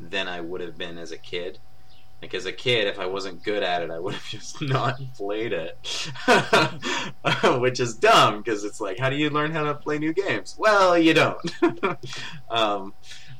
than 0.00 0.28
I 0.28 0.40
would 0.40 0.60
have 0.60 0.76
been 0.76 0.98
as 0.98 1.12
a 1.12 1.18
kid. 1.18 1.58
Like 2.20 2.34
as 2.34 2.46
a 2.46 2.52
kid, 2.52 2.88
if 2.88 2.98
I 2.98 3.06
wasn't 3.06 3.44
good 3.44 3.62
at 3.62 3.82
it, 3.82 3.90
I 3.90 3.98
would 3.98 4.14
have 4.14 4.24
just 4.28 4.60
not 4.60 5.00
played 5.16 5.52
it, 5.52 5.78
which 7.60 7.78
is 7.78 7.94
dumb 7.94 8.38
because 8.38 8.64
it's 8.64 8.80
like, 8.80 8.98
how 8.98 9.10
do 9.10 9.16
you 9.16 9.30
learn 9.30 9.52
how 9.52 9.64
to 9.64 9.74
play 9.74 9.98
new 9.98 10.12
games? 10.12 10.56
Well, 10.58 10.98
you 10.98 11.14
don't. 11.14 11.38
um, 12.50 12.94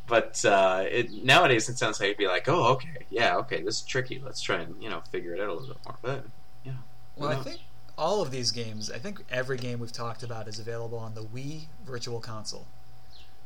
but 0.07 0.45
uh, 0.45 0.85
it, 0.89 1.25
nowadays, 1.25 1.69
it 1.69 1.79
sounds 1.79 1.99
like 2.01 2.09
you'd 2.11 2.19
be 2.19 2.27
like, 2.29 2.49
oh, 2.49 2.73
okay, 2.75 3.07
yeah, 3.11 3.37
okay, 3.39 3.63
this 3.63 3.77
is 3.77 3.83
tricky. 3.83 4.21
Let's 4.25 4.41
try 4.41 4.57
and 4.61 4.81
you 4.83 4.89
know 4.89 5.01
figure 5.11 5.35
it 5.35 5.41
out 5.41 5.49
a 5.49 5.53
little 5.53 5.69
bit 5.69 5.79
more. 5.85 5.97
But 6.03 6.25
yeah, 6.65 6.73
Well, 7.17 7.31
I 7.31 7.37
think 7.37 7.61
all 7.99 8.23
of 8.23 8.31
these 8.31 8.53
games, 8.53 8.91
I 8.91 8.99
think 8.99 9.25
every 9.31 9.57
game 9.57 9.79
we've 9.81 9.93
talked 9.93 10.23
about 10.23 10.49
is 10.49 10.59
available 10.59 10.99
on 10.99 11.15
the 11.15 11.23
Wii 11.23 11.67
Virtual 11.85 12.21
Console. 12.21 12.67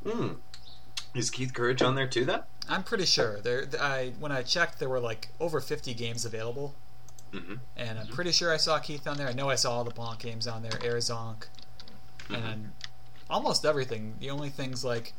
Hmm. 0.05 0.33
Is 1.15 1.31
Keith 1.31 1.53
Courage 1.55 1.83
on 1.83 1.95
there 1.97 2.07
too? 2.07 2.25
Then. 2.25 2.41
I'm 2.69 2.83
pretty 2.85 3.05
sure. 3.05 3.41
There, 3.41 3.67
I 3.81 4.13
when 4.21 4.31
I 4.33 4.43
checked, 4.43 4.79
there 4.79 4.89
were 4.89 5.01
like 5.01 5.29
over 5.41 5.61
50 5.61 5.95
games 5.95 6.25
available, 6.25 6.75
Mm-hmm. 7.33 7.55
and 7.77 7.99
I'm 7.99 8.07
Mhm. 8.09 8.13
pretty 8.15 8.33
sure 8.33 8.53
I 8.53 8.57
saw 8.57 8.79
Keith 8.81 9.07
on 9.07 9.17
there. 9.17 9.29
I 9.29 9.33
know 9.33 9.49
I 9.51 9.55
saw 9.55 9.73
all 9.73 9.85
the 9.85 9.93
Bonk 9.93 10.19
games 10.19 10.47
on 10.49 10.63
there, 10.63 10.79
Air 10.83 10.97
Zonk, 10.99 11.45
Mm-hmm. 12.29 12.35
and 12.35 12.73
almost 13.29 13.65
everything. 13.65 14.15
The 14.21 14.31
only 14.31 14.51
things 14.51 14.85
like 14.85 15.13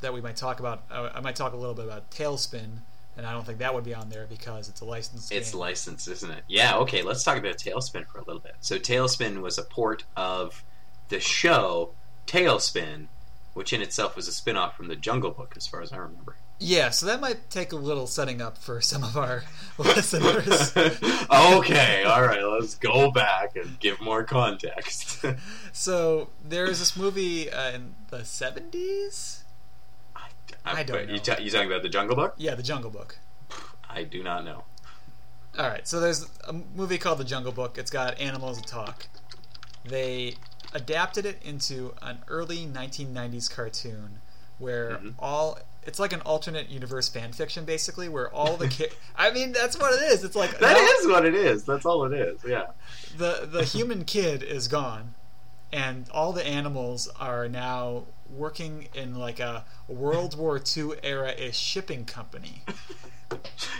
that 0.00 0.12
we 0.12 0.20
might 0.20 0.36
talk 0.36 0.60
about, 0.60 0.84
uh, 0.90 1.10
I 1.14 1.20
might 1.20 1.36
talk 1.36 1.52
a 1.52 1.56
little 1.56 1.74
bit 1.74 1.84
about 1.86 2.10
TaleSpin, 2.10 2.78
and 3.16 3.26
I 3.26 3.32
don't 3.32 3.44
think 3.46 3.58
that 3.58 3.72
would 3.74 3.84
be 3.84 3.94
on 3.94 4.08
there 4.10 4.26
because 4.28 4.68
it's 4.68 4.80
a 4.80 4.84
licensed 4.84 5.32
It's 5.32 5.52
game. 5.52 5.60
licensed, 5.60 6.06
isn't 6.08 6.30
it? 6.30 6.44
Yeah. 6.48 6.76
Okay. 6.78 7.02
Let's 7.02 7.24
talk 7.24 7.38
about 7.38 7.56
TaleSpin 7.56 8.06
for 8.06 8.18
a 8.18 8.24
little 8.24 8.40
bit. 8.42 8.56
So 8.60 8.78
TaleSpin 8.78 9.40
was 9.40 9.56
a 9.58 9.62
port 9.62 10.04
of 10.16 10.62
the 11.08 11.18
show 11.20 11.92
TaleSpin, 12.26 13.06
which 13.54 13.72
in 13.72 13.80
itself 13.80 14.16
was 14.16 14.28
a 14.28 14.32
spin-off 14.32 14.76
from 14.76 14.88
the 14.88 14.96
Jungle 14.96 15.30
Book, 15.30 15.54
as 15.56 15.66
far 15.66 15.80
as 15.80 15.92
I 15.92 15.96
remember. 15.96 16.36
yeah, 16.58 16.90
so 16.90 17.06
that 17.06 17.20
might 17.20 17.48
take 17.50 17.72
a 17.72 17.76
little 17.76 18.06
setting 18.06 18.42
up 18.42 18.58
for 18.58 18.80
some 18.82 19.02
of 19.04 19.16
our 19.16 19.44
listeners. 19.78 20.76
okay. 21.30 22.04
All 22.04 22.22
right. 22.22 22.42
Let's 22.42 22.74
go 22.74 23.10
back 23.10 23.56
and 23.56 23.78
give 23.80 24.00
more 24.00 24.24
context. 24.24 25.24
So 25.72 26.30
there's 26.42 26.78
this 26.78 26.96
movie 26.96 27.50
uh, 27.50 27.72
in 27.72 27.94
the 28.08 28.20
70s. 28.20 29.42
I 30.64 30.82
don't 30.82 31.08
You, 31.08 31.16
know. 31.16 31.22
ta- 31.22 31.36
you 31.40 31.50
talking 31.50 31.68
about 31.70 31.82
the 31.82 31.88
Jungle 31.88 32.16
Book? 32.16 32.34
Yeah, 32.36 32.54
The 32.54 32.62
Jungle 32.62 32.90
Book. 32.90 33.18
I 33.88 34.02
do 34.04 34.22
not 34.22 34.44
know. 34.44 34.64
All 35.58 35.68
right, 35.68 35.86
so 35.88 36.00
there's 36.00 36.28
a 36.46 36.52
movie 36.52 36.98
called 36.98 37.18
The 37.18 37.24
Jungle 37.24 37.52
Book. 37.52 37.78
It's 37.78 37.90
got 37.90 38.20
animals 38.20 38.58
that 38.60 38.66
talk. 38.66 39.06
They 39.84 40.34
adapted 40.74 41.24
it 41.24 41.40
into 41.42 41.94
an 42.02 42.18
early 42.28 42.66
1990s 42.66 43.48
cartoon 43.48 44.18
where 44.58 44.98
Mhm. 45.02 45.14
all 45.18 45.58
it's 45.84 46.00
like 46.00 46.12
an 46.12 46.20
alternate 46.22 46.68
universe 46.68 47.08
fan 47.08 47.32
fiction 47.32 47.64
basically 47.64 48.08
where 48.08 48.28
all 48.34 48.56
the 48.56 48.66
ki- 48.66 48.88
I 49.16 49.30
mean 49.30 49.52
that's 49.52 49.78
what 49.78 49.94
it 49.94 50.02
is. 50.10 50.24
It's 50.24 50.34
like 50.34 50.58
That 50.58 50.76
is 50.76 51.06
what 51.06 51.24
it 51.24 51.34
is. 51.34 51.62
That's 51.64 51.86
all 51.86 52.04
it 52.04 52.12
is. 52.12 52.40
Yeah. 52.44 52.66
the 53.16 53.48
the 53.50 53.62
human 53.64 54.04
kid 54.04 54.42
is 54.42 54.66
gone 54.68 55.14
and 55.72 56.08
all 56.10 56.32
the 56.32 56.44
animals 56.44 57.08
are 57.20 57.48
now 57.48 58.04
working 58.30 58.88
in 58.94 59.14
like 59.14 59.40
a 59.40 59.64
World 59.88 60.36
War 60.38 60.60
II 60.76 60.92
era 61.02 61.32
ish 61.32 61.58
shipping 61.58 62.04
company. 62.04 62.62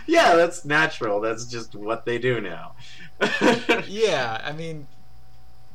Yeah, 0.05 0.35
that's 0.35 0.65
natural. 0.65 1.21
That's 1.21 1.45
just 1.45 1.75
what 1.75 2.05
they 2.05 2.17
do 2.17 2.41
now. 2.41 2.75
yeah, 3.87 4.41
I 4.43 4.51
mean, 4.51 4.87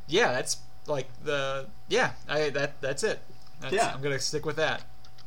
yeah, 0.07 0.33
that's 0.33 0.59
like 0.87 1.07
the 1.25 1.67
yeah. 1.89 2.13
I 2.29 2.51
that 2.51 2.81
that's 2.81 3.03
it. 3.03 3.21
That's, 3.61 3.73
Yeah. 3.75 3.93
I'm 3.95 4.03
gonna 4.03 4.19
stick 4.19 4.45
with 4.45 4.57
that. 4.57 4.83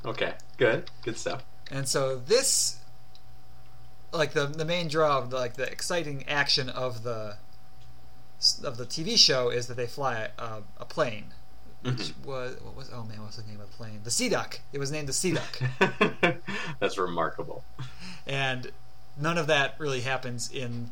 Okay, 0.06 0.34
good, 0.58 0.91
good 1.04 1.18
stuff. 1.18 1.43
And 1.72 1.88
so 1.88 2.18
this, 2.18 2.78
like 4.14 4.34
the 4.34 4.46
the 4.46 4.66
main 4.66 4.88
draw 4.88 5.18
of 5.18 5.30
the, 5.30 5.38
like 5.38 5.56
the 5.56 5.72
exciting 5.72 6.28
action 6.28 6.70
of 6.70 7.04
the 7.04 7.38
of 8.64 8.78
the 8.78 8.86
TV 8.86 9.18
show 9.18 9.50
is 9.50 9.68
that 9.68 9.78
they 9.78 9.88
fly 9.88 10.30
a, 10.38 10.62
a 10.78 10.86
plane. 10.86 11.34
Which 11.86 11.97
Mhm. 11.97 12.25
was 12.25 12.57
what 12.61 12.75
was 12.75 12.89
oh 12.93 13.03
man 13.03 13.21
what's 13.21 13.38
the 13.38 13.43
name 13.43 13.59
of 13.61 13.69
the 13.69 13.77
plane? 13.77 14.01
The 14.03 14.09
Sea 14.11 14.27
Duck. 14.29 14.59
It 14.73 14.79
was 14.79 14.91
named 14.91 15.07
the 15.07 15.13
Sea 15.13 15.33
Duck, 15.33 15.61
That's 16.79 16.97
remarkable. 16.97 17.63
and 18.25 18.71
none 19.17 19.38
of 19.38 19.47
that 19.47 19.75
really 19.77 20.01
happens 20.01 20.49
in 20.51 20.91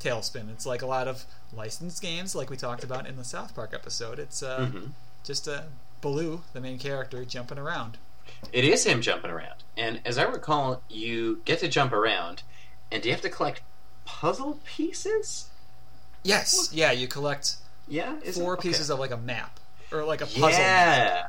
TaleSpin. 0.00 0.50
It's 0.50 0.66
like 0.66 0.82
a 0.82 0.86
lot 0.86 1.08
of 1.08 1.24
licensed 1.52 2.02
games, 2.02 2.34
like 2.34 2.50
we 2.50 2.56
talked 2.56 2.84
about 2.84 3.06
in 3.06 3.16
the 3.16 3.24
South 3.24 3.54
Park 3.54 3.70
episode. 3.72 4.18
It's 4.18 4.42
uh, 4.42 4.58
Mhm. 4.70 4.90
just 5.24 5.46
a 5.48 5.64
Baloo, 6.02 6.42
the 6.52 6.60
main 6.60 6.78
character, 6.78 7.24
jumping 7.24 7.56
around. 7.58 7.96
It 8.52 8.64
is 8.64 8.84
him 8.84 9.00
jumping 9.00 9.30
around, 9.30 9.64
and 9.76 10.02
as 10.04 10.18
I 10.18 10.24
recall, 10.24 10.82
you 10.90 11.40
get 11.46 11.60
to 11.60 11.68
jump 11.68 11.92
around, 11.92 12.42
and 12.92 13.02
do 13.02 13.08
you 13.08 13.14
have 13.14 13.22
to 13.22 13.30
collect 13.30 13.62
puzzle 14.04 14.60
pieces? 14.64 15.46
Yes, 16.22 16.68
yeah, 16.72 16.90
you 16.90 17.08
collect 17.08 17.56
Yeah, 17.88 18.18
four? 18.32 18.54
Okay. 18.54 18.68
pieces 18.68 18.90
of 18.90 18.98
like 18.98 19.10
a 19.10 19.16
map 19.16 19.60
or 19.94 20.04
like 20.04 20.20
a 20.20 20.26
puzzle. 20.26 20.40
map. 20.42 20.52
Yeah, 20.52 21.26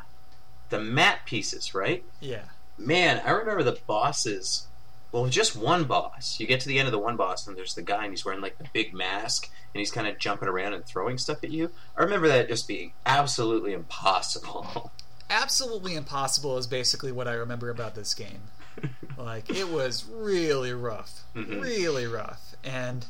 the 0.70 0.80
map 0.80 1.26
pieces, 1.26 1.74
right? 1.76 2.03
Yeah. 2.20 2.43
Man, 2.78 3.22
I 3.26 3.32
remember 3.32 3.63
the 3.63 3.80
bosses. 3.88 4.68
Well, 5.11 5.28
just 5.28 5.55
one 5.55 5.86
boss. 5.86 6.39
You 6.39 6.47
get 6.47 6.59
to 6.61 6.68
the 6.68 6.78
end 6.78 6.88
of 6.88 6.91
the 6.91 6.99
one 6.99 7.16
boss, 7.16 7.47
and 7.47 7.55
there's 7.55 7.76
the 7.76 7.82
guy, 7.82 8.03
and 8.03 8.11
he's 8.11 8.26
wearing 8.26 8.41
like 8.41 8.57
the 8.57 8.66
big 8.74 8.93
mask, 8.93 9.49
and 9.74 9.80
he's 9.80 9.91
kind 9.91 10.07
of 10.07 10.20
jumping 10.20 10.49
around 10.49 10.74
and 10.74 10.86
throwing 10.86 11.18
stuff 11.18 11.43
at 11.43 11.51
you. 11.51 11.72
I 11.97 12.03
remember 12.03 12.28
that 12.28 12.49
just 12.49 12.68
being 12.68 12.91
absolutely 13.05 13.72
impossible. 13.74 14.91
Absolutely 15.28 15.95
impossible 15.95 16.55
is 16.59 16.68
basically 16.68 17.11
what 17.11 17.28
I 17.28 17.34
remember 17.34 17.72
about 17.72 17.95
this 17.95 18.13
game. 18.13 18.41
Like 19.18 19.49
it 19.49 19.70
was 19.70 20.05
really 20.11 20.72
rough, 20.74 21.24
Mhm. 21.36 21.61
really 21.63 22.05
rough, 22.05 22.53
and 22.66 23.05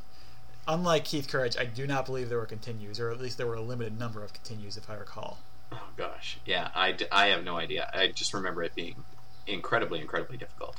unlike 0.67 1.05
Keith 1.05 1.27
Courage, 1.27 1.57
I 1.57 1.65
do 1.65 1.85
not 1.87 2.05
believe 2.05 2.29
there 2.29 2.37
were 2.37 2.45
continues, 2.45 2.99
or 2.99 3.11
at 3.11 3.19
least 3.19 3.37
there 3.37 3.47
were 3.47 3.55
a 3.55 3.61
limited 3.61 3.97
number 3.99 4.23
of 4.23 4.33
continues, 4.33 4.77
if 4.77 4.89
I 4.89 4.95
recall. 4.95 5.39
Oh 5.71 5.87
gosh, 5.97 6.37
yeah, 6.45 6.69
I, 6.75 6.91
d- 6.91 7.07
I 7.11 7.27
have 7.27 7.43
no 7.43 7.57
idea. 7.57 7.89
I 7.93 8.07
just 8.07 8.33
remember 8.33 8.63
it 8.63 8.75
being 8.75 9.03
incredibly, 9.47 9.99
incredibly 9.99 10.37
difficult. 10.37 10.75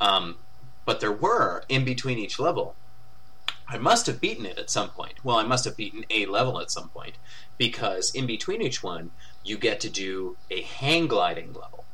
Um, 0.00 0.36
but 0.84 1.00
there 1.00 1.12
were 1.12 1.62
in 1.68 1.84
between 1.84 2.18
each 2.18 2.38
level. 2.38 2.74
I 3.68 3.78
must 3.78 4.06
have 4.06 4.20
beaten 4.20 4.44
it 4.44 4.58
at 4.58 4.68
some 4.70 4.90
point. 4.90 5.24
Well, 5.24 5.36
I 5.38 5.44
must 5.44 5.64
have 5.64 5.76
beaten 5.76 6.04
a 6.10 6.26
level 6.26 6.60
at 6.60 6.70
some 6.70 6.88
point 6.88 7.14
because 7.56 8.10
in 8.14 8.26
between 8.26 8.60
each 8.60 8.82
one, 8.82 9.12
you 9.44 9.56
get 9.56 9.80
to 9.80 9.88
do 9.88 10.36
a 10.50 10.62
hang 10.62 11.06
gliding 11.06 11.52
level. 11.52 11.84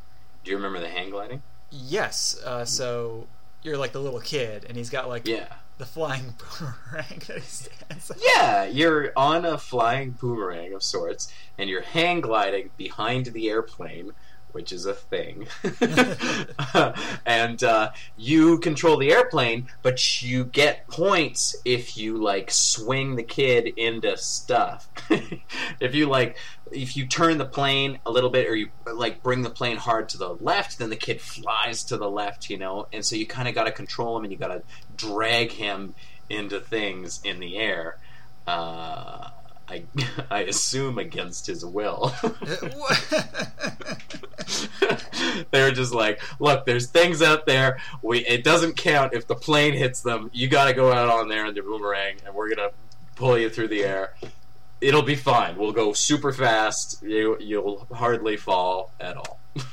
Do 0.45 0.51
you 0.51 0.57
remember 0.57 0.81
the 0.81 0.89
hang 0.89 1.11
gliding? 1.11 1.43
Yes, 1.71 2.41
uh, 2.45 2.65
so 2.65 3.27
you're 3.63 3.77
like 3.77 3.93
the 3.93 4.01
little 4.01 4.21
kid, 4.21 4.65
and 4.67 4.77
he's 4.77 4.91
got 4.91 5.09
like 5.09 5.27
Yeah. 5.29 5.53
The 5.79 5.87
flying 5.87 6.35
boomerang 6.39 7.23
that 7.27 7.37
he 7.37 7.41
stands. 7.41 8.13
Yeah, 8.21 8.65
you're 8.65 9.13
on 9.17 9.45
a 9.45 9.57
flying 9.57 10.11
boomerang 10.11 10.75
of 10.75 10.83
sorts, 10.83 11.33
and 11.57 11.71
you're 11.71 11.83
hang 11.83 12.21
gliding 12.21 12.71
behind 12.77 13.27
the 13.27 13.49
airplane, 13.49 14.13
which 14.53 14.73
is 14.73 14.87
a 14.87 14.95
thing. 14.95 15.47
and 17.27 17.63
uh, 17.63 17.91
you 18.17 18.59
control 18.59 18.97
the 18.97 19.13
airplane, 19.13 19.69
but 19.83 20.23
you 20.23 20.45
get 20.45 20.89
points 20.89 21.57
if 21.65 21.97
you 21.97 22.17
like 22.19 22.51
swing 22.51 23.17
the 23.17 23.23
kid 23.23 23.67
into 23.77 24.17
stuff. 24.17 24.89
if 25.81 25.95
you 25.95 26.07
like, 26.07 26.37
if 26.73 26.97
you 26.97 27.07
turn 27.07 27.39
the 27.39 27.45
plane 27.45 27.99
a 28.07 28.11
little 28.11 28.31
bit, 28.31 28.49
or 28.49 28.55
you 28.55 28.69
like 28.93 29.23
bring 29.23 29.43
the 29.43 29.51
plane 29.51 29.77
hard 29.77 30.09
to 30.11 30.19
the 30.19 30.35
left, 30.41 30.79
then 30.79 30.91
the 30.91 30.97
kid 30.97 31.21
flies 31.21 31.85
to 31.85 31.97
the 31.97 32.11
left. 32.11 32.51
You 32.51 32.59
know, 32.59 32.89
and 32.93 33.05
so 33.05 33.17
you 33.17 33.27
kind 33.27 33.49
of 33.49 33.55
got 33.55 33.65
to 33.65 33.73
control 33.73 34.17
him, 34.17 34.25
and 34.25 34.33
you 34.33 34.39
got 34.39 34.49
to 34.49 34.63
drag 34.97 35.53
him 35.53 35.95
into 36.31 36.61
things 36.61 37.21
in 37.25 37.41
the 37.41 37.57
air. 37.57 37.99
Uh, 38.47 39.31
I, 39.69 39.85
I 40.31 40.41
assume 40.45 40.99
against 40.99 41.47
his 41.47 41.65
will. 41.65 42.15
They're 45.51 45.71
just 45.71 45.93
like, 45.93 46.21
look, 46.41 46.67
there's 46.67 46.89
things 46.89 47.23
out 47.23 47.47
there. 47.47 47.79
We 48.03 48.27
it 48.27 48.45
doesn't 48.45 48.77
count 48.77 49.15
if 49.15 49.27
the 49.27 49.35
plane 49.35 49.75
hits 49.75 50.01
them. 50.01 50.31
You 50.33 50.49
got 50.49 50.67
to 50.67 50.75
go 50.75 50.93
out 50.93 51.09
on 51.09 51.29
there 51.29 51.47
in 51.47 51.55
the 51.55 51.63
boomerang, 51.63 52.17
and 52.25 52.35
we're 52.35 52.55
gonna 52.55 52.71
pull 53.17 53.39
you 53.39 53.51
through 53.51 53.69
the 53.69 53.85
air. 53.85 54.15
It'll 54.81 55.03
be 55.03 55.17
fine. 55.17 55.57
We'll 55.57 55.73
go 55.73 55.93
super 55.93 56.33
fast. 56.33 57.03
You 57.03 57.37
you'll 57.41 57.87
hardly 57.93 58.37
fall 58.37 58.93
at 59.01 59.17
all. 59.17 59.41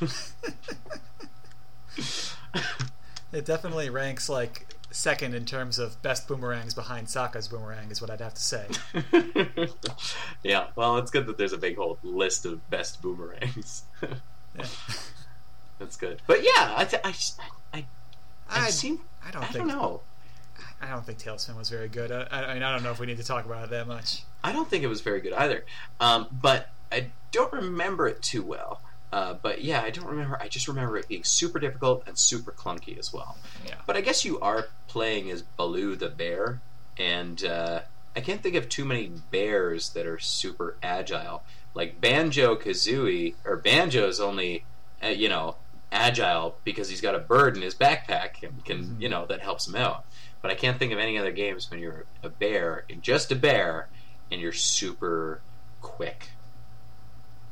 it 3.32 3.46
definitely 3.46 3.90
ranks 3.90 4.30
like 4.30 4.75
second 4.96 5.34
in 5.34 5.46
terms 5.46 5.78
of 5.78 6.02
best 6.02 6.28
boomerangs 6.28 6.74
behind 6.74 7.08
Sokka's 7.08 7.48
boomerang, 7.48 7.92
is 7.92 8.02
what 8.02 8.10
I'd 8.10 8.22
have 8.22 8.34
to 8.34 8.42
say. 8.42 8.66
yeah, 10.44 10.68
well, 10.76 10.98
it's 10.98 11.12
good 11.12 11.28
that 11.28 11.38
there's 11.38 11.54
a 11.54 11.58
big 11.58 11.76
whole 11.76 12.00
list 12.04 12.46
of 12.46 12.68
best 12.70 13.02
boomerangs. 13.02 13.84
Yeah. 14.02 14.66
That's 15.80 15.98
good. 15.98 16.22
But 16.26 16.44
yeah, 16.44 16.74
I 16.78 16.86
th- 16.86 17.02
I, 17.04 17.10
I, 17.10 17.78
I, 17.78 17.86
I 18.50 18.66
I, 18.68 18.70
seem 18.70 19.02
I 19.26 19.32
don't 19.32 19.44
I 19.44 19.48
think 19.48 19.68
don't 19.68 19.78
know. 19.78 20.02
I 20.82 20.88
don't 20.90 21.06
think 21.06 21.20
TaleSpin 21.20 21.58
was 21.58 21.70
very 21.70 21.90
good. 21.90 22.12
I, 22.12 22.28
I 22.32 22.54
mean, 22.54 22.64
I 22.64 22.72
don't 22.72 22.84
know 22.84 22.92
if 22.92 23.00
we 23.00 23.06
need 23.06 23.18
to 23.18 23.24
talk 23.24 23.46
about 23.46 23.66
it 23.66 23.70
that 23.72 23.88
much. 23.88 24.24
I 24.44 24.54
don't 24.54 24.70
think 24.70 24.84
it 24.84 24.88
was 24.88 25.02
very 25.02 25.20
good 25.20 25.34
either. 25.34 25.66
Um, 26.00 26.28
but 26.32 26.70
I 26.92 27.08
don't 27.32 27.52
remember 27.52 28.08
it 28.08 28.22
too 28.22 28.44
well. 28.44 28.82
Uh, 29.16 29.34
but 29.42 29.64
yeah, 29.64 29.82
I 29.82 29.92
don't 29.92 30.08
remember. 30.08 30.38
I 30.42 30.50
just 30.50 30.68
remember 30.68 30.98
it 30.98 31.08
being 31.08 31.24
super 31.24 31.58
difficult 31.58 32.04
and 32.06 32.18
super 32.20 32.52
clunky 32.52 33.00
as 33.00 33.14
well. 33.14 33.38
Yeah. 33.66 33.76
But 33.88 33.96
I 33.96 34.02
guess 34.02 34.26
you 34.26 34.42
are 34.42 34.68
playing 34.90 35.32
as 35.32 35.42
Baloo 35.42 35.96
the 35.96 36.10
bear, 36.10 36.60
and 36.98 37.42
uh, 37.46 37.80
I 38.14 38.20
can't 38.20 38.44
think 38.44 38.56
of 38.56 38.68
too 38.68 38.84
many 38.84 39.10
bears 39.32 39.92
that 39.92 40.06
are 40.06 40.20
super 40.20 40.76
agile. 40.84 41.44
Like 41.74 42.02
Banjo 42.02 42.58
Kazooie, 42.58 43.36
or 43.46 43.56
Banjo's 43.56 44.20
only, 44.20 44.66
uh, 45.02 45.08
you 45.08 45.30
know, 45.30 45.56
agile 45.94 46.58
because 46.66 46.90
he's 46.90 47.00
got 47.00 47.16
a 47.16 47.20
bird 47.20 47.56
in 47.56 47.62
his 47.64 47.74
backpack 47.74 48.44
and 48.44 48.66
can, 48.66 48.84
Mhm. 48.84 49.02
you 49.02 49.08
know, 49.08 49.26
that 49.28 49.40
helps 49.42 49.66
him 49.66 49.76
out. 49.78 50.04
But 50.42 50.52
I 50.52 50.56
can't 50.56 50.78
think 50.78 50.92
of 50.92 51.00
any 51.00 51.18
other 51.18 51.32
games 51.32 51.72
when 51.72 51.80
you're 51.80 52.04
a 52.22 52.28
bear, 52.28 52.84
just 53.02 53.32
a 53.32 53.36
bear, 53.38 53.88
and 54.30 54.42
you're 54.42 54.52
super 54.52 55.40
quick. 55.82 56.32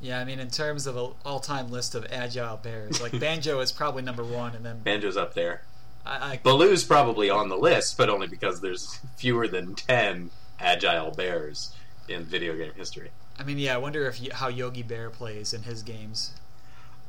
Yeah, 0.04 0.20
I 0.20 0.26
mean, 0.26 0.40
in 0.40 0.50
terms 0.50 0.86
of 0.86 0.98
an 0.98 1.12
all-time 1.24 1.72
list 1.72 1.96
of 1.96 2.06
agile 2.12 2.58
bears, 2.58 3.02
like 3.02 3.18
Banjo 3.20 3.62
is 3.62 3.72
probably 3.72 4.02
number 4.04 4.24
one, 4.24 4.54
and 4.54 4.66
then 4.66 4.80
Banjo's 4.80 5.16
up 5.16 5.34
there. 5.34 5.62
I, 6.06 6.34
I 6.34 6.40
Baloo's 6.44 6.84
probably 6.84 7.30
on 7.30 7.48
the 7.48 7.56
list, 7.56 7.98
but 7.98 8.10
only 8.10 8.28
because 8.28 8.60
there's 8.60 9.00
fewer 9.16 9.48
than 9.48 9.76
10 9.76 10.30
agile 10.60 11.12
bears 11.12 11.74
in 12.10 12.26
video 12.26 12.54
game 12.58 12.74
history. 12.76 13.12
I 13.40 13.44
mean, 13.44 13.58
yeah, 13.58 13.76
I 13.76 13.78
wonder 13.78 14.06
if 14.06 14.20
how 14.34 14.50
Yogi 14.50 14.84
Bear 14.84 15.10
plays 15.10 15.54
in 15.54 15.64
his 15.64 15.84
games. 15.84 16.34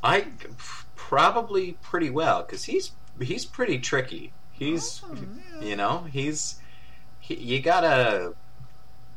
I 0.03 0.26
probably 0.95 1.72
pretty 1.82 2.11
well 2.11 2.42
because 2.42 2.64
he's 2.64 2.92
he's 3.20 3.45
pretty 3.45 3.78
tricky. 3.78 4.32
He's 4.53 5.03
Oh, 5.05 5.61
you 5.61 5.74
know 5.74 6.07
he's 6.12 6.61
he, 7.18 7.34
you 7.34 7.61
gotta 7.61 8.34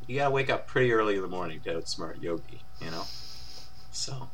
you 0.07 0.15
gotta 0.17 0.31
wake 0.31 0.49
up 0.49 0.65
pretty 0.65 0.91
early 0.93 1.15
in 1.15 1.21
the 1.21 1.27
morning 1.27 1.59
to 1.61 1.73
outsmart 1.75 2.21
Yogi. 2.23 2.61
You 2.81 2.89
know, 2.91 3.03
so 3.97 4.29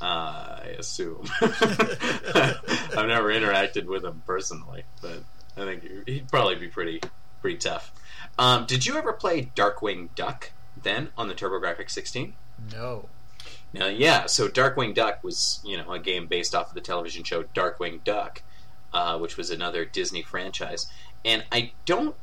uh, 0.00 0.60
I 0.62 0.74
assume 0.78 1.28
I've 1.40 3.06
never 3.06 3.32
interacted 3.32 3.86
with 3.86 4.04
him 4.04 4.22
personally, 4.26 4.84
but 5.00 5.22
I 5.56 5.60
think 5.60 6.08
he'd 6.08 6.28
probably 6.28 6.56
be 6.56 6.68
pretty 6.68 7.00
pretty 7.40 7.58
tough. 7.58 7.92
Um, 8.38 8.64
did 8.66 8.86
you 8.86 8.96
ever 8.96 9.12
play 9.12 9.50
Darkwing 9.54 10.08
Duck 10.14 10.52
then 10.82 11.10
on 11.16 11.28
the 11.28 11.34
TurboGrafx 11.34 11.90
16? 11.90 12.34
No. 12.72 13.08
Now, 13.72 13.86
yeah, 13.86 14.26
so 14.26 14.48
Darkwing 14.48 14.94
Duck 14.94 15.22
was, 15.22 15.60
you 15.64 15.76
know, 15.76 15.92
a 15.92 15.98
game 15.98 16.26
based 16.26 16.54
off 16.54 16.68
of 16.68 16.74
the 16.74 16.80
television 16.80 17.24
show 17.24 17.42
Darkwing 17.42 18.02
Duck, 18.04 18.42
uh, 18.92 19.18
which 19.18 19.36
was 19.36 19.50
another 19.50 19.84
Disney 19.84 20.22
franchise. 20.22 20.86
And 21.24 21.44
I 21.52 21.72
don't 21.84 22.16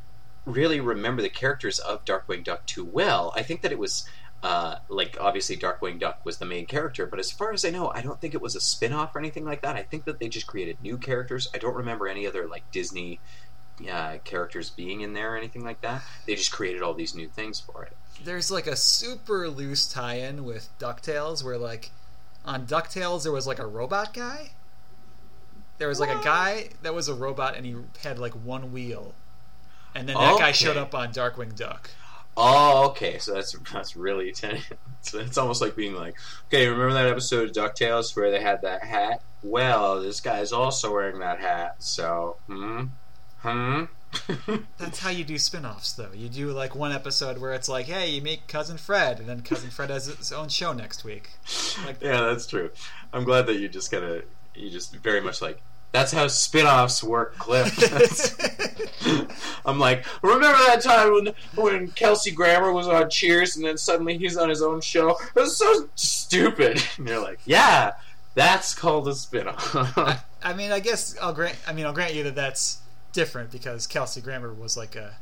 really 0.45 0.79
remember 0.79 1.21
the 1.21 1.29
characters 1.29 1.79
of 1.79 2.03
Darkwing 2.05 2.43
Duck 2.43 2.65
too 2.65 2.85
well. 2.85 3.33
I 3.35 3.43
think 3.43 3.61
that 3.61 3.71
it 3.71 3.79
was, 3.79 4.07
uh, 4.43 4.77
like, 4.89 5.17
obviously 5.19 5.57
Darkwing 5.57 5.99
Duck 5.99 6.25
was 6.25 6.37
the 6.37 6.45
main 6.45 6.65
character, 6.65 7.05
but 7.05 7.19
as 7.19 7.31
far 7.31 7.53
as 7.53 7.63
I 7.63 7.69
know, 7.69 7.89
I 7.89 8.01
don't 8.01 8.19
think 8.19 8.33
it 8.33 8.41
was 8.41 8.55
a 8.55 8.61
spin 8.61 8.93
off 8.93 9.15
or 9.15 9.19
anything 9.19 9.45
like 9.45 9.61
that. 9.61 9.75
I 9.75 9.83
think 9.83 10.05
that 10.05 10.19
they 10.19 10.27
just 10.29 10.47
created 10.47 10.77
new 10.81 10.97
characters. 10.97 11.47
I 11.53 11.57
don't 11.57 11.75
remember 11.75 12.07
any 12.07 12.25
other, 12.27 12.47
like, 12.47 12.69
Disney. 12.71 13.19
Uh, 13.89 14.19
characters 14.25 14.69
being 14.69 15.01
in 15.01 15.13
there 15.13 15.33
or 15.33 15.37
anything 15.37 15.63
like 15.63 15.81
that. 15.81 16.03
They 16.27 16.35
just 16.35 16.51
created 16.51 16.83
all 16.83 16.93
these 16.93 17.15
new 17.15 17.27
things 17.27 17.59
for 17.59 17.83
it. 17.83 17.97
There's 18.23 18.51
like 18.51 18.67
a 18.67 18.75
super 18.75 19.49
loose 19.49 19.91
tie-in 19.91 20.43
with 20.43 20.69
DuckTales 20.77 21.43
where 21.43 21.57
like 21.57 21.89
on 22.45 22.67
DuckTales 22.67 23.23
there 23.23 23.31
was 23.31 23.47
like 23.47 23.57
a 23.57 23.65
robot 23.65 24.13
guy. 24.13 24.51
There 25.79 25.87
was 25.87 25.99
like 25.99 26.11
a 26.11 26.23
guy 26.23 26.69
that 26.83 26.93
was 26.93 27.07
a 27.07 27.15
robot 27.15 27.55
and 27.55 27.65
he 27.65 27.75
had 28.03 28.19
like 28.19 28.33
one 28.33 28.71
wheel. 28.71 29.15
And 29.95 30.07
then 30.07 30.15
that 30.15 30.37
guy 30.37 30.51
showed 30.51 30.77
up 30.77 30.93
on 30.93 31.11
Darkwing 31.11 31.55
Duck. 31.55 31.89
Oh, 32.37 32.89
okay. 32.89 33.17
So 33.17 33.33
that's 33.33 33.55
that's 33.73 33.95
really 33.95 34.31
ten. 34.31 34.59
So 35.03 35.17
it's 35.17 35.39
almost 35.39 35.61
like 35.61 35.75
being 35.75 35.95
like, 35.95 36.13
okay, 36.45 36.67
remember 36.67 36.93
that 36.93 37.07
episode 37.07 37.49
of 37.49 37.55
Ducktales 37.55 38.15
where 38.15 38.29
they 38.29 38.39
had 38.39 38.61
that 38.61 38.83
hat? 38.83 39.23
Well, 39.41 39.99
this 39.99 40.21
guy's 40.21 40.51
also 40.51 40.93
wearing 40.93 41.17
that 41.21 41.39
hat. 41.39 41.81
So, 41.81 42.37
hmm, 42.45 42.83
hmm. 43.39 43.85
That's 44.77 44.99
how 44.99 45.09
you 45.09 45.23
do 45.23 45.39
spin-offs, 45.39 45.93
though. 45.93 46.11
You 46.13 46.29
do 46.29 46.51
like 46.51 46.75
one 46.75 46.91
episode 46.91 47.39
where 47.39 47.53
it's 47.53 47.67
like, 47.67 47.87
hey, 47.87 48.11
you 48.11 48.21
meet 48.21 48.47
Cousin 48.47 48.77
Fred, 48.77 49.19
and 49.19 49.27
then 49.27 49.41
Cousin 49.41 49.71
Fred 49.71 49.89
has 49.89 50.05
his 50.05 50.31
own 50.31 50.49
show 50.49 50.73
next 50.73 51.03
week. 51.03 51.31
Like, 51.85 52.01
yeah, 52.01 52.21
that's 52.21 52.45
true. 52.45 52.69
I'm 53.13 53.23
glad 53.23 53.47
that 53.47 53.55
you 53.55 53.69
just 53.69 53.89
kind 53.89 54.03
of 54.03 54.23
you 54.53 54.69
just 54.69 54.95
very 54.97 55.21
much 55.21 55.41
like 55.41 55.61
that's 55.91 56.11
how 56.11 56.27
spin-offs 56.27 57.03
work, 57.03 57.37
Cliff. 57.37 57.77
I'm 59.65 59.79
like, 59.79 60.05
remember 60.23 60.57
that 60.67 60.81
time 60.81 61.13
when 61.13 61.33
when 61.55 61.87
Kelsey 61.91 62.31
Grammer 62.31 62.71
was 62.71 62.87
on 62.87 63.09
Cheers 63.09 63.57
and 63.57 63.65
then 63.65 63.77
suddenly 63.77 64.17
he's 64.17 64.37
on 64.37 64.49
his 64.49 64.61
own 64.61 64.81
show? 64.81 65.17
It 65.35 65.35
was 65.35 65.57
so 65.57 65.89
stupid. 65.95 66.81
And 66.97 67.07
you're 67.07 67.21
like, 67.21 67.39
yeah, 67.45 67.93
that's 68.35 68.73
called 68.73 69.07
a 69.07 69.15
spin-off. 69.15 69.97
I, 69.97 70.19
I 70.43 70.53
mean, 70.53 70.71
I 70.71 70.79
guess 70.79 71.17
I'll 71.19 71.33
grant. 71.33 71.57
I 71.67 71.73
mean, 71.73 71.85
I'll 71.85 71.93
grant 71.93 72.13
you 72.13 72.23
that 72.23 72.35
that's 72.35 72.79
different 73.11 73.51
because 73.51 73.87
Kelsey 73.87 74.21
Grammer 74.21 74.53
was 74.53 74.77
like 74.77 74.95
a, 74.95 75.15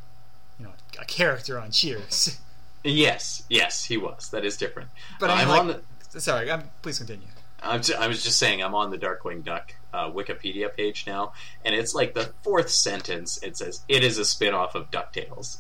you 0.60 0.66
know, 0.66 0.72
a 1.00 1.06
character 1.06 1.60
on 1.60 1.72
Cheers. 1.72 2.40
yes, 2.84 3.44
yes, 3.50 3.86
he 3.86 3.98
was. 3.98 4.30
That 4.30 4.46
is 4.46 4.58
different. 4.58 4.90
But 5.20 5.30
I 5.30 5.42
I'm 5.42 5.50
like, 5.50 5.60
on 5.62 5.68
the. 6.12 6.22
sorry, 6.22 6.52
I'm, 6.52 6.64
please 6.82 6.98
continue. 6.98 7.28
I'm 7.62 7.82
ju- 7.82 7.96
I 7.98 8.08
was 8.08 8.24
just 8.24 8.38
saying, 8.40 8.62
I'm 8.62 8.76
on 8.76 8.90
the 8.92 8.98
Darkwing 8.98 9.44
Duck 9.44 9.74
uh, 9.94 10.10
Wikipedia 10.12 10.74
page 10.76 11.06
now, 11.08 11.34
and 11.66 11.76
it's 11.76 11.94
like 11.94 12.14
the 12.14 12.34
fourth 12.44 12.70
sentence. 12.70 13.42
It 13.44 13.58
says 13.58 13.84
it 13.88 14.04
is 14.04 14.18
a 14.18 14.26
spin-off 14.26 14.76
of 14.76 14.92
Ducktales, 14.92 15.58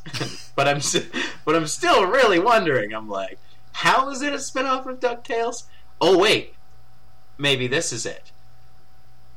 but 0.55 0.67
I'm 0.67 0.81
but 1.45 1.55
I'm 1.55 1.67
still 1.67 2.05
really 2.05 2.39
wondering. 2.39 2.93
I'm 2.93 3.09
like, 3.09 3.39
how 3.71 4.09
is 4.09 4.21
it 4.21 4.33
a 4.33 4.39
spin-off 4.39 4.85
of 4.85 4.99
Ducktales? 4.99 5.63
Oh 6.01 6.17
wait, 6.17 6.55
maybe 7.37 7.67
this 7.67 7.91
is 7.91 8.05
it. 8.05 8.31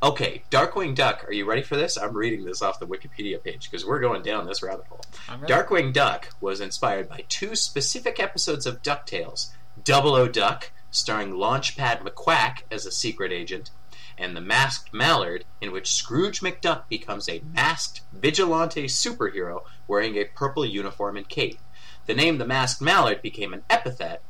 Okay, 0.02 0.42
Darkwing 0.50 0.96
Duck. 0.96 1.24
Are 1.28 1.32
you 1.32 1.44
ready 1.44 1.62
for 1.62 1.76
this? 1.76 1.96
I'm 1.96 2.16
reading 2.16 2.44
this 2.44 2.60
off 2.60 2.80
the 2.80 2.86
Wikipedia 2.88 3.42
page 3.42 3.70
because 3.70 3.86
we're 3.86 4.00
going 4.00 4.22
down 4.22 4.46
this 4.46 4.60
rabbit 4.60 4.86
hole. 4.86 5.04
Darkwing 5.46 5.92
Duck 5.92 6.30
was 6.40 6.60
inspired 6.60 7.08
by 7.08 7.24
two 7.28 7.54
specific 7.54 8.18
episodes 8.18 8.66
of 8.66 8.82
DuckTales 8.82 9.52
Double 9.84 10.14
O 10.14 10.28
Duck, 10.28 10.72
starring 10.90 11.32
Launchpad 11.32 12.02
McQuack 12.02 12.62
as 12.70 12.84
a 12.84 12.90
secret 12.90 13.32
agent, 13.32 13.70
and 14.22 14.36
The 14.36 14.40
Masked 14.40 14.94
Mallard, 14.94 15.44
in 15.60 15.72
which 15.72 15.92
Scrooge 15.92 16.40
McDuck 16.40 16.88
becomes 16.88 17.28
a 17.28 17.42
masked 17.52 18.02
vigilante 18.12 18.84
superhero 18.84 19.62
wearing 19.88 20.16
a 20.16 20.24
purple 20.24 20.64
uniform 20.64 21.16
and 21.16 21.28
cape. 21.28 21.58
The 22.06 22.14
name 22.14 22.38
The 22.38 22.46
Masked 22.46 22.80
Mallard 22.80 23.20
became 23.20 23.52
an 23.52 23.64
epithet 23.68 24.22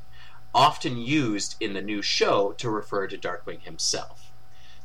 often 0.55 0.97
used 0.97 1.57
in 1.61 1.74
the 1.74 1.82
new 1.82 2.03
show 2.03 2.53
to 2.53 2.70
refer 2.70 3.07
to 3.07 3.18
Darkwing 3.18 3.61
himself. 3.62 4.32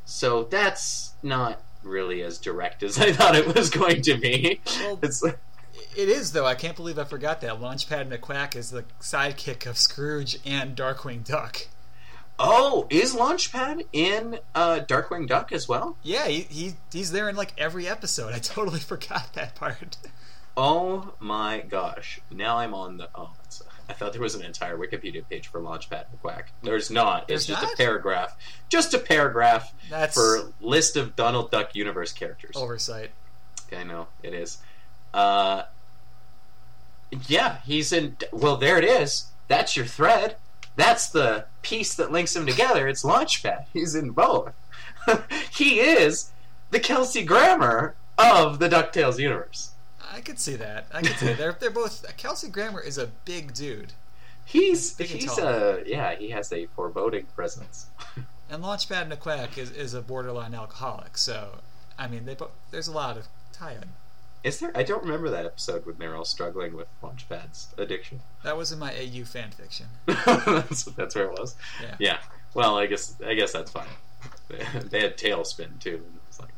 So 0.04 0.44
that's 0.44 1.14
not 1.22 1.62
really 1.82 2.22
as 2.22 2.38
direct 2.38 2.82
as 2.82 2.98
I 2.98 3.12
thought 3.12 3.34
it 3.34 3.54
was 3.54 3.70
going 3.70 4.02
to 4.02 4.14
be. 4.14 4.60
Well, 4.80 4.98
It's 5.02 5.22
like, 5.22 5.38
It 5.96 6.08
is 6.08 6.32
though. 6.32 6.46
I 6.46 6.54
can't 6.54 6.76
believe 6.76 6.98
I 6.98 7.04
forgot 7.04 7.40
that 7.40 7.60
Launchpad 7.60 8.08
McQuack 8.08 8.56
is 8.56 8.70
the 8.70 8.84
sidekick 9.00 9.66
of 9.66 9.78
Scrooge 9.78 10.38
and 10.44 10.76
Darkwing 10.76 11.24
Duck. 11.24 11.66
Oh, 12.38 12.86
is 12.88 13.14
Launchpad 13.16 13.86
in 13.92 14.38
uh, 14.54 14.80
Darkwing 14.86 15.26
Duck 15.26 15.50
as 15.52 15.68
well? 15.68 15.96
Yeah, 16.02 16.26
he, 16.28 16.42
he 16.42 16.74
he's 16.92 17.10
there 17.10 17.28
in 17.28 17.34
like 17.36 17.52
every 17.58 17.88
episode. 17.88 18.32
I 18.32 18.38
totally 18.38 18.78
forgot 18.92 19.32
that 19.34 19.54
part. 19.54 19.96
Oh 20.56 21.14
my 21.18 21.60
gosh! 21.60 22.20
Now 22.30 22.58
I'm 22.58 22.74
on 22.74 22.96
the. 22.98 23.08
Oh, 23.14 23.30
I 23.88 23.92
thought 23.94 24.12
there 24.12 24.22
was 24.22 24.34
an 24.34 24.44
entire 24.44 24.76
Wikipedia 24.76 25.26
page 25.28 25.48
for 25.48 25.60
Launchpad 25.60 26.04
McQuack. 26.22 26.44
There's 26.62 26.90
not. 26.90 27.26
There's 27.26 27.40
it's 27.42 27.48
just 27.48 27.62
not? 27.62 27.72
a 27.72 27.76
paragraph. 27.76 28.36
Just 28.68 28.92
a 28.94 28.98
paragraph 28.98 29.72
That's 29.88 30.14
for 30.14 30.52
list 30.60 30.96
of 30.96 31.16
Donald 31.16 31.50
Duck 31.50 31.74
universe 31.74 32.12
characters. 32.12 32.54
oversight. 32.56 33.10
I 33.76 33.82
know 33.84 34.08
it 34.22 34.34
is. 34.34 34.58
Uh, 35.12 35.62
yeah, 37.26 37.58
he's 37.64 37.92
in. 37.92 38.16
Well, 38.32 38.56
there 38.56 38.78
it 38.78 38.84
is. 38.84 39.26
That's 39.48 39.76
your 39.76 39.86
thread. 39.86 40.36
That's 40.78 41.08
the 41.10 41.44
piece 41.62 41.96
that 41.96 42.12
links 42.12 42.32
them 42.34 42.46
together. 42.46 42.86
It's 42.86 43.02
Launchpad. 43.02 43.66
He's 43.72 43.96
in 43.96 44.10
both. 44.10 44.54
he 45.52 45.80
is 45.80 46.30
the 46.70 46.78
Kelsey 46.78 47.24
Grammer 47.24 47.96
of 48.16 48.60
the 48.60 48.68
Ducktales 48.68 49.18
universe. 49.18 49.72
I 50.10 50.20
could 50.20 50.38
see 50.38 50.54
that. 50.54 50.86
I 50.94 51.02
could 51.02 51.16
see 51.16 51.26
that. 51.26 51.36
They're 51.36 51.56
they're 51.58 51.70
both. 51.70 52.16
Kelsey 52.16 52.48
Grammer 52.48 52.80
is 52.80 52.96
a 52.96 53.08
big 53.24 53.54
dude, 53.54 53.92
He's 54.48 54.94
Big 54.94 55.08
he's 55.08 55.36
a 55.36 55.82
yeah. 55.84 56.14
He 56.14 56.30
has 56.30 56.50
a 56.52 56.66
foreboding 56.66 57.26
presence. 57.34 57.88
and 58.50 58.62
Launchpad 58.62 59.12
McQuack 59.12 59.58
is, 59.58 59.70
is 59.72 59.92
a 59.92 60.00
borderline 60.00 60.54
alcoholic. 60.54 61.18
So, 61.18 61.58
I 61.98 62.08
mean, 62.08 62.24
they 62.24 62.34
both. 62.34 62.52
There's 62.70 62.88
a 62.88 62.92
lot 62.92 63.18
of 63.18 63.26
tie-in. 63.52 63.90
Is 64.44 64.60
there? 64.60 64.70
I 64.74 64.82
don't 64.84 65.02
remember 65.02 65.30
that 65.30 65.44
episode 65.44 65.84
when 65.86 65.96
they're 65.98 66.14
all 66.16 66.24
struggling 66.24 66.76
with 66.76 66.86
Launchpad's 67.02 67.74
addiction. 67.76 68.20
That 68.44 68.56
was 68.56 68.70
in 68.72 68.78
my 68.78 68.92
AU 68.94 69.24
fan 69.24 69.50
fiction. 69.50 69.86
that's, 70.06 70.84
that's 70.84 71.14
where 71.14 71.24
it 71.24 71.32
was. 71.32 71.56
Yeah. 71.82 71.96
Yeah. 71.98 72.18
Well, 72.54 72.78
I 72.78 72.86
guess 72.86 73.16
I 73.24 73.34
guess 73.34 73.52
that's 73.52 73.70
fine. 73.70 73.88
They 74.90 75.00
had 75.02 75.18
TaleSpin 75.18 75.78
too. 75.78 75.96
and 76.06 76.18
It's 76.28 76.40
like, 76.40 76.48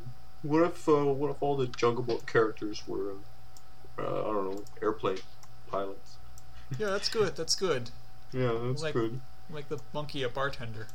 what 0.43 0.63
if 0.63 0.89
uh, 0.89 1.05
what 1.07 1.31
if 1.31 1.43
all 1.43 1.57
the 1.57 1.67
Jungle 1.67 2.05
Book 2.05 2.25
characters 2.27 2.83
were 2.87 3.15
uh, 3.99 4.03
I 4.03 4.33
don't 4.33 4.51
know 4.55 4.65
airplane 4.81 5.19
pilots? 5.71 6.17
Yeah, 6.79 6.91
that's 6.91 7.09
good. 7.09 7.35
That's 7.37 7.57
good. 7.57 7.91
Yeah, 8.33 8.53
that's 8.63 8.83
Like- 8.83 8.93
good. 8.95 9.21
Make 9.53 9.69
the 9.69 9.81
monkey 9.93 10.23
a 10.23 10.29
bartender. 10.29 10.87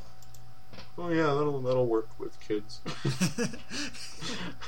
Oh 0.97 1.09
yeah, 1.09 1.23
that'll 1.23 1.61
that'll 1.61 1.87
work 1.87 2.07
with 2.19 2.39
kids. 2.39 2.79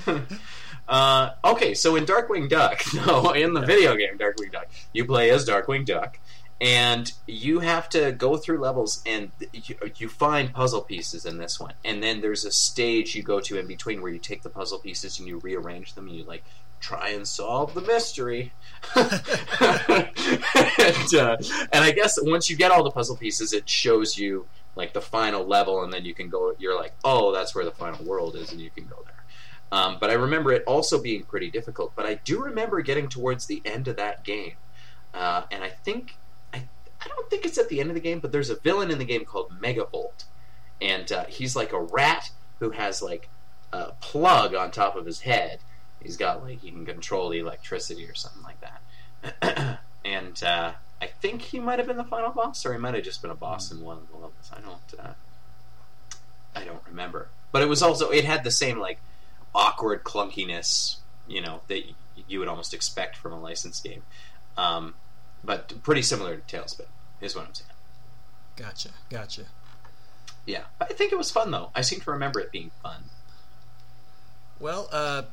uh, 0.88 1.32
okay, 1.44 1.74
so 1.74 1.96
in 1.96 2.06
Darkwing 2.06 2.50
Duck, 2.50 2.84
no, 2.94 3.32
in 3.32 3.54
the 3.54 3.62
video 3.62 3.96
game 3.96 4.18
Darkwing 4.18 4.52
Duck, 4.52 4.68
you 4.94 5.06
play 5.06 5.30
as 5.30 5.48
Darkwing 5.48 5.86
Duck, 5.86 6.20
and 6.60 7.12
you 7.28 7.60
have 7.60 7.88
to 7.90 8.12
go 8.12 8.36
through 8.36 8.60
levels, 8.60 9.02
and 9.06 9.32
you, 9.54 9.76
you 9.96 10.10
find 10.10 10.54
puzzle 10.54 10.82
pieces 10.82 11.26
in 11.26 11.38
this 11.38 11.60
one, 11.60 11.74
and 11.86 12.04
then 12.04 12.20
there's 12.20 12.44
a 12.44 12.52
stage 12.52 13.16
you 13.16 13.24
go 13.24 13.40
to 13.40 13.58
in 13.58 13.68
between 13.68 14.02
where 14.02 14.12
you 14.12 14.20
take 14.20 14.44
the 14.44 14.50
puzzle 14.50 14.80
pieces 14.80 15.20
and 15.20 15.28
you 15.28 15.38
rearrange 15.40 15.94
them, 15.94 16.08
and 16.08 16.18
you 16.18 16.24
like 16.26 16.44
try 16.80 17.10
and 17.10 17.28
solve 17.28 17.74
the 17.74 17.82
mystery. 17.82 18.54
and, 18.96 19.08
uh, 21.16 21.38
and 21.72 21.84
I 21.84 21.92
guess 21.92 22.20
once 22.22 22.50
you 22.50 22.58
get 22.58 22.72
all 22.72 22.84
the 22.84 22.92
puzzle 22.92 23.16
pieces, 23.16 23.54
it 23.54 23.68
shows 23.68 24.18
you 24.18 24.46
like 24.78 24.94
the 24.94 25.02
final 25.02 25.46
level, 25.46 25.84
and 25.84 25.92
then 25.92 26.06
you 26.06 26.14
can 26.14 26.30
go. 26.30 26.56
You're 26.60 26.76
like, 26.76 26.94
oh, 27.04 27.34
that's 27.34 27.54
where 27.54 27.66
the 27.66 27.72
final 27.72 28.04
world 28.06 28.36
is, 28.36 28.52
and 28.52 28.62
you 28.62 28.70
can 28.70 28.86
go 28.86 29.04
there. 29.04 29.24
Um, 29.72 29.98
but 30.00 30.10
I 30.10 30.14
remember 30.14 30.54
it 30.54 30.64
also 30.66 31.02
being 31.02 31.24
pretty 31.24 31.50
difficult. 31.50 31.94
But 31.96 32.06
I 32.06 32.16
do 32.16 32.42
remember 32.42 32.82
getting 32.82 33.10
towards 33.10 33.48
the 33.48 33.62
end 33.66 33.88
of 33.88 33.98
that 33.98 34.24
game, 34.24 34.54
uh, 35.14 35.44
and 35.52 35.64
I 35.64 35.70
think 35.70 36.16
I 36.54 36.58
I 37.02 37.08
don't 37.08 37.30
think 37.30 37.46
it's 37.46 37.58
at 37.58 37.70
the 37.70 37.80
end 37.80 37.90
of 37.90 37.96
the 37.96 38.02
game, 38.02 38.20
but 38.20 38.32
there's 38.32 38.50
a 38.50 38.56
villain 38.56 38.92
in 38.92 39.00
the 39.00 39.06
game 39.06 39.26
called 39.26 39.52
Megavolt, 39.60 40.26
and 40.82 41.12
uh, 41.12 41.26
he's 41.26 41.56
like 41.56 41.74
a 41.74 41.82
rat 41.82 42.32
who 42.60 42.72
has 42.72 43.02
like 43.02 43.30
a 43.74 43.92
plug 44.00 44.56
on 44.56 44.72
top 44.72 44.96
of 44.96 45.06
his 45.06 45.22
head. 45.22 45.60
He's 46.02 46.18
got 46.18 46.44
like 46.44 46.62
he 46.62 46.72
can 46.72 46.86
control 46.86 47.30
the 47.30 47.40
electricity 47.40 48.06
or 48.06 48.16
something 48.16 48.44
like 48.44 48.62
that, 48.62 49.80
and 50.06 50.42
uh, 50.44 50.74
I 51.02 51.08
think 51.08 51.42
he 51.44 51.60
might 51.60 51.78
have 51.80 51.88
been 51.88 51.98
the 51.98 52.04
final 52.04 52.32
boss, 52.32 52.66
or 52.66 52.74
he 52.74 52.80
might 52.80 52.96
have 52.96 53.04
just 53.04 53.22
been 53.22 53.32
a 53.32 53.36
boss 53.36 53.72
in 53.72 53.82
one 53.82 53.98
of 53.98 54.08
the 54.10 54.16
levels. 54.16 54.52
I 54.52 54.62
don't, 54.62 55.00
uh, 55.00 55.14
I 56.56 56.64
don't 56.64 56.82
remember. 56.88 57.30
But 57.52 57.62
it 57.62 57.70
was 57.70 57.82
also 57.84 58.10
it 58.10 58.26
had 58.26 58.44
the 58.44 58.52
same 58.52 58.80
like 58.80 59.00
awkward 59.54 60.04
clunkiness, 60.04 60.98
you 61.28 61.42
know, 61.42 61.62
that 61.68 61.84
y- 61.86 61.94
you 62.28 62.40
would 62.40 62.48
almost 62.48 62.74
expect 62.74 63.16
from 63.16 63.32
a 63.32 63.40
licensed 63.40 63.84
game. 63.84 64.04
Um, 64.58 64.96
but 65.44 65.82
pretty 65.84 66.02
similar 66.02 66.38
to 66.38 66.58
TaleSpin 66.58 66.88
is 67.22 67.36
what 67.36 67.46
I'm 67.46 67.54
saying. 67.54 67.70
Gotcha. 68.56 68.90
Gotcha. 69.10 69.44
Yeah, 70.48 70.64
I 70.82 70.86
think 70.86 71.12
it 71.12 71.18
was 71.18 71.30
fun 71.30 71.52
though. 71.52 71.70
I 71.76 71.82
seem 71.82 72.00
to 72.02 72.12
remember 72.12 72.40
it 72.40 72.52
being 72.52 72.72
fun. 72.82 73.04
Well, 74.60 74.88
uh, 74.92 75.24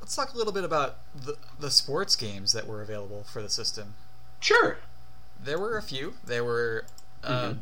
let's 0.00 0.16
talk 0.16 0.32
a 0.32 0.38
little 0.38 0.52
bit 0.52 0.64
about 0.64 0.98
the, 1.14 1.36
the 1.60 1.70
sports 1.70 2.16
games 2.16 2.52
that 2.52 2.66
were 2.66 2.80
available 2.80 3.24
for 3.24 3.42
the 3.42 3.50
system. 3.50 3.94
Sure. 4.44 4.76
There 5.42 5.58
were 5.58 5.78
a 5.78 5.82
few. 5.82 6.14
There 6.22 6.44
were. 6.44 6.84
Uh, 7.22 7.30
Mhm. 7.54 7.58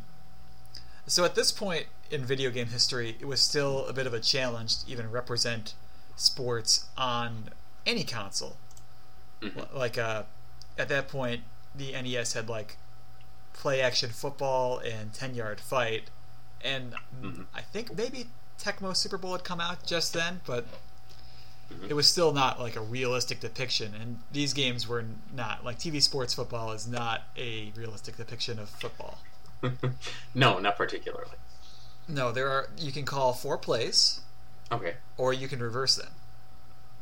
So 1.06 1.24
at 1.24 1.36
this 1.36 1.52
point 1.52 1.86
in 2.10 2.24
video 2.26 2.50
game 2.50 2.66
history, 2.68 3.16
it 3.20 3.24
was 3.26 3.40
still 3.40 3.86
a 3.86 3.92
bit 3.92 4.04
of 4.06 4.12
a 4.14 4.18
challenge 4.20 4.78
to 4.82 4.90
even 4.90 5.08
represent 5.10 5.74
sports 6.16 6.86
on 6.96 7.50
any 7.86 8.02
console. 8.02 8.56
Mhm. 9.40 9.72
Like 9.72 9.96
uh, 9.96 10.24
at 10.76 10.88
that 10.88 11.06
point, 11.08 11.44
the 11.72 11.94
NES 11.94 12.32
had 12.32 12.48
like 12.48 12.78
play 13.52 13.80
action 13.80 14.10
football 14.10 14.78
and 14.78 15.14
ten 15.14 15.36
yard 15.36 15.60
fight, 15.60 16.10
and 16.62 16.94
Mhm. 17.20 17.46
I 17.54 17.62
think 17.62 17.94
maybe 17.96 18.30
Tecmo 18.58 18.96
Super 18.96 19.18
Bowl 19.18 19.32
had 19.32 19.44
come 19.44 19.60
out 19.60 19.86
just 19.86 20.12
then, 20.14 20.40
but 20.46 20.66
Mhm. 21.80 21.90
it 21.90 21.94
was 21.94 22.06
still 22.08 22.32
not 22.32 22.60
like 22.60 22.76
a 22.76 22.80
realistic 22.80 23.40
depiction. 23.40 23.94
And 23.94 24.20
these 24.30 24.52
games 24.52 24.86
were 24.86 25.04
not 25.34 25.64
like 25.64 25.78
TV 25.78 26.00
sports 26.02 26.34
football 26.34 26.72
is 26.72 26.86
not 26.86 27.22
a 27.36 27.72
realistic 27.76 28.16
depiction 28.16 28.58
of 28.58 28.68
football. 28.70 29.18
no, 30.34 30.58
not 30.58 30.76
particularly. 30.76 31.36
No, 32.08 32.32
there 32.32 32.48
are 32.50 32.68
you 32.76 32.90
can 32.92 33.04
call 33.04 33.32
four 33.32 33.56
plays 33.58 34.20
Okay, 34.70 34.94
or 35.16 35.32
you 35.32 35.48
can 35.48 35.60
reverse 35.62 35.96
them. 35.96 36.12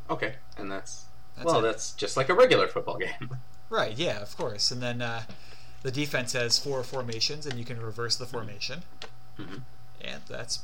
okay, 0.09 0.35
and 0.57 0.69
that's, 0.71 1.05
That's 1.37 1.45
well, 1.45 1.59
it. 1.59 1.61
that's 1.63 1.91
just 1.93 2.17
like 2.17 2.27
a 2.29 2.33
regular 2.33 2.67
football 2.67 2.97
game. 2.97 3.37
Right, 3.69 3.97
yeah, 3.97 4.19
of 4.21 4.35
course. 4.35 4.69
And 4.69 4.81
then 4.83 5.01
uh, 5.01 5.23
the 5.81 5.91
defense 5.91 6.33
has 6.33 6.59
four 6.59 6.83
formations, 6.83 7.45
and 7.45 7.57
you 7.57 7.63
can 7.63 7.79
reverse 7.81 8.17
the 8.17 8.25
formation. 8.25 8.83
Mhm. 9.39 9.61
And 10.01 10.21
that's 10.27 10.59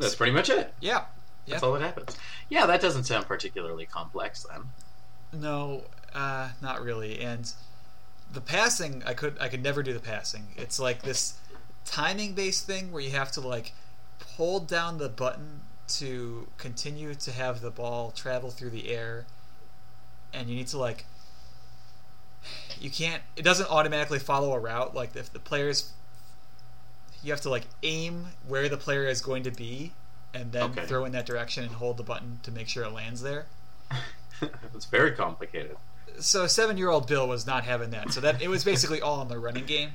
That's 0.00 0.14
pretty 0.14 0.32
much 0.32 0.48
it. 0.48 0.72
yeah. 0.80 1.04
That's 1.46 1.62
all 1.62 1.72
that 1.72 1.82
happens. 1.82 2.16
Yeah, 2.48 2.66
that 2.66 2.80
doesn't 2.80 3.04
sound 3.04 3.26
particularly 3.26 3.86
complex 3.86 4.46
then. 4.50 4.62
No, 5.32 5.84
uh, 6.14 6.50
not 6.62 6.82
really. 6.82 7.20
And 7.20 7.52
the 8.32 8.40
passing, 8.40 9.02
I 9.06 9.14
could 9.14 9.36
I 9.40 9.48
could 9.48 9.62
never 9.62 9.82
do 9.82 9.92
the 9.92 10.00
passing. 10.00 10.48
It's 10.56 10.78
like 10.78 11.02
this 11.02 11.34
timing 11.84 12.34
based 12.34 12.66
thing 12.66 12.92
where 12.92 13.02
you 13.02 13.10
have 13.10 13.30
to 13.32 13.40
like 13.40 13.72
hold 14.36 14.66
down 14.66 14.98
the 14.98 15.08
button 15.08 15.60
to 15.86 16.48
continue 16.56 17.14
to 17.14 17.30
have 17.30 17.60
the 17.60 17.70
ball 17.70 18.10
travel 18.10 18.50
through 18.50 18.70
the 18.70 18.88
air, 18.88 19.26
and 20.32 20.48
you 20.48 20.56
need 20.56 20.68
to 20.68 20.78
like 20.78 21.04
you 22.80 22.90
can't. 22.90 23.22
It 23.36 23.42
doesn't 23.42 23.70
automatically 23.70 24.18
follow 24.18 24.52
a 24.52 24.58
route. 24.58 24.94
Like 24.94 25.16
if 25.16 25.32
the 25.32 25.38
players, 25.38 25.92
you 27.22 27.32
have 27.32 27.40
to 27.42 27.50
like 27.50 27.66
aim 27.82 28.26
where 28.46 28.68
the 28.68 28.76
player 28.76 29.06
is 29.06 29.20
going 29.20 29.42
to 29.44 29.50
be, 29.50 29.92
and 30.34 30.52
then 30.52 30.64
Okay. 30.72 30.86
throw 30.86 31.04
in 31.04 31.12
that 31.12 31.24
direction 31.26 31.64
and 31.64 31.74
hold 31.74 31.96
the 31.96 32.02
button 32.02 32.40
to 32.42 32.50
make 32.50 32.68
sure 32.68 32.84
it 32.84 32.90
lands 32.92 33.22
there. 33.22 33.46
it's 34.74 34.86
very 34.86 35.12
complicated. 35.12 35.76
so 36.18 36.46
seven 36.46 36.76
year 36.76 36.90
old 36.90 37.06
Bill 37.06 37.26
was 37.28 37.46
not 37.46 37.64
having 37.64 37.90
that. 37.90 38.12
So 38.12 38.20
that 38.20 38.42
it 38.42 38.48
was 38.48 38.64
basically 38.64 39.00
all 39.00 39.22
in 39.22 39.28
the 39.28 39.38
running 39.38 39.66
game. 39.66 39.92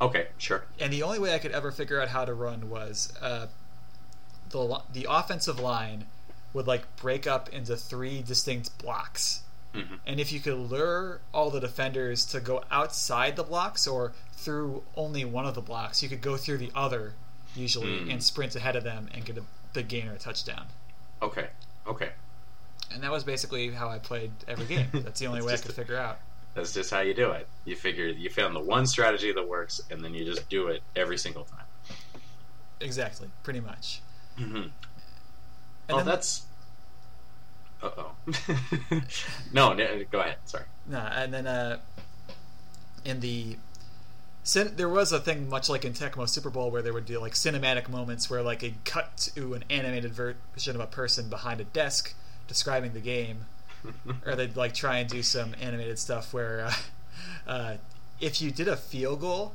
Okay, 0.00 0.28
sure. 0.38 0.64
And 0.78 0.92
the 0.92 1.02
only 1.02 1.18
way 1.18 1.34
I 1.34 1.38
could 1.38 1.52
ever 1.52 1.70
figure 1.72 2.00
out 2.00 2.08
how 2.08 2.24
to 2.24 2.32
run 2.32 2.70
was 2.70 3.12
uh, 3.20 3.48
the 4.50 4.80
the 4.92 5.06
offensive 5.08 5.58
line 5.60 6.06
would 6.52 6.66
like 6.66 6.96
break 6.96 7.26
up 7.26 7.48
into 7.50 7.76
three 7.76 8.22
distinct 8.22 8.76
blocks. 8.78 9.42
hmm 9.74 9.96
And 10.06 10.18
if 10.18 10.32
you 10.32 10.40
could 10.40 10.56
lure 10.58 11.20
all 11.32 11.50
the 11.50 11.60
defenders 11.60 12.24
to 12.26 12.40
go 12.40 12.64
outside 12.70 13.36
the 13.36 13.44
blocks 13.44 13.86
or 13.86 14.12
through 14.32 14.82
only 14.96 15.24
one 15.24 15.46
of 15.46 15.54
the 15.54 15.60
blocks, 15.60 16.02
you 16.02 16.08
could 16.08 16.22
go 16.22 16.36
through 16.36 16.58
the 16.58 16.72
other 16.74 17.12
usually 17.54 17.98
Mm. 18.00 18.12
and 18.12 18.22
sprint 18.22 18.54
ahead 18.56 18.76
of 18.76 18.84
them 18.84 19.08
and 19.12 19.24
get 19.24 19.36
a 19.36 19.42
big 19.72 19.88
gain 19.88 20.08
or 20.08 20.16
touchdown. 20.16 20.66
Okay, 21.22 21.48
okay. 21.86 22.10
And 22.92 23.02
that 23.02 23.12
was 23.12 23.22
basically 23.24 23.70
how 23.70 23.88
I 23.88 23.98
played 23.98 24.32
every 24.48 24.66
game. 24.66 24.86
That's 24.92 25.20
the 25.20 25.26
only 25.26 25.42
way 25.42 25.54
I 25.54 25.56
could 25.56 25.70
a- 25.70 25.74
figure 25.74 25.96
out. 25.96 26.18
That's 26.54 26.72
just 26.74 26.90
how 26.90 27.00
you 27.00 27.14
do 27.14 27.30
it. 27.30 27.46
You 27.64 27.76
figure 27.76 28.06
you 28.06 28.28
found 28.28 28.56
the 28.56 28.60
one 28.60 28.84
strategy 28.84 29.32
that 29.32 29.48
works, 29.48 29.80
and 29.90 30.02
then 30.02 30.14
you 30.14 30.24
just 30.24 30.48
do 30.48 30.66
it 30.66 30.82
every 30.96 31.16
single 31.16 31.44
time. 31.44 31.64
Exactly, 32.80 33.28
pretty 33.44 33.60
much. 33.60 34.00
hmm 34.36 34.62
Oh, 35.88 36.02
that's. 36.02 36.42
Uh 37.82 37.90
oh. 37.96 38.12
no, 39.52 39.72
no, 39.74 40.04
go 40.10 40.20
ahead. 40.20 40.36
Sorry. 40.44 40.64
Nah, 40.86 41.06
and 41.14 41.32
then 41.32 41.46
uh, 41.46 41.78
in 43.04 43.20
the 43.20 43.56
cin- 44.42 44.74
there 44.76 44.88
was 44.88 45.12
a 45.12 45.20
thing 45.20 45.48
much 45.48 45.68
like 45.68 45.84
in 45.84 45.92
Tecmo 45.92 46.28
Super 46.28 46.50
Bowl 46.50 46.70
where 46.70 46.82
they 46.82 46.90
would 46.90 47.06
do 47.06 47.18
like 47.20 47.32
cinematic 47.34 47.88
moments 47.88 48.28
where 48.30 48.42
like 48.42 48.62
a 48.62 48.74
cut 48.84 49.30
to 49.34 49.54
an 49.54 49.64
animated 49.70 50.12
version 50.12 50.74
of 50.74 50.80
a 50.80 50.86
person 50.86 51.28
behind 51.28 51.60
a 51.60 51.64
desk 51.64 52.14
describing 52.48 52.92
the 52.92 53.00
game, 53.00 53.46
or 54.26 54.34
they'd 54.34 54.56
like 54.56 54.74
try 54.74 54.98
and 54.98 55.08
do 55.08 55.22
some 55.22 55.54
animated 55.60 55.98
stuff 55.98 56.32
where 56.34 56.64
uh, 56.66 56.72
uh, 57.50 57.76
if 58.20 58.40
you 58.42 58.50
did 58.50 58.68
a 58.68 58.76
field 58.76 59.20
goal, 59.20 59.54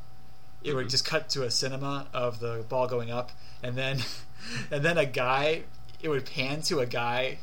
it 0.64 0.74
would 0.74 0.88
Mhm. 0.88 0.92
just 0.92 1.06
cut 1.06 1.30
to 1.30 1.44
a 1.44 1.52
cinema 1.52 2.08
of 2.14 2.40
the 2.40 2.66
ball 2.70 2.88
going 2.88 3.12
up, 3.12 3.32
and 3.62 3.76
then 3.76 4.00
and 4.72 4.84
then 4.84 4.98
a 4.98 5.06
guy 5.06 5.64
it 6.02 6.10
would 6.10 6.26
pan 6.26 6.62
to 6.64 6.80
a 6.80 6.86
guy 6.86 7.40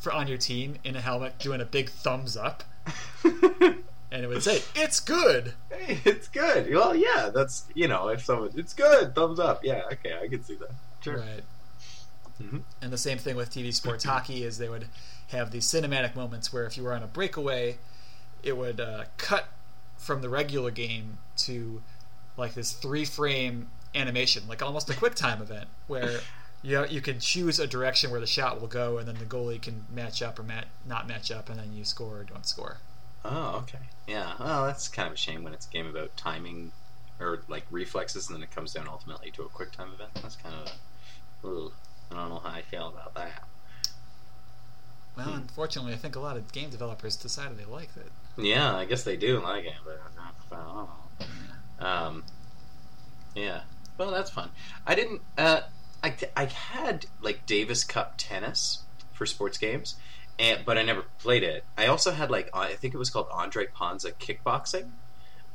for 0.00 0.12
on 0.12 0.26
your 0.28 0.38
team 0.38 0.76
in 0.84 0.94
a 0.96 1.00
helmet 1.00 1.38
doing 1.38 1.60
a 1.60 1.64
big 1.64 1.88
thumbs 1.90 2.36
up, 2.36 2.62
and 4.10 4.24
it 4.24 4.28
would 4.28 4.42
say 4.42 4.62
it's 4.74 5.00
good. 5.00 5.54
Hey, 5.70 6.00
it's 6.04 6.28
good. 6.28 6.72
Well, 6.72 6.94
yeah, 6.94 7.30
that's 7.34 7.66
you 7.74 7.88
know, 7.88 8.08
if 8.08 8.24
someone, 8.24 8.50
it's 8.56 8.74
good, 8.74 9.14
thumbs 9.14 9.38
up. 9.40 9.64
Yeah, 9.64 9.82
okay, 9.92 10.16
I 10.22 10.28
can 10.28 10.42
see 10.42 10.54
that. 10.56 10.70
Sure. 11.00 11.18
Right. 11.18 11.42
Mhm. 12.42 12.62
And 12.82 12.92
the 12.92 12.98
same 12.98 13.18
thing 13.18 13.36
with 13.36 13.50
TV 13.50 13.72
sports 13.72 14.04
hockey 14.12 14.42
is 14.44 14.58
they 14.58 14.68
would 14.68 14.88
have 15.28 15.50
these 15.50 15.66
cinematic 15.66 16.14
moments 16.14 16.52
where 16.52 16.64
if 16.66 16.76
you 16.76 16.82
were 16.84 16.92
on 16.92 17.02
a 17.02 17.06
breakaway, 17.06 17.78
it 18.42 18.56
would 18.56 18.80
uh, 18.80 19.04
cut 19.16 19.46
from 19.96 20.22
the 20.22 20.28
regular 20.28 20.70
game 20.70 21.18
to 21.36 21.82
like 22.36 22.54
this 22.54 22.72
three 22.72 23.04
frame 23.04 23.70
animation, 23.94 24.42
like 24.48 24.62
almost 24.62 24.90
a 24.90 24.94
quick 24.96 25.14
time 25.14 25.40
event 25.40 25.68
where 25.86 26.20
you 26.62 26.72
know, 26.72 26.84
you 26.84 27.00
can 27.00 27.20
choose 27.20 27.58
a 27.58 27.66
direction 27.66 28.10
where 28.10 28.20
the 28.20 28.26
shot 28.26 28.60
will 28.60 28.68
go, 28.68 28.98
and 28.98 29.06
then 29.06 29.16
the 29.18 29.24
goalie 29.24 29.60
can 29.60 29.84
match 29.92 30.20
up 30.22 30.38
or 30.38 30.42
mat- 30.42 30.68
not 30.86 31.06
match 31.06 31.30
up, 31.30 31.48
and 31.48 31.58
then 31.58 31.72
you 31.72 31.84
score 31.84 32.18
or 32.18 32.24
don't 32.24 32.46
score. 32.46 32.78
Oh, 33.28 33.58
okay. 33.62 33.78
Yeah. 34.06 34.34
Well, 34.38 34.66
that's 34.66 34.88
kind 34.88 35.08
of 35.08 35.14
a 35.14 35.16
shame 35.16 35.42
when 35.44 35.52
it's 35.52 35.66
a 35.66 35.70
game 35.70 35.86
about 35.86 36.16
timing 36.16 36.72
or 37.18 37.40
like 37.48 37.64
reflexes, 37.70 38.28
and 38.28 38.36
then 38.36 38.42
it 38.42 38.50
comes 38.54 38.72
down 38.72 38.86
ultimately 38.88 39.30
to 39.32 39.42
a 39.42 39.48
quick 39.48 39.72
time 39.72 39.92
event. 39.92 40.10
That's 40.22 40.36
kind 40.36 40.54
of. 40.54 40.72
Ugh, 41.44 41.72
I 42.10 42.14
don't 42.14 42.28
know 42.28 42.38
how 42.38 42.50
I 42.50 42.62
feel 42.62 42.88
about 42.88 43.14
that. 43.14 43.42
Well, 45.16 45.26
Hmm. 45.28 45.34
unfortunately, 45.38 45.92
I 45.94 45.96
think 45.96 46.14
a 46.14 46.20
lot 46.20 46.36
of 46.36 46.52
game 46.52 46.70
developers 46.70 47.16
decided 47.16 47.58
they 47.58 47.64
liked 47.64 47.96
it. 47.96 48.12
Yeah, 48.36 48.74
I 48.76 48.84
guess 48.84 49.02
they 49.02 49.16
do 49.16 49.40
like 49.40 49.64
it, 49.64 49.72
but 49.84 50.00
I 50.18 50.54
don't 50.54 50.78
know. 51.80 51.86
Um, 51.86 52.24
yeah. 53.34 53.62
Well, 53.98 54.10
that's 54.10 54.30
fun. 54.30 54.50
I 54.86 54.94
didn't. 54.94 55.22
Uh, 55.38 55.62
I 56.02 56.14
I 56.36 56.44
had 56.44 57.06
like 57.22 57.46
Davis 57.46 57.82
Cup 57.82 58.14
tennis 58.18 58.82
for 59.12 59.24
sports 59.24 59.56
games, 59.56 59.94
and 60.38 60.64
but 60.64 60.78
I 60.78 60.82
never 60.82 61.04
played 61.18 61.42
it. 61.42 61.64
I 61.76 61.86
also 61.86 62.10
had 62.12 62.30
like 62.30 62.50
I 62.54 62.74
think 62.74 62.94
it 62.94 62.98
was 62.98 63.10
called 63.10 63.28
Andre 63.32 63.66
Panza 63.66 64.12
kickboxing. 64.12 64.90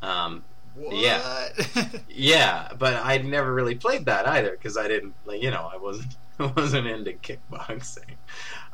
Um, 0.01 0.43
What? 0.75 0.95
Yeah. 0.95 1.49
yeah, 2.09 2.69
but 2.77 2.95
I'd 2.95 3.25
never 3.25 3.53
really 3.53 3.75
played 3.75 4.05
that 4.05 4.27
either 4.27 4.51
because 4.51 4.77
I 4.77 4.88
didn't 4.88 5.13
like 5.25 5.41
you 5.41 5.51
know 5.51 5.69
I 5.71 5.77
wasn't 5.77 6.15
I 6.39 6.45
wasn't 6.47 6.88
into 6.88 7.11
kickboxing. 7.13 8.15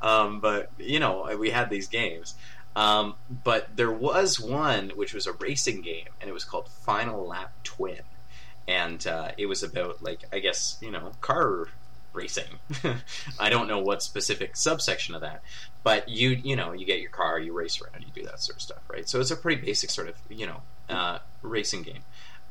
Um, 0.02 0.40
but 0.40 0.72
you 0.78 1.00
know 1.00 1.36
we 1.38 1.50
had 1.50 1.70
these 1.70 1.88
games. 1.88 2.36
Um, 2.76 3.16
but 3.44 3.76
there 3.76 3.92
was 3.92 4.40
one 4.40 4.92
which 4.96 5.14
was 5.14 5.26
a 5.26 5.34
racing 5.34 5.82
game, 5.82 6.10
and 6.22 6.30
it 6.30 6.34
was 6.34 6.44
called 6.46 6.70
Final 6.70 7.26
Lap 7.28 7.52
Twin, 7.64 8.02
and 8.68 9.06
uh, 9.08 9.32
it 9.38 9.48
was 9.48 9.64
about 9.64 10.04
like 10.04 10.22
I 10.32 10.40
guess 10.40 10.78
you 10.82 10.92
know 10.92 11.12
car 11.20 11.70
racing. 12.14 12.60
I 13.40 13.50
don't 13.50 13.68
know 13.68 13.80
what 13.80 14.02
specific 14.02 14.56
subsection 14.56 15.16
of 15.16 15.22
that, 15.22 15.44
but 15.84 16.10
you 16.10 16.30
you 16.30 16.56
know 16.56 16.74
you 16.74 16.86
get 16.86 17.00
your 17.00 17.12
car, 17.12 17.40
you 17.40 17.54
race 17.54 17.82
around, 17.82 18.04
you 18.04 18.12
do 18.14 18.28
that 18.28 18.42
sort 18.42 18.58
of 18.58 18.62
stuff, 18.62 18.82
right? 18.90 19.08
So 19.08 19.20
it's 19.20 19.32
a 19.32 19.36
pretty 19.36 19.62
basic 19.62 19.90
sort 19.90 20.10
of 20.10 20.16
you 20.30 20.48
know 20.48 20.62
uh, 20.90 21.20
racing 21.42 21.84
game. 21.84 22.02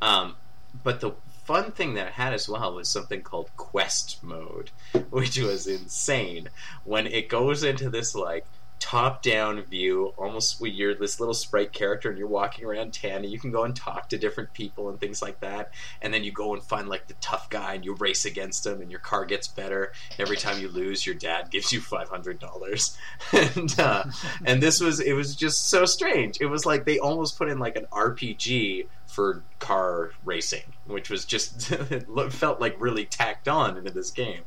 Um, 0.00 0.36
but 0.82 1.00
the 1.00 1.12
fun 1.44 1.72
thing 1.72 1.94
that 1.94 2.08
it 2.08 2.12
had 2.14 2.32
as 2.32 2.48
well 2.48 2.74
was 2.74 2.88
something 2.88 3.22
called 3.22 3.50
quest 3.56 4.22
mode, 4.22 4.70
which 5.10 5.38
was 5.38 5.66
insane. 5.66 6.48
When 6.84 7.06
it 7.06 7.28
goes 7.28 7.62
into 7.62 7.88
this 7.90 8.14
like 8.14 8.46
top 8.78 9.22
down 9.22 9.62
view, 9.62 10.12
almost 10.16 10.60
where 10.60 10.70
you're 10.70 10.94
this 10.94 11.18
little 11.18 11.34
sprite 11.34 11.72
character 11.72 12.08
and 12.08 12.18
you're 12.18 12.28
walking 12.28 12.64
around 12.64 12.92
town 12.92 13.24
and 13.24 13.30
you 13.30 13.38
can 13.38 13.50
go 13.50 13.64
and 13.64 13.74
talk 13.74 14.08
to 14.08 14.18
different 14.18 14.52
people 14.52 14.88
and 14.88 15.00
things 15.00 15.22
like 15.22 15.40
that. 15.40 15.72
And 16.02 16.12
then 16.12 16.24
you 16.24 16.32
go 16.32 16.52
and 16.52 16.62
find 16.62 16.88
like 16.88 17.08
the 17.08 17.14
tough 17.14 17.48
guy 17.48 17.74
and 17.74 17.84
you 17.84 17.94
race 17.94 18.24
against 18.24 18.66
him 18.66 18.80
and 18.80 18.90
your 18.90 19.00
car 19.00 19.24
gets 19.24 19.48
better. 19.48 19.92
Every 20.18 20.36
time 20.36 20.60
you 20.60 20.68
lose, 20.68 21.06
your 21.06 21.14
dad 21.14 21.50
gives 21.50 21.72
you 21.72 21.80
five 21.80 22.08
hundred 22.08 22.38
dollars. 22.38 22.96
and 23.32 23.78
uh, 23.78 24.04
and 24.44 24.62
this 24.62 24.80
was 24.80 25.00
it 25.00 25.14
was 25.14 25.34
just 25.34 25.68
so 25.68 25.84
strange. 25.84 26.38
It 26.40 26.46
was 26.46 26.66
like 26.66 26.84
they 26.84 26.98
almost 26.98 27.38
put 27.38 27.48
in 27.48 27.58
like 27.58 27.76
an 27.76 27.86
RPG 27.90 28.86
for 29.06 29.42
car 29.58 30.10
racing, 30.24 30.74
which 30.86 31.08
was 31.08 31.24
just 31.24 31.74
felt 32.30 32.60
like 32.60 32.76
really 32.78 33.06
tacked 33.06 33.48
on 33.48 33.76
into 33.76 33.90
this 33.90 34.10
game. 34.10 34.42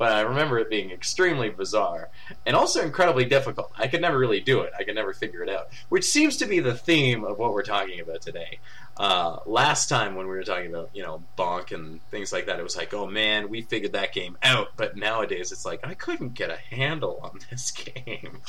But 0.00 0.12
I 0.12 0.22
remember 0.22 0.58
it 0.58 0.70
being 0.70 0.92
extremely 0.92 1.50
bizarre 1.50 2.08
and 2.46 2.56
also 2.56 2.80
incredibly 2.80 3.26
difficult. 3.26 3.70
I 3.76 3.86
could 3.86 4.00
never 4.00 4.18
really 4.18 4.40
do 4.40 4.62
it. 4.62 4.72
I 4.78 4.82
could 4.82 4.94
never 4.94 5.12
figure 5.12 5.42
it 5.42 5.50
out, 5.50 5.68
which 5.90 6.06
seems 6.06 6.38
to 6.38 6.46
be 6.46 6.58
the 6.58 6.74
theme 6.74 7.22
of 7.22 7.36
what 7.36 7.52
we're 7.52 7.62
talking 7.62 8.00
about 8.00 8.22
today. 8.22 8.60
Uh, 8.96 9.40
last 9.44 9.90
time 9.90 10.14
when 10.14 10.26
we 10.26 10.32
were 10.32 10.42
talking 10.42 10.68
about 10.68 10.88
you 10.94 11.02
know 11.02 11.22
bonk 11.36 11.70
and 11.72 12.00
things 12.10 12.32
like 12.32 12.46
that, 12.46 12.58
it 12.58 12.62
was 12.62 12.78
like, 12.78 12.94
oh 12.94 13.06
man, 13.06 13.50
we 13.50 13.60
figured 13.60 13.92
that 13.92 14.14
game 14.14 14.38
out. 14.42 14.68
But 14.74 14.96
nowadays, 14.96 15.52
it's 15.52 15.66
like 15.66 15.80
I 15.86 15.92
couldn't 15.92 16.32
get 16.32 16.48
a 16.48 16.56
handle 16.56 17.20
on 17.22 17.38
this 17.50 17.70
game. 17.70 18.40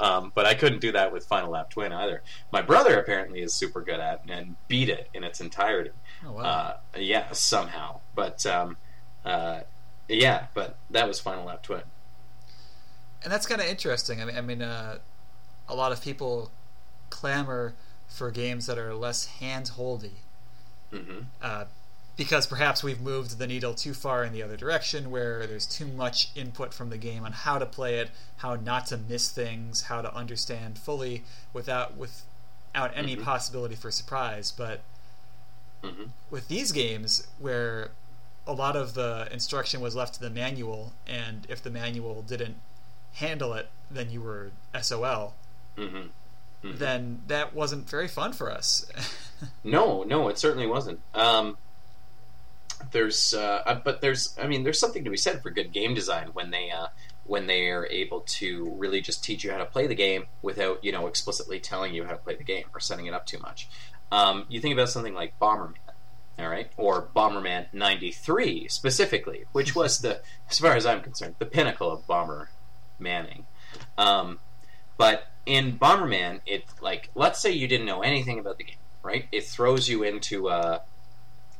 Um, 0.00 0.32
but 0.34 0.46
I 0.46 0.54
couldn't 0.54 0.80
do 0.80 0.92
that 0.92 1.12
with 1.12 1.26
Final 1.26 1.50
Lap 1.50 1.68
Twin 1.68 1.92
either. 1.92 2.22
My 2.50 2.62
brother 2.62 2.98
apparently 2.98 3.42
is 3.42 3.52
super 3.52 3.82
good 3.82 4.00
at 4.00 4.22
and 4.26 4.56
beat 4.68 4.88
it 4.88 5.10
in 5.12 5.22
its 5.22 5.42
entirety. 5.42 5.90
Oh, 6.26 6.32
wow. 6.32 6.42
Uh, 6.42 6.76
yeah, 6.96 7.30
somehow. 7.32 8.00
But 8.14 8.46
um, 8.46 8.78
uh, 9.22 9.60
yeah, 10.08 10.46
but 10.54 10.76
that 10.90 11.08
was 11.08 11.20
Final 11.20 11.44
Lap 11.44 11.62
Twin. 11.62 11.82
and 13.22 13.32
that's 13.32 13.46
kind 13.46 13.60
of 13.60 13.66
interesting. 13.66 14.20
I 14.20 14.24
mean, 14.26 14.36
I 14.36 14.40
mean, 14.40 14.62
uh, 14.62 14.98
a 15.68 15.74
lot 15.74 15.92
of 15.92 16.02
people 16.02 16.50
clamor 17.10 17.74
for 18.08 18.30
games 18.30 18.66
that 18.66 18.78
are 18.78 18.94
less 18.94 19.26
hand-holdy 19.26 20.22
hmm 20.90 21.26
uh, 21.42 21.64
because 22.16 22.46
perhaps 22.46 22.82
we've 22.84 23.00
moved 23.00 23.38
the 23.38 23.46
needle 23.46 23.74
too 23.74 23.92
far 23.92 24.22
in 24.24 24.32
the 24.32 24.42
other 24.42 24.56
direction, 24.56 25.10
where 25.10 25.46
there's 25.48 25.66
too 25.66 25.86
much 25.86 26.30
input 26.36 26.72
from 26.72 26.90
the 26.90 26.98
game 26.98 27.24
on 27.24 27.32
how 27.32 27.58
to 27.58 27.66
play 27.66 27.96
it, 27.98 28.10
how 28.36 28.54
not 28.54 28.86
to 28.86 28.96
miss 28.96 29.30
things, 29.30 29.82
how 29.82 30.00
to 30.00 30.14
understand 30.14 30.78
fully 30.78 31.24
without 31.52 31.96
without 31.96 32.92
any 32.94 33.16
Mhm. 33.16 33.22
possibility 33.24 33.74
for 33.74 33.90
surprise. 33.90 34.52
But 34.52 34.82
hmm 35.82 36.06
with 36.30 36.48
these 36.48 36.72
games, 36.72 37.26
where 37.38 37.90
a 38.46 38.52
lot 38.52 38.76
of 38.76 38.94
the 38.94 39.28
instruction 39.32 39.80
was 39.80 39.94
left 39.96 40.14
to 40.14 40.20
the 40.20 40.30
manual, 40.30 40.92
and 41.06 41.46
if 41.48 41.62
the 41.62 41.70
manual 41.70 42.22
didn't 42.22 42.56
handle 43.14 43.54
it, 43.54 43.68
then 43.90 44.10
you 44.10 44.20
were 44.20 44.50
SOL. 44.80 45.34
hmm 45.76 45.84
hmm 46.62 46.76
Then 46.76 47.22
that 47.26 47.54
wasn't 47.54 47.88
very 47.88 48.08
fun 48.08 48.32
for 48.32 48.50
us. 48.50 48.86
No, 49.62 50.04
no, 50.04 50.28
it 50.28 50.38
certainly 50.38 50.66
wasn't. 50.66 51.00
Um, 51.12 51.58
there's, 52.92 53.34
uh, 53.34 53.62
uh, 53.66 53.80
but 53.84 54.00
there's, 54.00 54.34
I 54.40 54.46
mean, 54.46 54.64
there's 54.64 54.78
something 54.78 55.04
to 55.04 55.10
be 55.10 55.16
said 55.18 55.42
for 55.42 55.50
good 55.50 55.72
game 55.72 55.92
design 55.92 56.28
when 56.32 56.50
they, 56.50 56.70
uh, 56.70 56.86
when 57.24 57.46
they 57.46 57.68
are 57.68 57.86
able 57.86 58.20
to 58.20 58.70
really 58.78 59.00
just 59.02 59.22
teach 59.24 59.44
you 59.44 59.50
how 59.50 59.58
to 59.58 59.66
play 59.66 59.86
the 59.86 59.94
game 59.94 60.26
without, 60.40 60.82
you 60.82 60.92
know, 60.92 61.06
explicitly 61.08 61.60
telling 61.60 61.92
you 61.94 62.04
how 62.04 62.12
to 62.12 62.16
play 62.18 62.36
the 62.36 62.44
game 62.44 62.64
or 62.72 62.80
setting 62.80 63.06
it 63.06 63.12
up 63.12 63.26
too 63.26 63.38
much. 63.38 63.68
Um, 64.12 64.46
you 64.48 64.60
think 64.60 64.72
about 64.72 64.88
something 64.88 65.14
like 65.14 65.38
Bomberman, 65.40 65.74
all 66.38 66.48
right, 66.48 66.70
or 66.76 67.08
Bomberman 67.14 67.66
'93 67.72 68.68
specifically, 68.68 69.44
which 69.52 69.74
was 69.74 70.00
the, 70.00 70.20
as 70.50 70.58
far 70.58 70.74
as 70.74 70.84
I'm 70.84 71.00
concerned, 71.00 71.36
the 71.38 71.46
pinnacle 71.46 71.90
of 71.90 72.06
bomber 72.06 72.50
manning. 72.98 73.46
Um, 73.96 74.40
but 74.96 75.28
in 75.46 75.78
Bomberman, 75.78 76.40
it 76.46 76.64
like 76.80 77.10
let's 77.14 77.40
say 77.40 77.52
you 77.52 77.68
didn't 77.68 77.86
know 77.86 78.02
anything 78.02 78.38
about 78.38 78.58
the 78.58 78.64
game, 78.64 78.76
right? 79.02 79.26
It 79.30 79.44
throws 79.44 79.88
you 79.88 80.02
into 80.02 80.48
a, 80.48 80.82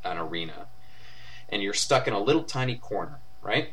an 0.05 0.19
arena, 0.19 0.67
and 1.49 1.63
you're 1.63 1.75
stuck 1.75 2.09
in 2.09 2.15
a 2.15 2.21
little 2.21 2.45
tiny 2.45 2.77
corner, 2.77 3.19
right? 3.43 3.73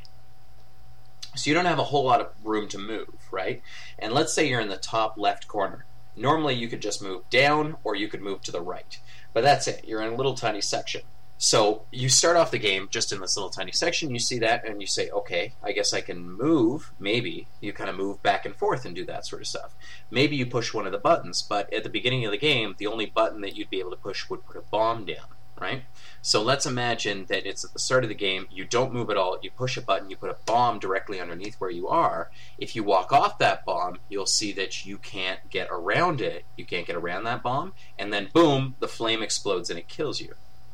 So 1.35 1.49
you 1.49 1.53
don't 1.53 1.65
have 1.65 1.79
a 1.79 1.85
whole 1.85 2.03
lot 2.03 2.19
of 2.19 2.27
room 2.43 2.67
to 2.69 2.77
move, 2.77 3.15
right? 3.31 3.61
And 3.97 4.13
let's 4.13 4.33
say 4.33 4.47
you're 4.47 4.59
in 4.59 4.67
the 4.67 4.77
top 4.77 5.17
left 5.17 5.47
corner. 5.47 5.85
Normally 6.15 6.55
you 6.55 6.67
could 6.67 6.81
just 6.81 7.01
move 7.01 7.29
down 7.29 7.77
or 7.85 7.95
you 7.95 8.09
could 8.09 8.21
move 8.21 8.41
to 8.43 8.51
the 8.51 8.59
right. 8.59 8.99
But 9.33 9.43
that's 9.43 9.67
it. 9.67 9.85
You're 9.87 10.01
in 10.01 10.13
a 10.13 10.15
little 10.15 10.35
tiny 10.35 10.61
section. 10.61 11.01
So 11.37 11.85
you 11.91 12.07
start 12.07 12.37
off 12.37 12.51
the 12.51 12.59
game 12.59 12.87
just 12.91 13.11
in 13.11 13.19
this 13.19 13.35
little 13.35 13.49
tiny 13.49 13.71
section. 13.71 14.11
You 14.11 14.19
see 14.19 14.37
that 14.39 14.63
and 14.63 14.79
you 14.79 14.85
say, 14.85 15.09
okay, 15.09 15.53
I 15.63 15.71
guess 15.71 15.91
I 15.91 16.01
can 16.01 16.29
move. 16.29 16.91
Maybe 16.99 17.47
you 17.61 17.73
kind 17.73 17.89
of 17.89 17.95
move 17.95 18.21
back 18.21 18.45
and 18.45 18.55
forth 18.55 18.85
and 18.85 18.95
do 18.95 19.03
that 19.05 19.25
sort 19.25 19.41
of 19.41 19.47
stuff. 19.47 19.73
Maybe 20.11 20.35
you 20.35 20.45
push 20.45 20.71
one 20.71 20.85
of 20.85 20.91
the 20.91 20.99
buttons, 20.99 21.41
but 21.41 21.73
at 21.73 21.83
the 21.83 21.89
beginning 21.89 22.25
of 22.25 22.31
the 22.31 22.37
game, 22.37 22.75
the 22.77 22.85
only 22.85 23.07
button 23.07 23.41
that 23.41 23.55
you'd 23.55 23.71
be 23.71 23.79
able 23.79 23.89
to 23.89 23.97
push 23.97 24.29
would 24.29 24.45
put 24.45 24.55
a 24.55 24.61
bomb 24.61 25.03
down, 25.05 25.25
right? 25.61 25.83
So 26.23 26.41
let's 26.41 26.65
imagine 26.65 27.25
that 27.29 27.45
it's 27.45 27.63
at 27.63 27.71
the 27.73 27.79
start 27.79 28.03
of 28.03 28.09
the 28.09 28.15
game, 28.15 28.47
you 28.51 28.65
don't 28.65 28.93
move 28.93 29.09
at 29.09 29.17
all, 29.17 29.37
you 29.41 29.51
push 29.51 29.77
a 29.77 29.81
button, 29.81 30.09
you 30.09 30.17
put 30.17 30.31
a 30.31 30.37
bomb 30.45 30.79
directly 30.79 31.21
underneath 31.21 31.55
where 31.55 31.69
you 31.69 31.87
are. 31.87 32.31
If 32.57 32.75
you 32.75 32.83
walk 32.83 33.13
off 33.13 33.37
that 33.39 33.63
bomb, 33.63 33.99
you'll 34.09 34.25
see 34.25 34.51
that 34.53 34.85
you 34.85 34.97
can't 34.97 35.39
get 35.49 35.67
around 35.71 36.19
it. 36.19 36.45
You 36.57 36.65
can't 36.65 36.87
get 36.87 36.95
around 36.95 37.23
that 37.25 37.43
bomb, 37.43 37.73
and 37.97 38.11
then 38.11 38.29
boom, 38.33 38.75
the 38.79 38.87
flame 38.87 39.21
explodes 39.21 39.69
and 39.69 39.77
it 39.77 39.87
kills 39.87 40.19
you, 40.19 40.33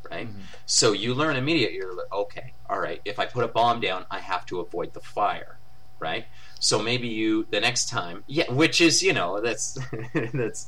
right? 0.10 0.28
Mhm. 0.28 0.42
So 0.66 0.94
you 0.94 1.14
learn 1.14 1.36
immediately, 1.36 1.78
you're 1.78 1.94
like, 1.94 2.12
okay, 2.12 2.54
all 2.70 2.80
right, 2.80 3.02
if 3.06 3.20
I 3.20 3.26
put 3.26 3.44
a 3.44 3.48
bomb 3.50 3.80
down, 3.82 4.06
I 4.10 4.20
have 4.20 4.46
to 4.48 4.60
avoid 4.62 4.94
the 4.94 5.02
fire, 5.02 5.60
right? 6.00 6.26
So 6.60 6.82
maybe 6.82 7.08
you 7.08 7.46
the 7.52 7.60
next 7.60 7.90
time, 7.90 8.24
yeah, 8.28 8.52
which 8.52 8.82
is 8.82 9.04
you 9.04 9.14
know 9.14 9.42
that's 9.42 9.78
that's 10.34 10.68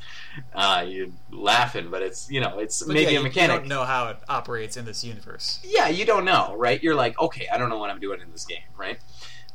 uh, 0.54 0.86
you're 0.88 1.08
laughing, 1.32 1.90
but 1.90 2.02
it's 2.02 2.30
you 2.30 2.40
know 2.40 2.60
it's 2.60 2.84
But 2.84 2.94
maybe 2.94 3.14
yeah, 3.14 3.20
a 3.20 3.24
mechanic. 3.24 3.56
You 3.56 3.60
don't 3.62 3.68
know 3.70 3.84
how 3.86 4.10
it 4.10 4.18
operates 4.30 4.78
in 4.78 4.86
this 4.86 5.04
universe. 5.04 5.60
Yeah, 5.64 5.88
you 5.88 6.06
don't 6.06 6.26
know, 6.26 6.56
right? 6.58 6.82
You're 6.82 6.96
like, 6.96 7.20
okay, 7.20 7.48
I 7.52 7.58
don't 7.58 7.70
know 7.70 7.80
what 7.80 7.90
I'm 7.90 8.00
doing 8.00 8.22
in 8.22 8.32
this 8.32 8.46
game, 8.46 8.60
right? 8.78 9.00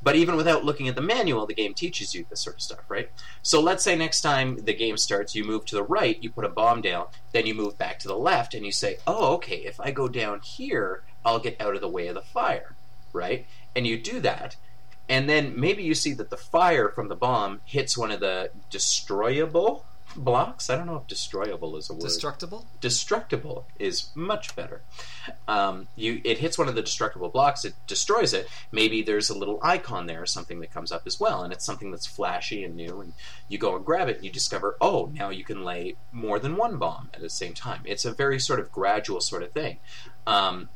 But 0.05 0.17
even 0.17 0.37
without 0.37 0.67
looking 0.67 0.87
at 0.87 0.97
the 0.97 1.01
manual, 1.01 1.47
the 1.47 1.55
game 1.55 1.73
teaches 1.73 2.15
you 2.15 2.27
this 2.29 2.41
sort 2.41 2.57
of 2.57 2.63
stuff, 2.63 2.81
right? 2.89 3.11
So 3.43 3.59
let's 3.59 3.83
say 3.83 3.97
next 3.97 4.21
time 4.21 4.59
the 4.59 4.75
game 4.75 4.99
starts, 4.99 5.35
you 5.35 5.45
move 5.45 5.65
to 5.67 5.77
the 5.77 5.83
right, 5.83 6.23
you 6.23 6.31
put 6.31 6.45
a 6.45 6.51
bomb 6.51 6.83
down, 6.83 7.07
then 7.33 7.47
you 7.47 7.55
move 7.55 7.79
back 7.79 7.99
to 8.01 8.09
the 8.09 8.17
left, 8.17 8.53
and 8.53 8.67
you 8.67 8.73
say, 8.73 8.99
oh, 9.07 9.33
okay, 9.37 9.57
if 9.57 9.81
I 9.81 9.93
go 9.93 10.07
down 10.07 10.41
here, 10.41 11.05
I'll 11.25 11.39
get 11.39 11.59
out 11.59 11.75
of 11.75 11.81
the 11.81 11.89
way 11.89 12.07
of 12.09 12.15
the 12.15 12.21
fire, 12.21 12.75
right? 13.15 13.47
And 13.75 13.87
you 13.87 13.99
do 13.99 14.21
that, 14.21 14.57
and 15.09 15.29
then 15.29 15.59
maybe 15.59 15.83
you 15.83 15.95
see 15.95 16.13
that 16.15 16.31
the 16.31 16.37
fire 16.37 16.89
from 16.89 17.09
the 17.09 17.17
bomb 17.17 17.61
hits 17.65 17.97
one 17.97 18.11
of 18.11 18.21
the 18.21 18.51
destroyable 18.71 19.85
blocks. 20.17 20.71
I 20.71 20.77
don't 20.77 20.87
know 20.87 20.97
if 20.97 21.07
destroyable 21.07 21.77
is 21.77 21.91
a 21.91 21.93
word 21.93 22.03
Destructible? 22.03 22.67
destructible 22.81 23.67
is 23.79 24.11
much 24.15 24.55
better. 24.55 24.83
Um, 25.49 25.89
you 25.97 26.21
it 26.25 26.39
hits 26.39 26.57
one 26.57 26.69
of 26.69 26.75
the 26.75 26.83
destructible 26.83 27.29
blocks, 27.31 27.65
it 27.65 27.75
destroys 27.87 28.33
it. 28.33 28.47
Maybe 28.71 29.03
there's 29.03 29.31
a 29.31 29.37
little 29.37 29.59
icon 29.63 30.07
there 30.07 30.23
or 30.23 30.27
something 30.27 30.61
that 30.61 30.73
comes 30.73 30.93
up 30.93 31.03
as 31.07 31.19
well, 31.19 31.43
and 31.43 31.53
it's 31.53 31.65
something 31.65 31.91
that's 31.91 32.07
flashy 32.07 32.63
and 32.65 32.77
new. 32.77 33.01
And 33.01 33.13
you 33.49 33.59
go 33.59 33.75
and 33.77 33.85
grab 33.85 34.09
it, 34.09 34.17
and 34.17 34.25
you 34.25 34.31
discover, 34.31 34.77
oh, 34.81 35.11
now 35.13 35.31
you 35.31 35.45
can 35.45 35.65
lay 35.65 35.97
more 36.13 36.39
than 36.39 36.57
one 36.57 36.77
bomb 36.77 37.11
at 37.13 37.21
the 37.21 37.31
same 37.31 37.55
time. 37.55 37.81
It's 37.85 38.05
a 38.05 38.13
very 38.13 38.39
sort 38.39 38.61
of 38.61 38.71
gradual 38.71 39.21
sort 39.21 39.43
of 39.43 39.53
thing. 39.53 39.79
Um, 40.27 40.69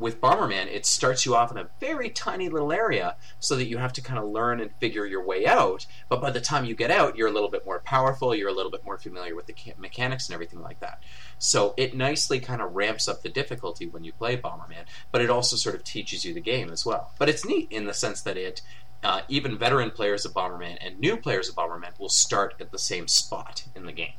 with 0.00 0.20
Bomberman, 0.20 0.66
it 0.66 0.86
starts 0.86 1.26
you 1.26 1.36
off 1.36 1.50
in 1.52 1.58
a 1.58 1.68
very 1.78 2.08
tiny 2.08 2.48
little 2.48 2.72
area 2.72 3.16
so 3.38 3.54
that 3.56 3.66
you 3.66 3.76
have 3.76 3.92
to 3.92 4.00
kind 4.00 4.18
of 4.18 4.28
learn 4.28 4.60
and 4.60 4.72
figure 4.80 5.04
your 5.04 5.24
way 5.24 5.46
out. 5.46 5.86
But 6.08 6.22
by 6.22 6.30
the 6.30 6.40
time 6.40 6.64
you 6.64 6.74
get 6.74 6.90
out, 6.90 7.16
you're 7.16 7.28
a 7.28 7.32
little 7.32 7.50
bit 7.50 7.66
more 7.66 7.80
powerful, 7.80 8.34
you're 8.34 8.48
a 8.48 8.54
little 8.54 8.72
bit 8.72 8.84
more 8.84 8.98
familiar 8.98 9.36
with 9.36 9.46
the 9.46 9.54
mechanics 9.78 10.28
and 10.28 10.34
everything 10.34 10.62
like 10.62 10.80
that. 10.80 11.02
So 11.38 11.74
it 11.76 11.94
nicely 11.94 12.40
kind 12.40 12.62
of 12.62 12.74
ramps 12.74 13.08
up 13.08 13.22
the 13.22 13.28
difficulty 13.28 13.86
when 13.86 14.02
you 14.02 14.12
play 14.12 14.36
Bomberman, 14.36 14.86
but 15.12 15.20
it 15.20 15.30
also 15.30 15.56
sort 15.56 15.74
of 15.74 15.84
teaches 15.84 16.24
you 16.24 16.32
the 16.32 16.40
game 16.40 16.70
as 16.70 16.86
well. 16.86 17.12
But 17.18 17.28
it's 17.28 17.44
neat 17.44 17.70
in 17.70 17.84
the 17.84 17.94
sense 17.94 18.22
that 18.22 18.38
it, 18.38 18.62
uh, 19.02 19.22
even 19.28 19.58
veteran 19.58 19.90
players 19.90 20.24
of 20.24 20.32
Bomberman 20.32 20.78
and 20.80 20.98
new 20.98 21.16
players 21.16 21.48
of 21.48 21.54
Bomberman 21.54 21.98
will 21.98 22.08
start 22.08 22.54
at 22.58 22.70
the 22.70 22.78
same 22.78 23.06
spot 23.06 23.64
in 23.76 23.84
the 23.84 23.92
game. 23.92 24.14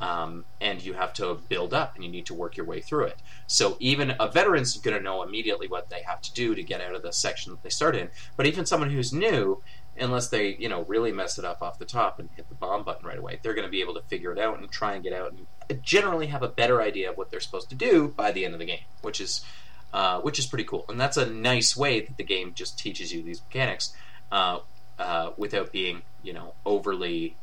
Um, 0.00 0.44
and 0.60 0.80
you 0.80 0.92
have 0.92 1.12
to 1.14 1.34
build 1.48 1.74
up 1.74 1.96
and 1.96 2.04
you 2.04 2.10
need 2.10 2.26
to 2.26 2.34
work 2.34 2.56
your 2.56 2.66
way 2.66 2.80
through 2.80 3.06
it. 3.06 3.18
So 3.48 3.76
even 3.80 4.14
a 4.20 4.30
veteran's 4.30 4.76
going 4.76 4.96
to 4.96 5.02
know 5.02 5.24
immediately 5.24 5.66
what 5.66 5.90
they 5.90 6.02
have 6.02 6.22
to 6.22 6.32
do 6.32 6.54
to 6.54 6.62
get 6.62 6.80
out 6.80 6.94
of 6.94 7.02
the 7.02 7.12
section 7.12 7.50
that 7.52 7.64
they 7.64 7.70
start 7.70 7.96
in. 7.96 8.08
But 8.36 8.46
even 8.46 8.64
someone 8.64 8.90
who's 8.90 9.12
new, 9.12 9.60
unless 9.98 10.28
they 10.28 10.54
you 10.56 10.68
know 10.68 10.84
really 10.84 11.12
mess 11.12 11.38
it 11.38 11.44
up 11.44 11.62
off 11.62 11.78
the 11.78 11.84
top 11.84 12.20
and 12.20 12.28
hit 12.36 12.48
the 12.48 12.54
bomb 12.54 12.84
button 12.84 13.06
right 13.06 13.18
away, 13.18 13.40
they're 13.42 13.54
going 13.54 13.66
to 13.66 13.70
be 13.70 13.80
able 13.80 13.94
to 13.94 14.02
figure 14.02 14.32
it 14.32 14.38
out 14.38 14.58
and 14.58 14.70
try 14.70 14.94
and 14.94 15.02
get 15.02 15.12
out 15.12 15.32
and 15.32 15.82
generally 15.82 16.28
have 16.28 16.42
a 16.42 16.48
better 16.48 16.80
idea 16.80 17.10
of 17.10 17.16
what 17.16 17.30
they're 17.30 17.40
supposed 17.40 17.68
to 17.70 17.74
do 17.74 18.08
by 18.08 18.32
the 18.32 18.44
end 18.44 18.54
of 18.54 18.60
the 18.60 18.66
game, 18.66 18.84
which 19.02 19.20
is 19.20 19.44
uh, 19.92 20.20
which 20.20 20.38
is 20.38 20.46
pretty 20.46 20.64
cool. 20.64 20.84
And 20.88 21.00
that's 21.00 21.16
a 21.16 21.26
nice 21.26 21.76
way 21.76 22.00
that 22.00 22.16
the 22.16 22.24
game 22.24 22.52
just 22.54 22.78
teaches 22.78 23.12
you 23.12 23.22
these 23.22 23.42
mechanics 23.42 23.94
uh, 24.30 24.60
uh, 24.98 25.30
without 25.36 25.72
being 25.72 26.02
you 26.22 26.32
know 26.32 26.54
overly 26.64 27.36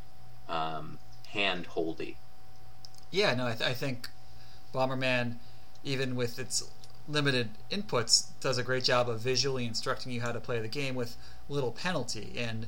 um, 0.47 0.99
hand 1.29 1.65
holdy. 1.67 2.17
Yeah, 3.11 3.33
no, 3.35 3.47
I, 3.47 3.53
th- 3.53 3.69
I 3.69 3.73
think 3.73 4.09
Bomberman, 4.73 5.35
even 5.83 6.15
with 6.15 6.37
its 6.39 6.63
limited 7.07 7.49
inputs, 7.71 8.27
does 8.41 8.57
a 8.57 8.63
great 8.63 8.83
job 8.83 9.09
of 9.09 9.19
visually 9.19 9.65
instructing 9.65 10.11
you 10.11 10.21
how 10.21 10.31
to 10.31 10.39
play 10.39 10.59
the 10.59 10.67
game 10.67 10.95
with 10.95 11.15
little 11.47 11.71
penalty. 11.71 12.33
And 12.37 12.67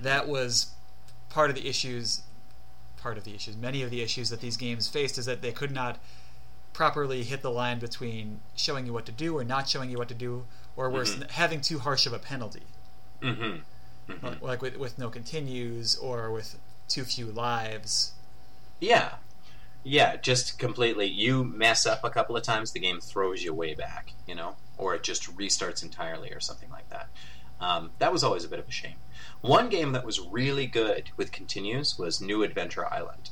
that 0.00 0.26
was 0.28 0.72
part 1.28 1.50
of 1.50 1.56
the 1.56 1.68
issues, 1.68 2.22
part 2.96 3.18
of 3.18 3.24
the 3.24 3.34
issues, 3.34 3.56
many 3.56 3.82
of 3.82 3.90
the 3.90 4.02
issues 4.02 4.30
that 4.30 4.40
these 4.40 4.56
games 4.56 4.88
faced 4.88 5.18
is 5.18 5.26
that 5.26 5.42
they 5.42 5.52
could 5.52 5.70
not 5.72 5.98
properly 6.72 7.22
hit 7.22 7.42
the 7.42 7.50
line 7.50 7.78
between 7.78 8.40
showing 8.54 8.86
you 8.86 8.92
what 8.92 9.06
to 9.06 9.12
do 9.12 9.36
or 9.36 9.44
not 9.44 9.68
showing 9.68 9.90
you 9.90 9.98
what 9.98 10.08
to 10.08 10.14
do, 10.14 10.44
or 10.76 10.90
worse, 10.90 11.14
Mhm. 11.14 11.30
having 11.30 11.60
too 11.62 11.78
harsh 11.78 12.04
of 12.06 12.12
a 12.12 12.18
penalty. 12.18 12.62
Mm-hmm. 13.22 14.12
mm-hmm. 14.12 14.26
Like- 14.26 14.42
Like 14.42 14.62
with, 14.62 14.76
with 14.76 14.98
no 14.98 15.08
continues 15.08 15.96
or 15.96 16.30
with 16.30 16.58
too 16.88 17.04
few 17.04 17.26
lives. 17.26 18.12
Yeah. 18.80 19.14
Yeah, 19.88 20.16
just 20.16 20.58
completely. 20.58 21.06
You 21.06 21.44
mess 21.44 21.86
up 21.86 22.02
a 22.02 22.10
couple 22.10 22.36
of 22.36 22.42
times, 22.42 22.72
the 22.72 22.80
game 22.80 22.98
throws 22.98 23.44
you 23.44 23.54
way 23.54 23.72
back, 23.72 24.14
you 24.26 24.34
know, 24.34 24.56
or 24.76 24.96
it 24.96 25.04
just 25.04 25.32
restarts 25.36 25.84
entirely 25.84 26.32
or 26.32 26.40
something 26.40 26.68
like 26.70 26.90
that. 26.90 27.08
Um, 27.60 27.92
that 28.00 28.12
was 28.12 28.24
always 28.24 28.42
a 28.42 28.48
bit 28.48 28.58
of 28.58 28.66
a 28.66 28.72
shame. 28.72 28.96
One 29.42 29.68
game 29.68 29.92
that 29.92 30.04
was 30.04 30.18
really 30.18 30.66
good 30.66 31.10
with 31.16 31.30
continues 31.30 31.96
was 31.96 32.20
New 32.20 32.42
Adventure 32.42 32.92
Island, 32.92 33.30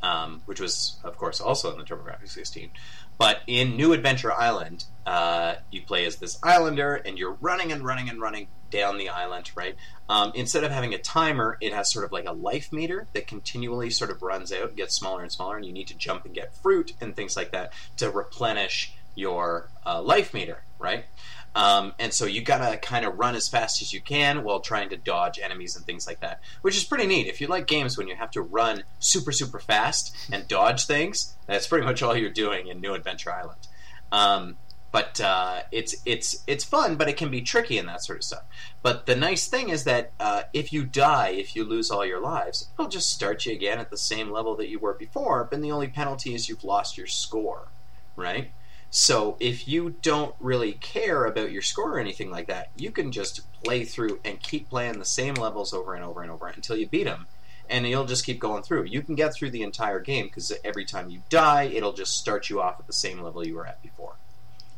um, 0.00 0.42
which 0.46 0.60
was, 0.60 1.00
of 1.02 1.18
course, 1.18 1.40
also 1.40 1.72
on 1.72 1.78
the 1.78 1.82
TurboGrafx 1.82 2.28
16. 2.28 2.70
But 3.18 3.40
in 3.48 3.76
New 3.76 3.92
Adventure 3.92 4.32
Island, 4.32 4.84
uh, 5.06 5.56
you 5.72 5.82
play 5.82 6.06
as 6.06 6.16
this 6.16 6.38
islander, 6.40 6.94
and 6.94 7.18
you're 7.18 7.36
running 7.40 7.72
and 7.72 7.84
running 7.84 8.08
and 8.08 8.20
running 8.20 8.46
down 8.76 8.98
the 8.98 9.08
island, 9.08 9.50
right? 9.54 9.74
Um, 10.08 10.32
instead 10.34 10.64
of 10.64 10.70
having 10.70 10.94
a 10.94 10.98
timer, 10.98 11.56
it 11.60 11.72
has 11.72 11.90
sort 11.90 12.04
of 12.04 12.12
like 12.12 12.26
a 12.26 12.32
life 12.32 12.72
meter 12.72 13.06
that 13.14 13.26
continually 13.26 13.90
sort 13.90 14.10
of 14.10 14.22
runs 14.22 14.52
out, 14.52 14.76
gets 14.76 14.94
smaller 14.94 15.22
and 15.22 15.32
smaller, 15.32 15.56
and 15.56 15.64
you 15.64 15.72
need 15.72 15.88
to 15.88 15.96
jump 15.96 16.24
and 16.24 16.34
get 16.34 16.54
fruit 16.54 16.92
and 17.00 17.16
things 17.16 17.36
like 17.36 17.52
that 17.52 17.72
to 17.96 18.10
replenish 18.10 18.92
your 19.14 19.70
uh, 19.84 20.02
life 20.02 20.34
meter, 20.34 20.62
right? 20.78 21.06
Um, 21.54 21.94
and 21.98 22.12
so 22.12 22.26
you 22.26 22.42
gotta 22.42 22.76
kind 22.76 23.06
of 23.06 23.18
run 23.18 23.34
as 23.34 23.48
fast 23.48 23.80
as 23.80 23.90
you 23.94 24.02
can 24.02 24.44
while 24.44 24.60
trying 24.60 24.90
to 24.90 24.96
dodge 24.96 25.38
enemies 25.38 25.74
and 25.74 25.86
things 25.86 26.06
like 26.06 26.20
that, 26.20 26.42
which 26.60 26.76
is 26.76 26.84
pretty 26.84 27.06
neat. 27.06 27.28
If 27.28 27.40
you 27.40 27.46
like 27.46 27.66
games 27.66 27.96
when 27.96 28.08
you 28.08 28.14
have 28.14 28.30
to 28.32 28.42
run 28.42 28.84
super, 28.98 29.32
super 29.32 29.58
fast 29.58 30.14
and 30.30 30.46
dodge 30.46 30.84
things, 30.84 31.34
that's 31.46 31.66
pretty 31.66 31.86
much 31.86 32.02
all 32.02 32.14
you're 32.14 32.28
doing 32.28 32.68
in 32.68 32.82
New 32.82 32.92
Adventure 32.92 33.32
Island. 33.32 33.68
Um, 34.12 34.58
but 34.96 35.20
uh, 35.20 35.60
it's 35.70 35.96
it's 36.06 36.42
it's 36.46 36.64
fun, 36.64 36.96
but 36.96 37.06
it 37.06 37.18
can 37.18 37.30
be 37.30 37.42
tricky 37.42 37.76
and 37.76 37.86
that 37.86 38.02
sort 38.02 38.16
of 38.16 38.24
stuff. 38.24 38.44
But 38.80 39.04
the 39.04 39.14
nice 39.14 39.46
thing 39.46 39.68
is 39.68 39.84
that 39.84 40.12
uh, 40.18 40.44
if 40.54 40.72
you 40.72 40.86
die, 40.86 41.32
if 41.36 41.54
you 41.54 41.64
lose 41.64 41.90
all 41.90 42.06
your 42.06 42.18
lives, 42.18 42.70
it'll 42.72 42.88
just 42.88 43.10
start 43.10 43.44
you 43.44 43.52
again 43.52 43.78
at 43.78 43.90
the 43.90 43.98
same 43.98 44.30
level 44.30 44.56
that 44.56 44.70
you 44.70 44.78
were 44.78 44.94
before. 44.94 45.46
But 45.50 45.60
the 45.60 45.70
only 45.70 45.88
penalty 45.88 46.34
is 46.34 46.48
you've 46.48 46.64
lost 46.64 46.96
your 46.96 47.06
score, 47.06 47.68
right? 48.16 48.52
So 48.88 49.36
if 49.38 49.68
you 49.68 49.96
don't 50.00 50.34
really 50.40 50.72
care 50.72 51.26
about 51.26 51.52
your 51.52 51.60
score 51.60 51.96
or 51.96 52.00
anything 52.00 52.30
like 52.30 52.46
that, 52.46 52.70
you 52.74 52.90
can 52.90 53.12
just 53.12 53.42
play 53.62 53.84
through 53.84 54.20
and 54.24 54.40
keep 54.40 54.70
playing 54.70 54.98
the 54.98 55.04
same 55.04 55.34
levels 55.34 55.74
over 55.74 55.92
and 55.92 56.04
over 56.06 56.22
and 56.22 56.30
over 56.30 56.46
until 56.46 56.78
you 56.78 56.86
beat 56.86 57.04
them, 57.04 57.26
and 57.68 57.86
you'll 57.86 58.06
just 58.06 58.24
keep 58.24 58.40
going 58.40 58.62
through. 58.62 58.84
You 58.84 59.02
can 59.02 59.14
get 59.14 59.34
through 59.34 59.50
the 59.50 59.62
entire 59.62 60.00
game 60.00 60.28
because 60.28 60.54
every 60.64 60.86
time 60.86 61.10
you 61.10 61.20
die, 61.28 61.64
it'll 61.64 61.92
just 61.92 62.16
start 62.16 62.48
you 62.48 62.62
off 62.62 62.80
at 62.80 62.86
the 62.86 62.94
same 62.94 63.20
level 63.20 63.46
you 63.46 63.56
were 63.56 63.66
at 63.66 63.82
before. 63.82 64.14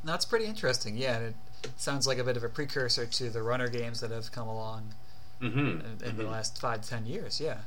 That's 0.09 0.24
pretty 0.24 0.46
interesting. 0.46 0.96
Yeah, 0.96 1.18
it 1.18 1.34
sounds 1.76 2.06
like 2.06 2.18
a 2.18 2.24
bit 2.24 2.36
of 2.36 2.42
a 2.44 2.48
precursor 2.48 3.06
to 3.06 3.30
the 3.30 3.42
runner 3.42 3.68
games 3.68 4.00
that 4.00 4.11
have 4.11 4.32
come 4.32 4.48
along 4.48 4.94
Mm-hmm. 5.40 5.59
in, 5.59 5.98
in 6.04 6.16
the 6.16 6.24
Mhm. 6.24 6.30
last 6.32 6.61
five 6.61 6.80
to 6.82 6.88
ten 6.88 7.06
years. 7.06 7.40
Yeah. 7.40 7.59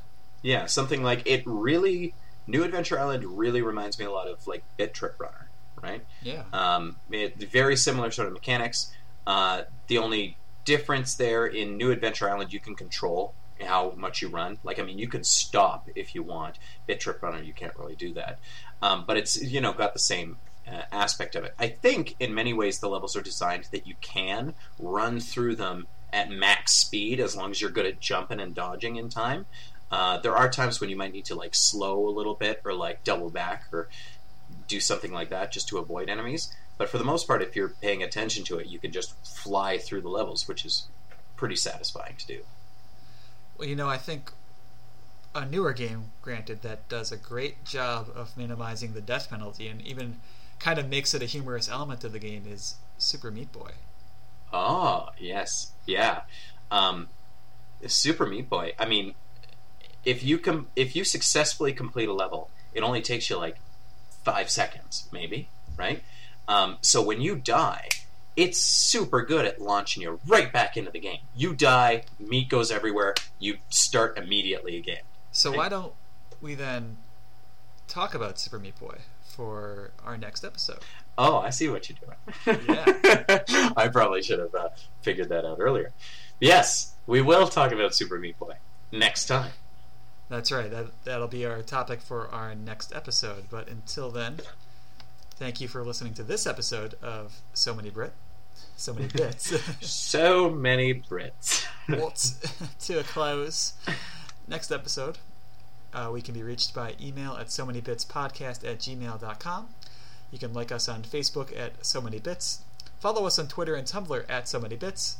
Yeah, 0.42 0.66
something 0.66 1.02
like 1.02 1.22
it 1.26 1.42
really. 1.46 2.14
New 2.46 2.64
Adventure 2.64 2.98
Island 2.98 3.24
really 3.24 3.62
reminds 3.62 3.98
me 3.98 4.04
a 4.04 4.10
lot 4.10 4.26
of 4.28 4.46
like 4.46 4.64
Bit 4.76 4.92
Trip 4.92 5.14
Runner, 5.18 5.48
right? 5.82 6.04
Yeah. 6.20 6.42
Um, 6.52 6.96
it, 7.10 7.36
very 7.50 7.76
similar 7.76 8.10
sort 8.10 8.26
of 8.26 8.34
mechanics. 8.34 8.92
Uh, 9.26 9.62
the 9.86 9.98
only 9.98 10.36
difference 10.64 11.14
there 11.14 11.46
in 11.46 11.76
New 11.76 11.90
Adventure 11.92 12.28
Island, 12.28 12.52
you 12.52 12.58
can 12.60 12.74
control 12.74 13.34
how 13.60 13.92
much 13.96 14.20
you 14.20 14.28
run. 14.28 14.58
Like, 14.64 14.80
I 14.80 14.82
mean, 14.82 14.98
you 14.98 15.06
can 15.08 15.22
stop 15.22 15.88
if 15.94 16.14
you 16.16 16.22
want. 16.24 16.56
Bit 16.88 16.98
Trip 17.00 17.22
Runner, 17.22 17.40
you 17.40 17.52
can't 17.54 17.76
really 17.78 17.94
do 17.94 18.12
that. 18.14 18.40
Um, 18.82 19.04
but 19.06 19.16
it's 19.16 19.40
you 19.40 19.60
know 19.60 19.72
got 19.72 19.92
the 19.92 20.00
same 20.00 20.38
uh, 20.70 20.82
aspect 20.92 21.34
of 21.34 21.44
it. 21.44 21.54
I 21.58 21.68
think 21.68 22.16
in 22.20 22.34
many 22.34 22.52
ways 22.52 22.78
the 22.78 22.88
levels 22.88 23.16
are 23.16 23.22
designed 23.22 23.68
that 23.72 23.86
you 23.86 23.94
can 24.00 24.54
run 24.78 25.20
through 25.20 25.56
them 25.56 25.86
at 26.12 26.30
max 26.30 26.72
speed 26.72 27.20
as 27.20 27.36
long 27.36 27.50
as 27.50 27.60
you're 27.60 27.70
good 27.70 27.86
at 27.86 28.00
jumping 28.00 28.40
and 28.40 28.54
dodging 28.54 28.96
in 28.96 29.08
time. 29.08 29.46
Uh, 29.90 30.18
there 30.18 30.36
are 30.36 30.50
times 30.50 30.80
when 30.80 30.88
you 30.88 30.96
might 30.96 31.12
need 31.12 31.26
to 31.26 31.34
like 31.34 31.54
slow 31.54 32.08
a 32.08 32.10
little 32.10 32.34
bit 32.34 32.60
or 32.64 32.72
like 32.72 33.04
double 33.04 33.30
back 33.30 33.64
or 33.72 33.88
do 34.68 34.80
something 34.80 35.12
like 35.12 35.30
that 35.30 35.52
just 35.52 35.68
to 35.68 35.78
avoid 35.78 36.08
enemies. 36.08 36.54
But 36.78 36.88
for 36.88 36.98
the 36.98 37.04
most 37.04 37.26
part, 37.26 37.42
if 37.42 37.54
you're 37.54 37.68
paying 37.68 38.02
attention 38.02 38.44
to 38.44 38.58
it, 38.58 38.66
you 38.66 38.78
can 38.78 38.92
just 38.92 39.14
fly 39.26 39.78
through 39.78 40.00
the 40.00 40.08
levels, 40.08 40.48
which 40.48 40.64
is 40.64 40.88
pretty 41.36 41.56
satisfying 41.56 42.16
to 42.16 42.26
do. 42.26 42.40
Well, 43.58 43.68
you 43.68 43.76
know, 43.76 43.88
I 43.88 43.98
think 43.98 44.32
a 45.34 45.44
newer 45.44 45.72
game, 45.72 46.12
granted, 46.22 46.62
that 46.62 46.88
does 46.88 47.12
a 47.12 47.16
great 47.16 47.64
job 47.64 48.08
of 48.14 48.36
minimizing 48.36 48.94
the 48.94 49.00
death 49.00 49.30
penalty 49.30 49.68
and 49.68 49.80
even 49.82 50.20
kind 50.62 50.78
of 50.78 50.88
makes 50.88 51.12
it 51.12 51.22
a 51.22 51.26
humorous 51.26 51.68
element 51.68 52.04
of 52.04 52.12
the 52.12 52.18
game 52.18 52.44
is 52.48 52.76
Super 52.98 53.30
Meat 53.30 53.50
Boy. 53.52 53.72
Oh, 54.52 55.08
yes. 55.18 55.72
Yeah. 55.86 56.22
Um, 56.70 57.08
Super 57.86 58.26
Meat 58.26 58.48
Boy. 58.48 58.72
I 58.78 58.86
mean, 58.86 59.14
if 60.04 60.22
you 60.22 60.38
com- 60.38 60.68
if 60.76 60.94
you 60.94 61.04
successfully 61.04 61.72
complete 61.72 62.08
a 62.08 62.12
level, 62.12 62.50
it 62.74 62.82
only 62.82 63.02
takes 63.02 63.28
you 63.28 63.36
like 63.38 63.56
five 64.24 64.50
seconds, 64.50 65.08
maybe, 65.12 65.48
right? 65.76 66.02
Um, 66.46 66.78
so 66.80 67.02
when 67.02 67.20
you 67.20 67.34
die, 67.36 67.88
it's 68.36 68.58
super 68.58 69.22
good 69.22 69.44
at 69.46 69.60
launching 69.60 70.02
you 70.02 70.20
right 70.26 70.52
back 70.52 70.76
into 70.76 70.90
the 70.90 71.00
game. 71.00 71.18
You 71.36 71.54
die, 71.54 72.04
meat 72.18 72.48
goes 72.48 72.70
everywhere, 72.70 73.14
you 73.38 73.58
start 73.68 74.16
immediately 74.16 74.76
again. 74.76 75.02
So 75.32 75.50
Right. 75.50 75.58
why 75.58 75.68
don't 75.68 75.92
we 76.40 76.54
then 76.54 76.98
talk 77.88 78.14
about 78.14 78.38
Super 78.38 78.58
Meat 78.58 78.78
Boy 78.78 78.98
for 79.32 79.92
our 80.04 80.16
next 80.16 80.44
episode? 80.44 80.80
Oh, 81.18 81.38
I 81.38 81.50
see 81.50 81.68
what 81.68 81.88
you're 81.88 81.98
doing. 81.98 82.60
Yeah. 82.68 83.72
I 83.76 83.88
probably 83.88 84.22
should 84.22 84.38
have 84.38 84.54
uh, 84.54 84.68
figured 85.02 85.28
that 85.30 85.44
out 85.44 85.58
earlier. 85.60 85.92
Yes, 86.40 86.94
we 87.06 87.22
will 87.22 87.48
talk 87.48 87.72
about 87.72 87.94
Super 87.94 88.18
Meat 88.18 88.38
Boy 88.38 88.54
next 88.90 89.26
time. 89.26 89.52
That's 90.28 90.50
right. 90.50 90.70
That 90.70 90.86
that'll 91.04 91.28
be 91.28 91.44
our 91.44 91.62
topic 91.62 92.00
for 92.00 92.28
our 92.28 92.54
next 92.54 92.94
episode. 92.94 93.44
But 93.50 93.68
until 93.68 94.10
then, 94.10 94.38
thank 95.36 95.60
you 95.60 95.68
for 95.68 95.84
listening 95.84 96.14
to 96.14 96.22
this 96.22 96.46
episode 96.46 96.94
of 97.02 97.40
So 97.52 97.74
Many 97.74 97.90
Brit, 97.90 98.12
So 98.76 98.94
Many 98.94 99.08
Bits. 99.08 99.52
So 99.82 100.48
many 100.50 100.94
Brits. 100.94 101.66
To 102.86 102.98
a 102.98 103.02
close. 103.02 103.74
Next 104.48 104.72
episode, 104.72 105.18
uh, 105.92 106.10
we 106.12 106.22
can 106.22 106.34
be 106.34 106.42
reached 106.42 106.74
by 106.74 106.94
email 107.00 107.36
at 107.36 107.50
so 107.50 107.66
many 107.66 107.80
bits 107.80 108.04
podcast 108.04 108.68
at 108.68 108.78
gmail.com. 108.78 109.68
You 110.30 110.38
can 110.38 110.54
like 110.54 110.72
us 110.72 110.88
on 110.88 111.02
Facebook 111.02 111.56
at 111.58 111.84
so 111.84 112.00
many 112.00 112.18
bits. 112.18 112.62
Follow 113.00 113.26
us 113.26 113.38
on 113.38 113.48
Twitter 113.48 113.74
and 113.74 113.86
Tumblr 113.86 114.24
at 114.28 114.48
so 114.48 114.58
many 114.58 114.76
bits. 114.76 115.16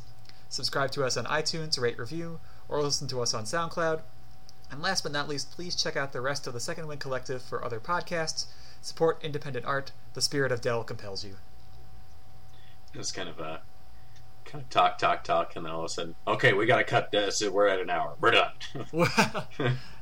Subscribe 0.49 0.91
to 0.91 1.03
us 1.03 1.17
on 1.17 1.25
iTunes, 1.25 1.79
rate, 1.79 1.99
review, 1.99 2.39
or 2.67 2.81
listen 2.81 3.07
to 3.09 3.21
us 3.21 3.33
on 3.33 3.43
SoundCloud. 3.43 4.01
And 4.71 4.81
last 4.81 5.03
but 5.03 5.11
not 5.11 5.27
least, 5.27 5.51
please 5.51 5.75
check 5.75 5.95
out 5.95 6.13
the 6.13 6.21
rest 6.21 6.47
of 6.47 6.53
the 6.53 6.59
Second 6.59 6.87
Wind 6.87 7.01
Collective 7.01 7.41
for 7.41 7.63
other 7.63 7.79
podcasts. 7.79 8.45
Support 8.81 9.23
independent 9.23 9.65
art. 9.65 9.91
The 10.13 10.21
spirit 10.21 10.51
of 10.51 10.61
Dell 10.61 10.83
compels 10.83 11.23
you. 11.23 11.35
It 12.93 12.97
was 12.97 13.11
kind 13.11 13.29
of 13.29 13.39
a 13.39 13.61
kind 14.45 14.63
of 14.63 14.69
talk, 14.69 14.97
talk, 14.97 15.23
talk, 15.23 15.55
and 15.55 15.65
then 15.65 15.71
all 15.71 15.79
of 15.79 15.85
a 15.85 15.89
sudden, 15.89 16.15
okay, 16.27 16.53
we 16.53 16.65
got 16.65 16.77
to 16.77 16.83
cut 16.83 17.11
this. 17.11 17.47
We're 17.47 17.67
at 17.67 17.79
an 17.79 17.89
hour. 17.89 18.15
We're 18.19 18.31
done. 18.31 18.51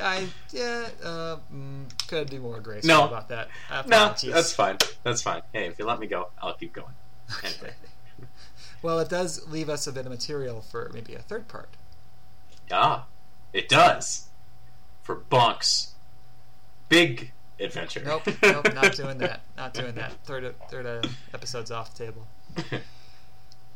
I 0.00 0.26
yeah 0.52 0.88
uh, 1.02 1.36
mm, 1.52 1.84
could 2.08 2.30
do 2.30 2.40
more 2.40 2.60
grace 2.60 2.84
No. 2.84 3.04
about 3.06 3.28
that. 3.28 3.48
no, 3.86 4.14
that's 4.22 4.52
fine. 4.52 4.78
That's 5.02 5.22
fine. 5.22 5.42
Hey, 5.52 5.66
if 5.66 5.78
you 5.78 5.84
let 5.86 5.98
me 6.00 6.06
go, 6.06 6.28
I'll 6.42 6.54
keep 6.54 6.72
going. 6.72 6.94
Anyway. 7.42 7.74
Well, 8.82 8.98
it 8.98 9.08
does 9.08 9.48
leave 9.48 9.70
us 9.70 9.86
a 9.86 9.92
bit 9.92 10.04
of 10.04 10.12
material 10.12 10.60
for 10.60 10.90
maybe 10.92 11.14
a 11.14 11.20
third 11.20 11.48
part. 11.48 11.70
Ah, 12.70 13.06
it 13.54 13.66
does. 13.66 14.28
For 15.02 15.16
Bonk's 15.16 15.94
big 16.90 17.32
adventure. 17.58 18.02
Nope, 18.04 18.26
nope, 18.42 18.74
not 18.74 18.94
doing 18.94 19.16
that. 19.18 19.40
Not 19.56 19.72
doing 19.72 19.94
that. 19.94 20.12
Third 20.26 20.54
third 20.68 20.84
uh, 20.84 21.08
episode's 21.32 21.70
off 21.70 21.94
the 21.96 22.04
table. 22.04 22.26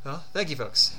Well, 0.05 0.25
thank 0.33 0.49
you, 0.49 0.57
folks. 0.57 0.95